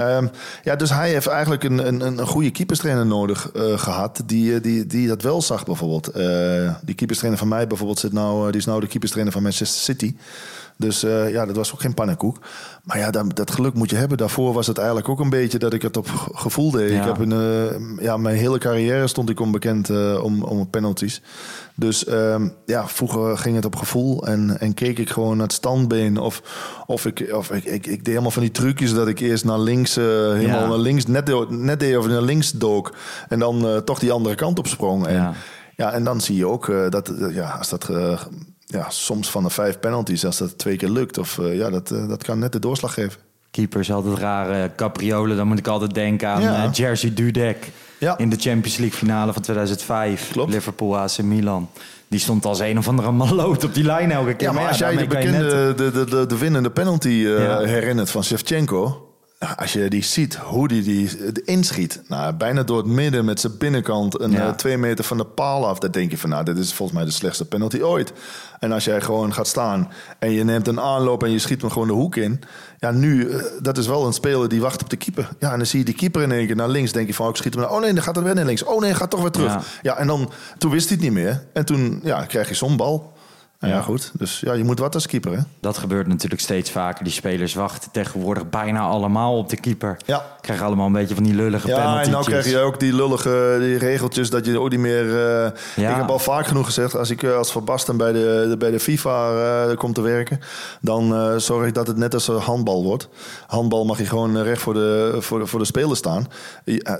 Um, 0.00 0.30
ja, 0.62 0.76
dus 0.76 0.90
hij 0.90 1.10
heeft 1.10 1.26
eigenlijk 1.26 1.64
een, 1.64 1.86
een, 1.86 2.00
een 2.00 2.26
goede 2.26 2.50
keeperstrainer 2.50 3.06
nodig 3.06 3.50
gehad 3.78 4.22
die, 4.26 4.60
die, 4.60 4.86
die 4.86 5.08
dat 5.08 5.22
wel 5.22 5.42
zag 5.42 5.64
bijvoorbeeld. 5.64 6.16
Uh, 6.16 6.74
die 6.82 6.94
keeperstrainer 6.94 7.38
van 7.38 7.48
mij 7.48 7.66
bijvoorbeeld 7.66 7.98
zit 7.98 8.12
nou, 8.12 8.50
die 8.50 8.60
is 8.60 8.66
nou 8.66 8.80
de 8.80 8.86
keeperstrainer 8.86 9.32
van 9.32 9.42
Manchester 9.42 9.82
City. 9.82 10.14
Dus 10.76 11.04
uh, 11.04 11.30
ja, 11.30 11.46
dat 11.46 11.56
was 11.56 11.72
ook 11.72 11.80
geen 11.80 11.94
pannenkoek. 11.94 12.38
Maar 12.82 12.98
ja, 12.98 13.10
dat, 13.10 13.36
dat, 13.36 13.50
geluk 13.50 13.74
moet 13.74 13.90
je 13.90 13.96
hebben. 13.96 14.18
Daarvoor 14.18 14.52
was 14.52 14.66
het 14.66 14.78
eigenlijk 14.78 15.08
ook 15.08 15.20
een 15.20 15.30
beetje 15.30 15.58
dat 15.58 15.72
ik 15.72 15.82
het 15.82 15.96
op 15.96 16.08
gevoel 16.34 16.70
deed. 16.70 16.90
Ik 16.90 17.04
heb 17.04 17.18
een, 17.18 17.32
uh, 17.32 18.02
ja, 18.04 18.16
mijn 18.16 18.36
hele 18.36 18.58
carrière 18.58 19.06
stond 19.06 19.30
ik 19.30 19.40
onbekend 19.40 19.88
uh, 19.88 20.24
om, 20.24 20.42
om 20.42 20.70
penalties. 20.70 21.22
Dus 21.74 22.04
uh, 22.04 22.42
ja, 22.66 22.88
vroeger 22.88 23.38
ging 23.38 23.56
het 23.56 23.64
op 23.64 23.76
gevoel 23.76 24.26
en, 24.26 24.60
en 24.60 24.74
keek 24.74 24.98
ik 24.98 25.10
gewoon 25.10 25.36
naar 25.36 25.46
het 25.46 25.54
standbeen. 25.54 26.18
Of, 26.18 26.42
of, 26.86 27.06
ik, 27.06 27.28
of 27.32 27.50
ik, 27.50 27.64
ik, 27.64 27.86
ik 27.86 27.96
deed 27.96 28.06
helemaal 28.06 28.30
van 28.30 28.42
die 28.42 28.50
trucjes 28.50 28.94
dat 28.94 29.08
ik 29.08 29.20
eerst 29.20 29.44
naar 29.44 29.58
links, 29.58 29.94
helemaal 29.94 30.68
naar 30.68 30.78
links, 30.78 31.06
net, 31.06 31.50
net 31.50 31.80
deed 31.80 31.96
of 31.96 32.06
naar 32.06 32.22
links 32.22 32.50
dook. 32.50 32.94
En 33.28 33.38
dan 33.38 33.82
toch 33.84 33.98
die 33.98 34.12
andere 34.12 34.34
kant 34.34 34.58
op 34.58 34.66
sprong. 34.66 35.06
En, 35.06 35.14
ja. 35.14 35.32
ja 35.76 35.92
en 35.92 36.04
dan 36.04 36.20
zie 36.20 36.36
je 36.36 36.46
ook 36.46 36.72
dat 36.90 37.12
ja, 37.30 37.50
als 37.50 37.68
dat 37.68 37.88
ja, 38.66 38.90
soms 38.90 39.30
van 39.30 39.42
de 39.42 39.50
vijf 39.50 39.78
penalties, 39.78 40.24
als 40.24 40.38
dat 40.38 40.58
twee 40.58 40.76
keer 40.76 40.90
lukt, 40.90 41.18
of, 41.18 41.38
uh, 41.38 41.56
ja, 41.56 41.70
dat, 41.70 41.90
uh, 41.90 42.08
dat 42.08 42.24
kan 42.24 42.38
net 42.38 42.52
de 42.52 42.58
doorslag 42.58 42.94
geven. 42.94 43.20
Keepers 43.50 43.92
altijd 43.92 44.18
rare 44.18 44.70
capriolen. 44.76 45.36
Dan 45.36 45.46
moet 45.46 45.58
ik 45.58 45.66
altijd 45.66 45.94
denken 45.94 46.28
aan 46.28 46.42
ja. 46.42 46.70
Jersey 46.72 47.14
Dudek 47.14 47.72
ja. 47.98 48.18
in 48.18 48.30
de 48.30 48.36
Champions 48.36 48.76
League 48.76 48.98
finale 48.98 49.32
van 49.32 49.42
2005. 49.42 50.30
Klopt. 50.32 50.52
Liverpool 50.52 50.98
AC 50.98 51.22
Milan. 51.22 51.68
Die 52.08 52.20
stond 52.20 52.44
als 52.44 52.60
een 52.60 52.78
of 52.78 52.88
andere 52.88 53.10
maloot 53.12 53.64
op 53.64 53.74
die 53.74 53.84
lijn 53.84 54.10
elke 54.10 54.34
keer. 54.34 54.48
Ja, 54.48 54.54
maar, 54.54 54.68
als 54.68 54.78
jij 54.78 54.96
de 54.96 55.06
bekende, 55.06 55.74
de, 55.76 55.90
de, 55.90 56.04
de, 56.04 56.26
de 56.26 56.38
winnende 56.38 56.70
penalty 56.70 57.24
herinnert 57.64 58.10
van 58.10 58.24
Shevchenko 58.24 59.03
als 59.52 59.72
je 59.72 59.88
die 59.88 60.04
ziet, 60.04 60.34
hoe 60.34 60.68
die 60.68 60.82
die 60.82 61.10
inschiet. 61.44 62.02
Nou, 62.08 62.32
bijna 62.32 62.62
door 62.62 62.76
het 62.76 62.86
midden 62.86 63.24
met 63.24 63.40
zijn 63.40 63.58
binnenkant. 63.58 64.20
Een 64.20 64.30
ja. 64.30 64.46
Eh, 64.46 64.52
twee 64.52 64.78
meter 64.78 65.04
van 65.04 65.16
de 65.16 65.24
paal 65.24 65.66
af. 65.66 65.78
Dan 65.78 65.90
denk 65.90 66.10
je 66.10 66.18
van, 66.18 66.30
nou, 66.30 66.44
dit 66.44 66.58
is 66.58 66.72
volgens 66.72 66.98
mij 66.98 67.06
de 67.06 67.14
slechtste 67.14 67.44
penalty 67.44 67.80
ooit. 67.80 68.12
En 68.60 68.72
als 68.72 68.84
jij 68.84 69.00
gewoon 69.00 69.34
gaat 69.34 69.46
staan 69.46 69.90
en 70.18 70.30
je 70.30 70.44
neemt 70.44 70.68
een 70.68 70.80
aanloop 70.80 71.22
en 71.22 71.30
je 71.30 71.38
schiet 71.38 71.60
hem 71.60 71.70
gewoon 71.70 71.88
de 71.88 71.94
hoek 71.94 72.16
in. 72.16 72.40
Ja, 72.78 72.90
nu, 72.90 73.30
eh, 73.30 73.42
dat 73.62 73.78
is 73.78 73.86
wel 73.86 74.06
een 74.06 74.12
speler 74.12 74.48
die 74.48 74.60
wacht 74.60 74.82
op 74.82 74.90
de 74.90 74.96
keeper. 74.96 75.28
Ja, 75.38 75.52
en 75.52 75.56
dan 75.56 75.66
zie 75.66 75.78
je 75.78 75.84
die 75.84 75.94
keeper 75.94 76.22
in 76.22 76.32
één 76.32 76.46
keer 76.46 76.56
naar 76.56 76.68
links. 76.68 76.92
Denk 76.92 77.06
je 77.06 77.14
van, 77.14 77.24
oh, 77.24 77.30
ik 77.30 77.36
schiet 77.36 77.54
hem 77.54 77.62
naar... 77.62 77.72
Oh 77.72 77.80
nee, 77.80 77.92
dan 77.92 78.02
gaat 78.02 78.16
het 78.16 78.24
weer 78.24 78.34
naar 78.34 78.44
links. 78.44 78.64
Oh 78.64 78.80
nee, 78.80 78.94
gaat 78.94 79.10
toch 79.10 79.20
weer 79.20 79.30
terug. 79.30 79.52
Ja. 79.52 79.62
ja, 79.82 79.96
en 79.96 80.06
dan, 80.06 80.30
toen 80.58 80.70
wist 80.70 80.88
hij 80.88 80.96
het 80.96 81.04
niet 81.04 81.14
meer. 81.14 81.44
En 81.52 81.64
toen 81.64 82.00
ja, 82.02 82.24
krijg 82.24 82.48
je 82.48 82.54
zo'n 82.54 82.76
bal. 82.76 83.12
Nou 83.64 83.76
ja, 83.76 83.82
goed. 83.82 84.12
Dus 84.14 84.40
ja, 84.40 84.52
je 84.52 84.64
moet 84.64 84.78
wat 84.78 84.94
als 84.94 85.06
keeper, 85.06 85.32
hè? 85.32 85.38
Dat 85.60 85.78
gebeurt 85.78 86.06
natuurlijk 86.06 86.40
steeds 86.40 86.70
vaker. 86.70 87.04
Die 87.04 87.12
spelers 87.12 87.54
wachten 87.54 87.90
tegenwoordig 87.90 88.48
bijna 88.50 88.80
allemaal 88.80 89.38
op 89.38 89.48
de 89.48 89.56
keeper. 89.56 89.96
Ja. 90.06 90.24
Krijgen 90.40 90.66
allemaal 90.66 90.86
een 90.86 90.92
beetje 90.92 91.14
van 91.14 91.24
die 91.24 91.34
lullige 91.34 91.68
Ja, 91.68 92.02
en 92.02 92.10
nou 92.10 92.24
krijg 92.24 92.50
je 92.50 92.58
ook 92.58 92.80
die 92.80 92.92
lullige 92.92 93.56
die 93.60 93.78
regeltjes 93.78 94.30
dat 94.30 94.46
je 94.46 94.60
ook 94.60 94.70
niet 94.70 94.78
meer... 94.78 95.04
Uh, 95.04 95.50
ja. 95.76 95.90
Ik 95.90 95.96
heb 95.96 96.08
al 96.08 96.18
vaak 96.18 96.46
genoeg 96.46 96.66
gezegd, 96.66 96.96
als 96.96 97.10
ik 97.10 97.22
uh, 97.22 97.36
als 97.36 97.52
Van 97.52 97.64
Basten 97.64 97.96
bij 97.96 98.12
de, 98.12 98.56
bij 98.58 98.70
de 98.70 98.80
FIFA 98.80 99.32
uh, 99.70 99.76
kom 99.76 99.92
te 99.92 100.00
werken... 100.00 100.40
dan 100.80 101.40
zorg 101.40 101.66
ik 101.66 101.74
dat 101.74 101.86
het 101.86 101.96
net 101.96 102.14
als 102.14 102.26
handbal 102.26 102.84
wordt. 102.84 103.08
Handbal 103.46 103.84
mag 103.84 103.98
je 103.98 104.06
gewoon 104.06 104.42
recht 104.42 104.62
voor 104.62 104.74
de, 104.74 105.16
voor 105.18 105.38
de, 105.38 105.46
voor 105.46 105.58
de 105.58 105.64
speler 105.64 105.96
staan. 105.96 106.28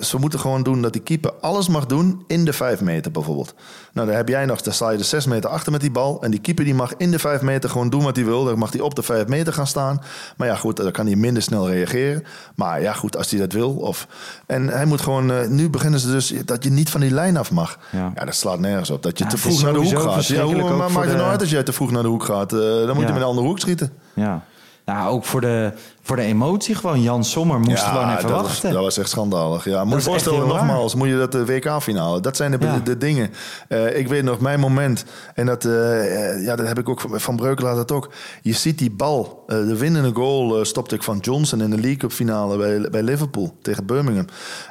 ze 0.01 0.19
moeten 0.19 0.39
gewoon 0.39 0.63
doen 0.63 0.83
dat 0.83 0.93
die 0.93 1.03
keeper 1.03 1.33
alles 1.41 1.69
mag 1.69 1.87
doen 1.87 2.25
in 2.27 2.45
de 2.45 2.53
vijf 2.53 2.81
meter 2.81 3.11
bijvoorbeeld. 3.11 3.55
Nou, 3.93 4.07
dan 4.07 4.17
heb 4.17 4.29
jij 4.29 4.45
nog, 4.45 4.61
dan 4.61 4.73
sta 4.73 4.91
je 4.91 4.99
de 4.99 5.05
zes 5.05 5.27
meter 5.27 5.51
achter 5.51 5.73
met 5.73 5.81
die 5.81 5.91
bal... 5.91 6.23
en 6.23 6.31
die 6.31 6.41
keeper 6.41 6.54
die 6.55 6.75
mag 6.75 6.97
in 6.97 7.11
de 7.11 7.19
5 7.19 7.41
meter 7.41 7.71
gewoon 7.71 7.91
doen 7.91 8.03
wat 8.03 8.17
hij 8.17 8.25
wil. 8.25 8.45
Dan 8.45 8.59
mag 8.59 8.73
hij 8.73 8.81
op 8.81 8.95
de 8.95 9.03
5 9.03 9.27
meter 9.27 9.53
gaan 9.53 9.67
staan. 9.67 10.03
Maar 10.37 10.49
ja, 10.49 10.55
goed, 10.55 10.77
dan 10.77 10.93
kan 10.93 11.07
hij 11.07 11.17
minder 11.17 11.43
snel 11.43 11.71
reageren. 11.71 12.25
Maar 12.55 12.81
ja, 12.81 12.93
goed, 12.93 13.17
als 13.17 13.31
hij 13.31 13.41
dat 13.41 13.53
wil. 13.53 13.71
Of... 13.71 14.07
En 14.47 14.69
hij 14.69 14.85
moet 14.85 15.01
gewoon... 15.01 15.31
Uh, 15.31 15.47
nu 15.47 15.71
beginnen 15.71 16.01
ze 16.01 16.11
dus 16.11 16.35
dat 16.45 16.65
je 16.65 16.71
niet 16.71 16.91
van 16.91 17.01
die 17.01 17.11
lijn 17.11 17.37
af 17.37 17.51
mag. 17.51 17.79
Ja, 17.91 18.13
ja 18.15 18.25
dat 18.25 18.35
slaat 18.35 18.59
nergens 18.59 18.91
op. 18.91 19.03
Dat 19.03 19.19
je 19.19 19.27
te 19.27 19.39
vroeg 19.39 19.63
naar 19.63 19.73
de 19.73 19.79
hoek 19.79 20.01
gaat. 20.01 20.27
Ja, 20.27 20.43
hoe, 20.43 20.77
maar 20.77 20.91
maakt 20.91 21.09
het 21.09 21.17
nou 21.17 21.31
uit 21.31 21.41
als 21.41 21.51
jij 21.51 21.63
te 21.63 21.73
vroeg 21.73 21.91
naar 21.91 22.03
de 22.03 22.09
hoek 22.09 22.25
gaat? 22.25 22.53
Uh, 22.53 22.61
dan 22.61 22.95
moet 22.95 23.07
je 23.07 23.13
met 23.13 23.17
een 23.17 23.29
andere 23.29 23.47
hoek 23.47 23.59
schieten. 23.59 23.93
Ja. 24.15 24.45
nou, 24.85 25.11
ook 25.11 25.25
voor 25.25 25.41
de, 25.41 25.73
voor 26.07 26.17
de 26.17 26.23
emotie 26.23 26.75
gewoon. 26.75 27.03
Jan 27.03 27.25
Sommer 27.25 27.61
moest 27.61 27.83
gewoon 27.83 28.11
even 28.11 28.23
dat 28.23 28.31
wachten. 28.31 28.63
Was, 28.63 28.73
dat 28.73 28.83
was 28.83 28.99
echt 28.99 29.09
schandalig. 29.11 29.65
Ja, 29.65 29.85
moet 29.85 29.95
je 29.95 30.01
voorstellen, 30.11 30.49
nogmaals, 30.49 30.95
moet 30.95 31.09
je 31.09 31.17
dat 31.17 31.33
de 31.33 31.45
WK-finale. 31.47 32.21
Dat 32.21 32.37
zijn 32.37 32.51
de, 32.51 32.59
Ja. 32.61 32.79
de 32.85 32.97
dingen. 32.99 33.31
Eh, 33.69 33.99
ik 33.99 34.09
weet 34.09 34.23
nog, 34.25 34.41
mijn 34.41 34.61
moment, 34.61 35.05
en 35.35 35.47
dat, 35.47 35.65
eh, 35.65 36.31
eh, 36.35 36.45
ja, 36.45 36.57
dat 36.57 36.67
heb 36.67 36.79
ik 36.79 36.89
ook 36.89 37.01
van- 37.01 37.21
van 37.21 37.37
Breukelaar 37.37 37.75
dat 37.75 37.93
ook. 37.93 38.11
Je 38.43 38.53
ziet 38.53 38.79
die 38.79 38.91
bal, 38.91 39.43
eh, 39.47 39.57
de 39.57 39.77
winnende 39.77 40.11
goal 40.15 40.59
eh, 40.59 40.65
stopte 40.65 40.95
ik 40.95 41.03
van 41.03 41.19
Johnson 41.19 41.61
in 41.61 41.71
de 41.71 41.77
League 41.77 41.97
Cup 41.97 42.13
finale 42.13 42.57
bij, 42.57 42.91
bij 42.91 43.03
Liverpool 43.03 43.55
tegen 43.63 43.87
Birmingham. 43.87 44.27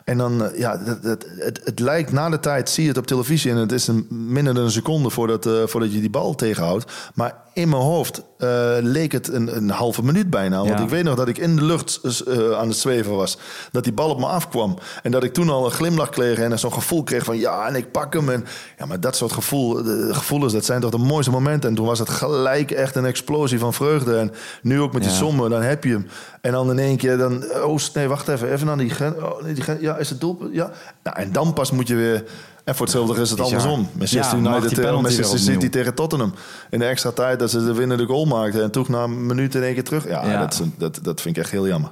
En 0.05 0.17
dan, 0.17 0.43
eh, 0.43 0.59
ja, 0.59 0.77
dat, 0.77 1.03
dat, 1.03 1.25
het, 1.39 1.61
het 1.63 1.79
lijkt 1.79 2.11
na 2.11 2.29
de 2.29 2.39
tijd, 2.39 2.69
zie 2.69 2.83
je 2.83 2.89
het 2.89 2.97
op 2.97 3.07
televisie 3.07 3.51
en 3.51 3.57
het 3.57 3.71
is 3.71 3.87
een, 3.87 4.05
minder 4.09 4.53
dan 4.53 4.63
een 4.63 4.71
seconde 4.71 5.09
voordat, 5.09 5.45
eh, 5.45 5.53
voordat 5.65 5.93
je 5.93 5.99
die 5.99 6.09
bal 6.09 6.35
tegenhoudt. 6.35 6.91
Maar 7.13 7.35
in 7.53 7.69
mijn 7.69 7.81
hoofd 7.81 8.21
eh, 8.37 8.49
leek 8.81 9.11
het 9.11 9.33
een, 9.33 9.55
een 9.55 9.69
halve 9.69 10.03
minuut 10.03 10.29
bijna. 10.29 10.57
Want 10.57 10.69
Ja. 10.69 10.79
ik 10.83 10.89
weet 10.89 11.03
nog 11.03 11.15
dat 11.15 11.22
ik 11.27 11.37
in 11.37 11.55
de 11.55 11.63
lucht 11.63 11.99
eh, 12.27 12.51
aan 12.51 12.67
het 12.67 12.77
zweven 12.77 13.15
was. 13.15 13.37
Dat 13.71 13.83
die 13.83 13.93
bal 13.93 14.09
op 14.09 14.19
me 14.19 14.25
afkwam. 14.25 14.77
En 15.03 15.11
dat 15.11 15.23
ik 15.23 15.33
toen 15.33 15.49
al 15.49 15.65
een 15.65 15.71
glimlach 15.71 16.09
kreeg 16.09 16.37
en 16.37 16.59
zo'n 16.59 16.73
gevoel 16.73 17.03
kreeg 17.03 17.23
van 17.23 17.37
ja, 17.37 17.67
en 17.67 17.75
ik 17.75 17.91
pak 17.91 18.13
hem. 18.13 18.29
En, 18.29 18.45
ja, 18.77 18.85
maar 18.85 18.99
dat 18.99 19.15
soort 19.15 19.31
gevoel, 19.31 19.83
de 19.83 20.09
gevoelens, 20.11 20.53
dat 20.53 20.65
zijn 20.65 20.81
toch 20.81 20.91
de 20.91 20.97
mooiste 20.97 21.31
momenten. 21.31 21.69
En 21.69 21.75
toen 21.75 21.85
was 21.85 21.99
het 21.99 22.09
gelijk 22.09 22.71
echt 22.71 22.95
een 22.95 23.05
explosie 23.05 23.59
van 23.59 23.73
vreugde. 23.73 24.17
En 24.17 24.31
nu 24.61 24.81
ook 24.81 24.93
met 24.93 25.01
die 25.01 25.11
Ja. 25.11 25.17
sommen, 25.17 25.49
dan 25.49 25.61
heb 25.61 25.83
je 25.83 25.89
hem. 25.91 26.07
En 26.41 26.51
dan 26.51 26.69
in 26.69 26.79
één 26.79 26.97
keer, 26.97 27.17
dan, 27.17 27.43
oh 27.63 27.79
nee, 27.93 28.07
wacht 28.07 28.27
even, 28.27 28.51
even 28.51 28.67
naar 28.67 28.77
die. 28.77 28.91
Oh, 28.99 29.41
nee, 29.41 29.53
die 29.53 29.63
grens 29.63 29.81
ja, 29.81 29.97
is 29.97 30.09
het 30.09 30.19
doelpunt? 30.19 30.53
Ja. 30.53 30.71
Nou, 31.03 31.17
en 31.17 31.31
dan 31.31 31.53
pas 31.53 31.71
moet 31.71 31.87
je 31.87 31.95
weer... 31.95 32.23
En 32.63 32.75
voor 32.75 32.85
hetzelfde 32.85 33.21
is 33.21 33.29
het 33.29 33.39
Bizar. 33.39 33.53
andersom. 33.53 33.87
Manchester 33.97 34.37
Ja, 34.41 34.49
United 34.49 34.69
tegen 34.69 34.83
penalty 34.83 35.01
Manchester 35.03 35.39
City 35.39 35.69
tegen 35.69 35.93
Tottenham. 35.93 36.33
In 36.69 36.79
de 36.79 36.85
extra 36.85 37.11
tijd 37.11 37.39
dat 37.39 37.49
ze 37.51 37.65
de 37.65 37.73
winnende 37.73 38.05
goal 38.05 38.25
maakten. 38.25 38.63
En 38.63 38.71
toen 38.71 38.85
na 38.87 39.03
een 39.03 39.25
minuut 39.25 39.55
in 39.55 39.63
één 39.63 39.73
keer 39.73 39.83
terug. 39.83 40.07
Ja, 40.07 40.25
Ja. 40.25 40.39
Dat, 40.39 40.59
een- 40.59 40.73
dat, 40.77 40.99
dat 41.01 41.21
vind 41.21 41.37
ik 41.37 41.43
echt 41.43 41.51
heel 41.51 41.67
jammer. 41.67 41.91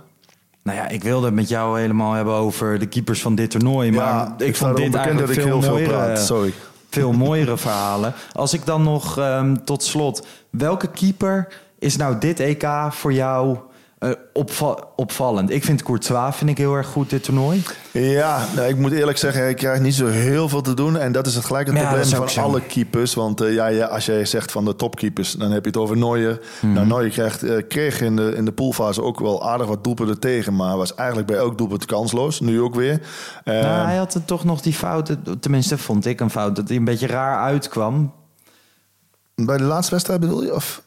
Nou 0.64 0.78
ja, 0.78 0.88
ik 0.88 1.04
wilde 1.04 1.26
het 1.26 1.36
met 1.36 1.50
jou 1.50 1.80
helemaal 1.80 2.14
hebben 2.14 2.34
over 2.34 2.80
de 2.80 2.86
keepers 2.86 3.22
van 3.22 3.36
dit 3.36 3.50
toernooi. 3.52 3.92
Maar 3.92 4.06
Ja, 4.06 4.36
ik, 4.46 4.56
vond 4.56 4.76
dit 4.78 4.96
eigenlijk 4.96 5.28
dat 5.28 5.38
ik 5.38 5.44
veel 5.44 5.62
heel 5.62 5.78
veel 5.78 5.88
praat. 5.88 6.20
Sorry. 6.20 6.54
veel 6.90 7.12
mooiere 7.12 7.58
verhalen. 7.58 8.14
Als 8.34 8.54
ik 8.54 8.66
dan 8.66 8.84
nog 8.84 9.18
ehm, 9.18 9.56
tot 9.66 9.84
slot... 9.84 10.26
Welke 10.50 10.88
keeper 10.88 11.48
is 11.80 11.96
nou 11.98 12.18
dit 12.20 12.40
EK 12.40 12.68
voor 12.90 13.14
jou 13.14 13.58
eh, 14.02 14.10
opva- 14.34 14.78
opvallend? 14.96 15.50
Ik 15.50 15.64
vind 15.64 15.84
Courtois 15.84 16.36
vind 16.36 16.50
ik 16.50 16.58
heel 16.58 16.74
erg 16.76 16.88
goed 16.88 17.10
dit 17.10 17.24
toernooi. 17.24 17.64
Ja, 17.92 18.46
nou, 18.56 18.68
ik 18.68 18.78
moet 18.78 18.92
eerlijk 18.92 19.18
zeggen, 19.18 19.50
ik 19.50 19.56
krijg 19.56 19.80
niet 19.80 19.94
zo 19.96 20.06
heel 20.08 20.50
veel 20.50 20.62
te 20.62 20.74
doen. 20.74 20.98
En 20.98 21.12
dat 21.12 21.28
is 21.28 21.36
het 21.36 21.46
gelijk 21.46 21.68
het 21.68 21.76
Ja, 21.76 21.82
probleem 21.88 22.10
van 22.10 22.30
zo. 22.30 22.42
alle 22.42 22.62
keepers. 22.62 23.14
Want 23.14 23.42
eh, 23.42 23.54
ja, 23.54 23.68
ja, 23.68 23.86
als 23.86 24.06
jij 24.06 24.26
zegt 24.26 24.52
van 24.52 24.66
de 24.66 24.76
topkeepers, 24.76 25.32
dan 25.32 25.52
heb 25.52 25.62
je 25.64 25.68
het 25.70 25.78
over 25.80 25.98
Neuer. 25.98 26.40
Mhm. 26.62 26.74
Nou, 26.74 26.88
Neuer 26.88 27.10
krijgt, 27.10 27.44
eh, 27.44 27.68
kreeg 27.68 28.02
in 28.02 28.16
de, 28.16 28.34
in 28.36 28.46
de 28.46 28.52
poolfase 28.52 29.02
ook 29.04 29.20
wel 29.20 29.50
aardig 29.50 29.68
wat 29.68 29.84
doelpunten 29.84 30.20
tegen. 30.20 30.56
Maar 30.56 30.78
was 30.78 30.96
eigenlijk 30.96 31.28
bij 31.28 31.38
elk 31.38 31.58
doelpunt 31.58 31.86
kansloos. 31.86 32.40
Nu 32.40 32.62
ook 32.62 32.76
weer. 32.76 33.02
Nou, 33.46 33.86
hij 33.88 33.98
had 33.98 34.20
toch 34.26 34.44
nog 34.44 34.62
die 34.62 34.74
fout, 34.74 35.16
tenminste 35.40 35.78
vond 35.78 36.06
ik 36.06 36.20
een 36.20 36.30
fout, 36.30 36.56
dat 36.56 36.68
hij 36.68 36.78
een 36.78 36.86
beetje 36.86 37.08
raar 37.08 37.44
uitkwam. 37.44 38.14
bij 39.36 39.58
de 39.58 39.64
laatste 39.64 39.92
wedstrijd 39.94 40.20
bedoel 40.20 40.44
je? 40.44 40.56
Of, 40.56 40.82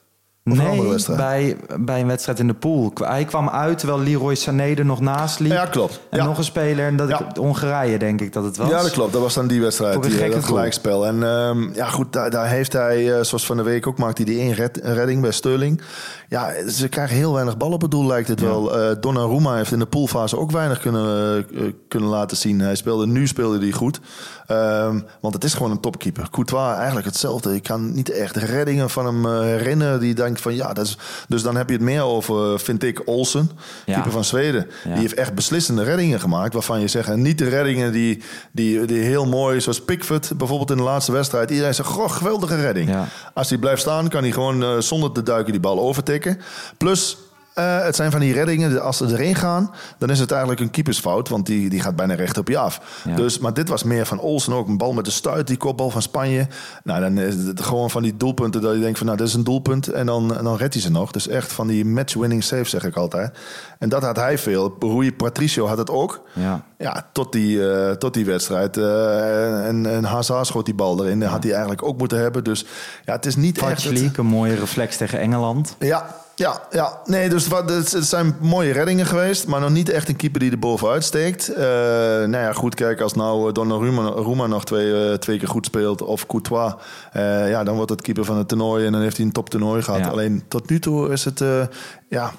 of 0.50 0.56
Nee, 0.56 1.16
bij, 1.16 1.56
bij 1.80 2.00
een 2.00 2.06
wedstrijd 2.06 2.38
in 2.38 2.46
de 2.46 2.54
pool. 2.54 2.92
Hij 2.94 3.24
kwam 3.24 3.48
uit 3.48 3.78
terwijl 3.78 4.00
Leroy 4.00 4.34
Sané 4.34 4.74
er 4.74 4.84
nog 4.84 5.00
naast 5.00 5.38
liep. 5.38 5.52
Ja, 5.52 5.66
klopt. 5.66 6.00
En 6.10 6.18
Ja. 6.18 6.24
nog 6.24 6.38
een 6.38 6.44
speler, 6.44 6.86
en 6.86 6.96
dat 6.96 7.08
Ja. 7.08 7.18
ik, 7.28 7.36
Hongarije 7.36 7.98
denk 7.98 8.20
ik 8.20 8.32
dat 8.32 8.44
het 8.44 8.56
was. 8.56 8.68
Ja, 8.68 8.82
dat 8.82 8.90
klopt. 8.90 9.12
Dat 9.12 9.22
was 9.22 9.34
dan 9.34 9.46
die 9.46 9.60
wedstrijd, 9.60 10.02
die, 10.02 10.12
eh, 10.12 10.20
dat 10.20 10.30
goal. 10.32 10.42
gelijkspel. 10.42 11.06
En 11.06 11.22
ehm, 11.22 11.72
ja, 11.74 11.86
goed, 11.86 12.12
daar, 12.12 12.30
daar 12.30 12.48
heeft 12.48 12.72
hij, 12.72 13.16
eh, 13.18 13.22
zoals 13.24 13.46
van 13.46 13.56
de 13.56 13.62
week 13.62 13.86
ook, 13.86 13.98
maakt 13.98 14.16
hij 14.16 14.26
die 14.26 14.38
één 14.40 14.52
red- 14.54 14.80
redding 14.82 15.20
bij 15.22 15.30
Sterling. 15.32 15.80
Ja, 16.28 16.68
ze 16.68 16.88
krijgen 16.88 17.16
heel 17.16 17.32
weinig 17.32 17.56
bal 17.56 17.72
op 17.72 17.80
het 17.80 17.90
doel, 17.90 18.06
lijkt 18.06 18.28
het 18.28 18.40
wel. 18.40 18.78
Eh 18.78 18.96
Donnarumma 19.00 19.54
heeft 19.56 19.72
in 19.72 19.78
de 19.78 19.86
poolfase 19.86 20.38
ook 20.38 20.50
weinig 20.50 20.78
kunnen, 20.80 21.36
eh, 21.54 21.62
kunnen 21.88 22.08
laten 22.08 22.36
zien. 22.36 22.60
Hij 22.60 22.74
speelde, 22.74 23.06
nu 23.06 23.26
speelde 23.26 23.58
hij 23.58 23.70
goed. 23.72 24.00
Ehm, 24.46 25.00
want 25.20 25.34
het 25.34 25.44
is 25.44 25.54
gewoon 25.54 25.70
een 25.70 25.80
topkeeper. 25.80 26.28
Courtois 26.30 26.76
eigenlijk 26.76 27.06
hetzelfde. 27.06 27.54
Ik 27.54 27.62
kan 27.62 27.92
niet 27.94 28.10
echt 28.10 28.36
reddingen 28.36 28.90
van 28.90 29.06
hem 29.06 29.26
eh, 29.26 29.40
herinneren. 29.40 30.00
Die 30.00 30.14
denkt 30.34 30.40
van 30.40 30.54
ja, 30.54 30.72
dat 30.72 30.84
is... 30.84 30.96
Dus 31.28 31.42
dan 31.42 31.56
heb 31.56 31.68
je 31.68 31.74
het 31.74 31.84
meer 31.84 32.02
over, 32.02 32.60
vind 32.60 32.82
ik, 32.82 33.02
Olsen. 33.04 33.50
Ja. 33.86 33.92
Keeper 33.92 34.12
van 34.12 34.24
Zweden. 34.24 34.66
Ja. 34.84 34.90
Die 34.90 35.00
heeft 35.00 35.14
echt 35.14 35.34
beslissende 35.34 35.82
reddingen 35.82 36.20
gemaakt. 36.20 36.52
Waarvan 36.52 36.80
je 36.80 36.88
zegt, 36.88 37.08
en 37.08 37.22
niet 37.22 37.38
de 37.38 37.48
reddingen 37.48 37.92
die, 37.92 38.22
die, 38.52 38.84
die 38.84 39.00
heel 39.00 39.26
mooi, 39.26 39.60
zoals 39.60 39.80
Pickford 39.80 40.32
bijvoorbeeld 40.36 40.70
in 40.70 40.76
de 40.76 40.82
laatste 40.82 41.12
wedstrijd. 41.12 41.50
Iedereen 41.50 41.74
zegt, 41.74 41.88
goh, 41.88 42.10
geweldige 42.10 42.56
redding. 42.56 42.88
Ja. 42.88 43.08
Als 43.34 43.48
hij 43.48 43.58
blijft 43.58 43.80
staan, 43.80 44.08
kan 44.08 44.22
hij 44.22 44.32
gewoon 44.32 44.62
eh, 44.62 44.78
zonder 44.78 45.12
te 45.12 45.22
duiken 45.22 45.52
die 45.52 45.60
bal 45.60 45.80
overtikken. 45.80 46.40
Plus, 46.76 47.16
eh, 47.54 47.82
het 47.84 47.96
zijn 47.96 48.10
van 48.10 48.20
die 48.20 48.32
reddingen, 48.32 48.82
als 48.82 48.96
ze 48.96 49.04
erin 49.06 49.34
gaan, 49.34 49.70
dan 49.98 50.10
is 50.10 50.18
het 50.18 50.30
eigenlijk 50.30 50.60
een 50.60 50.70
keepersfout. 50.70 51.28
Want 51.28 51.46
die, 51.46 51.68
die 51.70 51.80
gaat 51.80 51.96
bijna 51.96 52.14
recht 52.14 52.38
op 52.38 52.48
je 52.48 52.58
af. 52.58 53.02
Ja. 53.04 53.14
Dus, 53.16 53.38
maar 53.38 53.54
dit 53.54 53.68
was 53.68 53.82
meer 53.82 54.06
van 54.06 54.20
Olsen 54.20 54.52
ook. 54.52 54.68
Een 54.68 54.76
bal 54.78 54.92
met 54.92 55.04
de 55.04 55.10
stuit, 55.10 55.46
die 55.46 55.56
kopbal 55.56 55.90
van 55.90 56.02
Spanje. 56.02 56.46
Nou, 56.84 57.00
dan 57.00 57.18
is 57.18 57.34
het 57.34 57.60
gewoon 57.60 57.90
van 57.90 58.02
die 58.02 58.16
doelpunten 58.16 58.60
dat 58.60 58.74
je 58.74 58.80
denkt 58.80 58.98
van, 58.98 59.06
nou, 59.06 59.18
dit 59.18 59.26
is 59.28 59.34
een 59.34 59.44
doelpunt. 59.44 59.88
En 59.88 60.06
dan, 60.06 60.36
en 60.36 60.44
dan 60.44 60.56
redt 60.56 60.74
hij 60.74 60.82
ze 60.82 60.90
nog. 60.90 61.10
Dus 61.10 61.28
echt 61.28 61.52
van 61.52 61.66
die 61.66 61.84
match-winning 61.84 62.44
saves, 62.44 62.70
zeg 62.70 62.84
ik 62.84 62.96
altijd. 62.96 63.38
En 63.78 63.88
dat 63.88 64.02
had 64.02 64.16
hij 64.16 64.38
veel. 64.38 64.76
Rui 64.80 65.12
Patricio 65.14 65.66
had 65.66 65.78
het 65.78 65.90
ook. 65.90 66.22
Ja. 66.32 66.62
Ja, 66.78 67.06
tot 67.12 67.32
die, 67.32 67.70
eh, 67.72 67.90
tot 67.90 68.14
die 68.14 68.24
wedstrijd. 68.24 68.76
Eh, 68.76 69.66
en, 69.66 69.86
en 69.86 70.04
Hazard 70.04 70.46
schoot 70.46 70.64
die 70.64 70.74
bal 70.74 71.04
erin. 71.04 71.20
Dat 71.20 71.28
had 71.28 71.42
hij 71.42 71.52
eigenlijk 71.52 71.82
ook 71.82 71.98
moeten 71.98 72.18
hebben. 72.18 72.44
Dus 72.44 72.64
ja, 73.04 73.12
het 73.12 73.26
is 73.26 73.36
niet 73.36 73.58
echt... 73.58 73.84
het- 73.84 74.18
een 74.18 74.26
mooie 74.26 74.54
reflex 74.54 74.96
tegen 74.96 75.18
Engeland. 75.20 75.76
ja, 75.78 76.22
ja, 76.44 76.62
ja. 76.70 77.00
Nee, 77.04 77.28
dus 77.28 77.46
wat, 77.46 77.70
het, 77.70 77.96
zijn 77.98 78.36
mooie 78.40 78.72
reddingen 78.72 79.06
geweest. 79.06 79.46
Maar 79.46 79.60
nog 79.60 79.70
niet 79.70 79.88
echt 79.88 80.08
een 80.08 80.16
keeper 80.16 80.40
die 80.40 80.50
er 80.50 80.58
bovenuit 80.58 81.04
steekt. 81.04 81.48
Eh 81.48 81.64
nou 81.64 82.30
ja, 82.30 82.52
goed, 82.52 82.74
kijk, 82.74 83.00
als 83.00 83.12
nou 83.14 83.52
Donnarumma 83.52 84.08
Ruma 84.08 84.46
nog 84.46 84.64
twee, 84.64 85.08
eh, 85.08 85.14
twee 85.14 85.38
keer 85.38 85.48
goed 85.48 85.66
speelt... 85.66 86.02
of 86.02 86.26
Courtois, 86.26 86.72
eh, 87.12 87.50
ja, 87.50 87.64
dan 87.64 87.74
wordt 87.74 87.90
het 87.90 88.02
keeper 88.02 88.24
van 88.24 88.36
het 88.36 88.48
toernooi... 88.48 88.86
en 88.86 88.92
dan 88.92 89.00
heeft 89.00 89.16
hij 89.16 89.26
een 89.26 89.32
toptoernooi 89.32 89.82
gehad. 89.82 90.00
Ja. 90.00 90.08
Alleen 90.08 90.44
tot 90.48 90.70
nu 90.70 90.78
toe 90.78 91.12
is 91.12 91.24
het... 91.24 91.40
eh, 91.40 91.66
ja, 92.08 92.32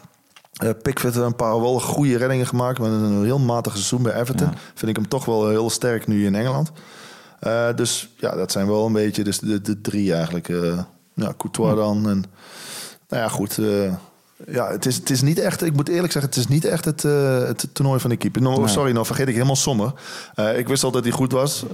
eh 0.53 0.69
Pickford 0.81 1.13
heeft 1.13 1.25
een 1.25 1.35
paar 1.35 1.61
wel 1.61 1.79
goede 1.79 2.17
reddingen 2.17 2.47
gemaakt... 2.47 2.79
met 2.79 2.91
een 2.91 3.23
heel 3.23 3.39
matig 3.39 3.73
seizoen 3.73 4.03
bij 4.03 4.19
Everton. 4.19 4.47
Ja. 4.47 4.57
Vind 4.73 4.89
ik 4.89 4.95
hem 4.95 5.07
toch 5.07 5.25
wel 5.25 5.49
heel 5.49 5.69
sterk 5.69 6.07
nu 6.07 6.25
in 6.25 6.35
Engeland. 6.35 6.71
Eh, 7.39 7.67
dus 7.75 8.09
ja, 8.17 8.35
dat 8.35 8.51
zijn 8.51 8.67
wel 8.67 8.85
een 8.85 8.93
beetje 8.93 9.23
dus 9.23 9.39
de, 9.39 9.61
de 9.61 9.81
drie 9.81 10.13
eigenlijk. 10.13 10.49
eh 10.49 10.79
ja, 11.13 11.33
Courtois 11.37 11.75
dan. 11.75 12.09
En, 12.09 12.25
nou 13.09 13.23
ja, 13.23 13.27
goed. 13.29 13.57
eh, 13.57 13.93
ja, 14.47 14.67
het 14.71 14.85
is, 14.85 14.95
het 14.95 15.09
is 15.09 15.21
niet 15.21 15.39
echt, 15.39 15.63
ik 15.63 15.73
moet 15.75 15.89
eerlijk 15.89 16.11
zeggen, 16.13 16.31
het 16.31 16.39
is 16.39 16.47
niet 16.47 16.65
echt 16.65 16.85
het, 16.85 17.03
eh, 17.05 17.37
het 17.47 17.67
toernooi 17.73 17.99
van 17.99 18.09
de 18.09 18.15
keeper. 18.15 18.41
No, 18.41 18.57
Nee. 18.57 18.67
Sorry, 18.67 18.91
nou 18.91 19.05
vergeet 19.05 19.27
ik 19.27 19.33
helemaal 19.33 19.55
Sommer. 19.55 19.93
Eh, 20.35 20.57
ik 20.57 20.67
wist 20.67 20.83
al 20.83 20.91
dat 20.91 21.03
hij 21.03 21.11
goed 21.13 21.31
was. 21.31 21.65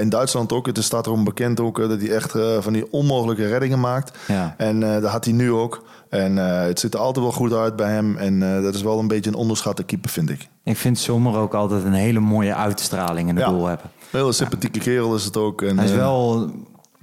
In 0.00 0.08
Duitsland 0.08 0.52
ook. 0.52 0.66
Het 0.66 0.82
staat 0.84 1.06
erom 1.06 1.24
bekend 1.24 1.60
ook 1.60 1.78
dat 1.78 2.00
hij 2.00 2.10
echt 2.10 2.32
van 2.60 2.72
die 2.72 2.92
onmogelijke 2.92 3.46
reddingen 3.46 3.80
maakt. 3.80 4.18
Ja. 4.28 4.54
En 4.58 4.80
dat 4.80 5.04
had 5.10 5.24
hij 5.24 5.34
nu 5.34 5.52
ook. 5.52 5.84
En 6.08 6.36
het 6.36 6.80
ziet 6.80 6.94
er 6.94 7.00
altijd 7.00 7.24
wel 7.24 7.34
goed 7.34 7.52
uit 7.52 7.76
bij 7.76 7.90
hem. 7.90 8.16
En 8.16 8.62
dat 8.62 8.74
is 8.74 8.82
wel 8.82 8.98
een 8.98 9.08
beetje 9.08 9.30
een 9.30 9.36
onderschatte 9.36 9.82
keeper, 9.82 10.10
vind 10.10 10.30
ik. 10.30 10.48
Ik 10.64 10.76
vind 10.76 10.98
Sommer 10.98 11.36
ook 11.36 11.54
altijd 11.54 11.84
een 11.84 11.92
hele 11.92 12.20
mooie 12.20 12.54
uitstraling 12.54 13.28
in 13.28 13.34
de 13.34 13.40
Ja. 13.40 13.48
doel 13.48 13.66
hebben. 13.66 13.86
Een 14.10 14.18
hele 14.20 14.32
sympathieke 14.32 14.78
kerel 14.78 15.14
is 15.14 15.24
het 15.24 15.36
ook. 15.36 15.62
En, 15.62 15.76
Hij 15.76 15.86
is 15.86 15.92
wel 15.92 16.50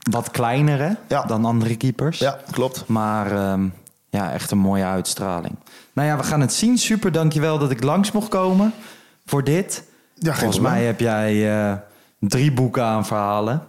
wat 0.10 0.32
kleiner 0.32 0.80
hè, 0.80 0.92
Ja. 1.08 1.24
dan 1.24 1.46
andere 1.46 1.76
keepers. 1.76 2.20
Ja, 2.20 2.38
klopt. 2.52 2.84
Maar 2.88 3.32
ehm, 3.32 3.68
ja, 4.10 4.32
echt 4.32 4.52
een 4.52 4.58
mooie 4.58 4.86
uitstraling. 4.86 5.56
Nou 5.94 6.08
ja, 6.08 6.18
we 6.18 6.24
gaan 6.24 6.42
het 6.42 6.54
zien. 6.54 6.78
Super, 6.78 7.12
dankjewel 7.12 7.58
dat 7.60 7.72
ik 7.72 7.84
langs 7.84 8.12
mocht 8.12 8.28
komen 8.30 8.74
voor 9.26 9.44
dit. 9.44 9.84
Ja, 10.16 10.34
volgens 10.34 10.60
mij 10.60 10.84
heb 10.84 11.00
jij 11.00 11.60
eh, 11.70 11.74
drie 12.20 12.52
boeken 12.52 12.84
aan 12.84 13.06
verhalen. 13.06 13.64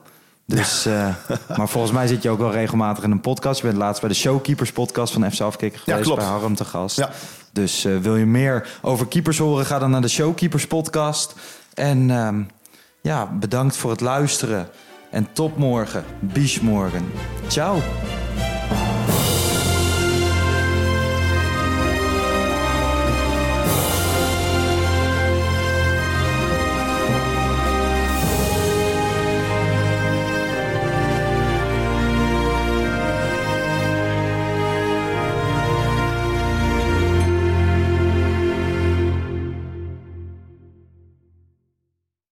Dus, 0.47 0.87
eh, 0.87 1.09
maar 1.59 1.69
volgens 1.69 1.93
mij 1.93 2.07
zit 2.07 2.23
je 2.23 2.31
ook 2.31 2.39
wel 2.39 2.51
regelmatig 2.53 3.05
in 3.05 3.11
een 3.11 3.21
podcast. 3.21 3.61
Je 3.61 3.67
bent 3.67 3.79
laatst 3.79 4.01
bij 4.01 4.11
de 4.11 4.17
Showkeepers 4.17 4.73
podcast 4.73 5.13
van 5.13 5.31
FC 5.33 5.41
Afkikker 5.41 5.81
geweest. 5.81 6.03
klopt. 6.05 6.21
Bij 6.21 6.29
Harm 6.29 6.55
te 6.55 6.65
gast. 6.65 6.97
Ja. 6.97 7.11
Dus 7.53 7.85
eh, 7.85 7.97
wil 7.97 8.17
je 8.17 8.27
meer 8.27 8.79
over 8.83 9.07
keepers 9.07 9.39
horen, 9.39 9.67
ga 9.67 9.79
dan 9.79 9.91
naar 9.91 10.01
de 10.01 10.09
Showkeepers 10.09 10.67
podcast. 10.67 11.35
En 11.75 12.11
ehm, 12.11 12.43
ja, 13.01 13.27
bedankt 13.27 13.77
voor 13.77 13.91
het 13.91 14.01
luisteren. 14.01 14.69
En 15.13 15.27
tot 15.33 15.57
morgen. 15.57 16.05
Bis 16.21 16.61
morgen. 16.61 17.05
Ciao. 17.49 17.79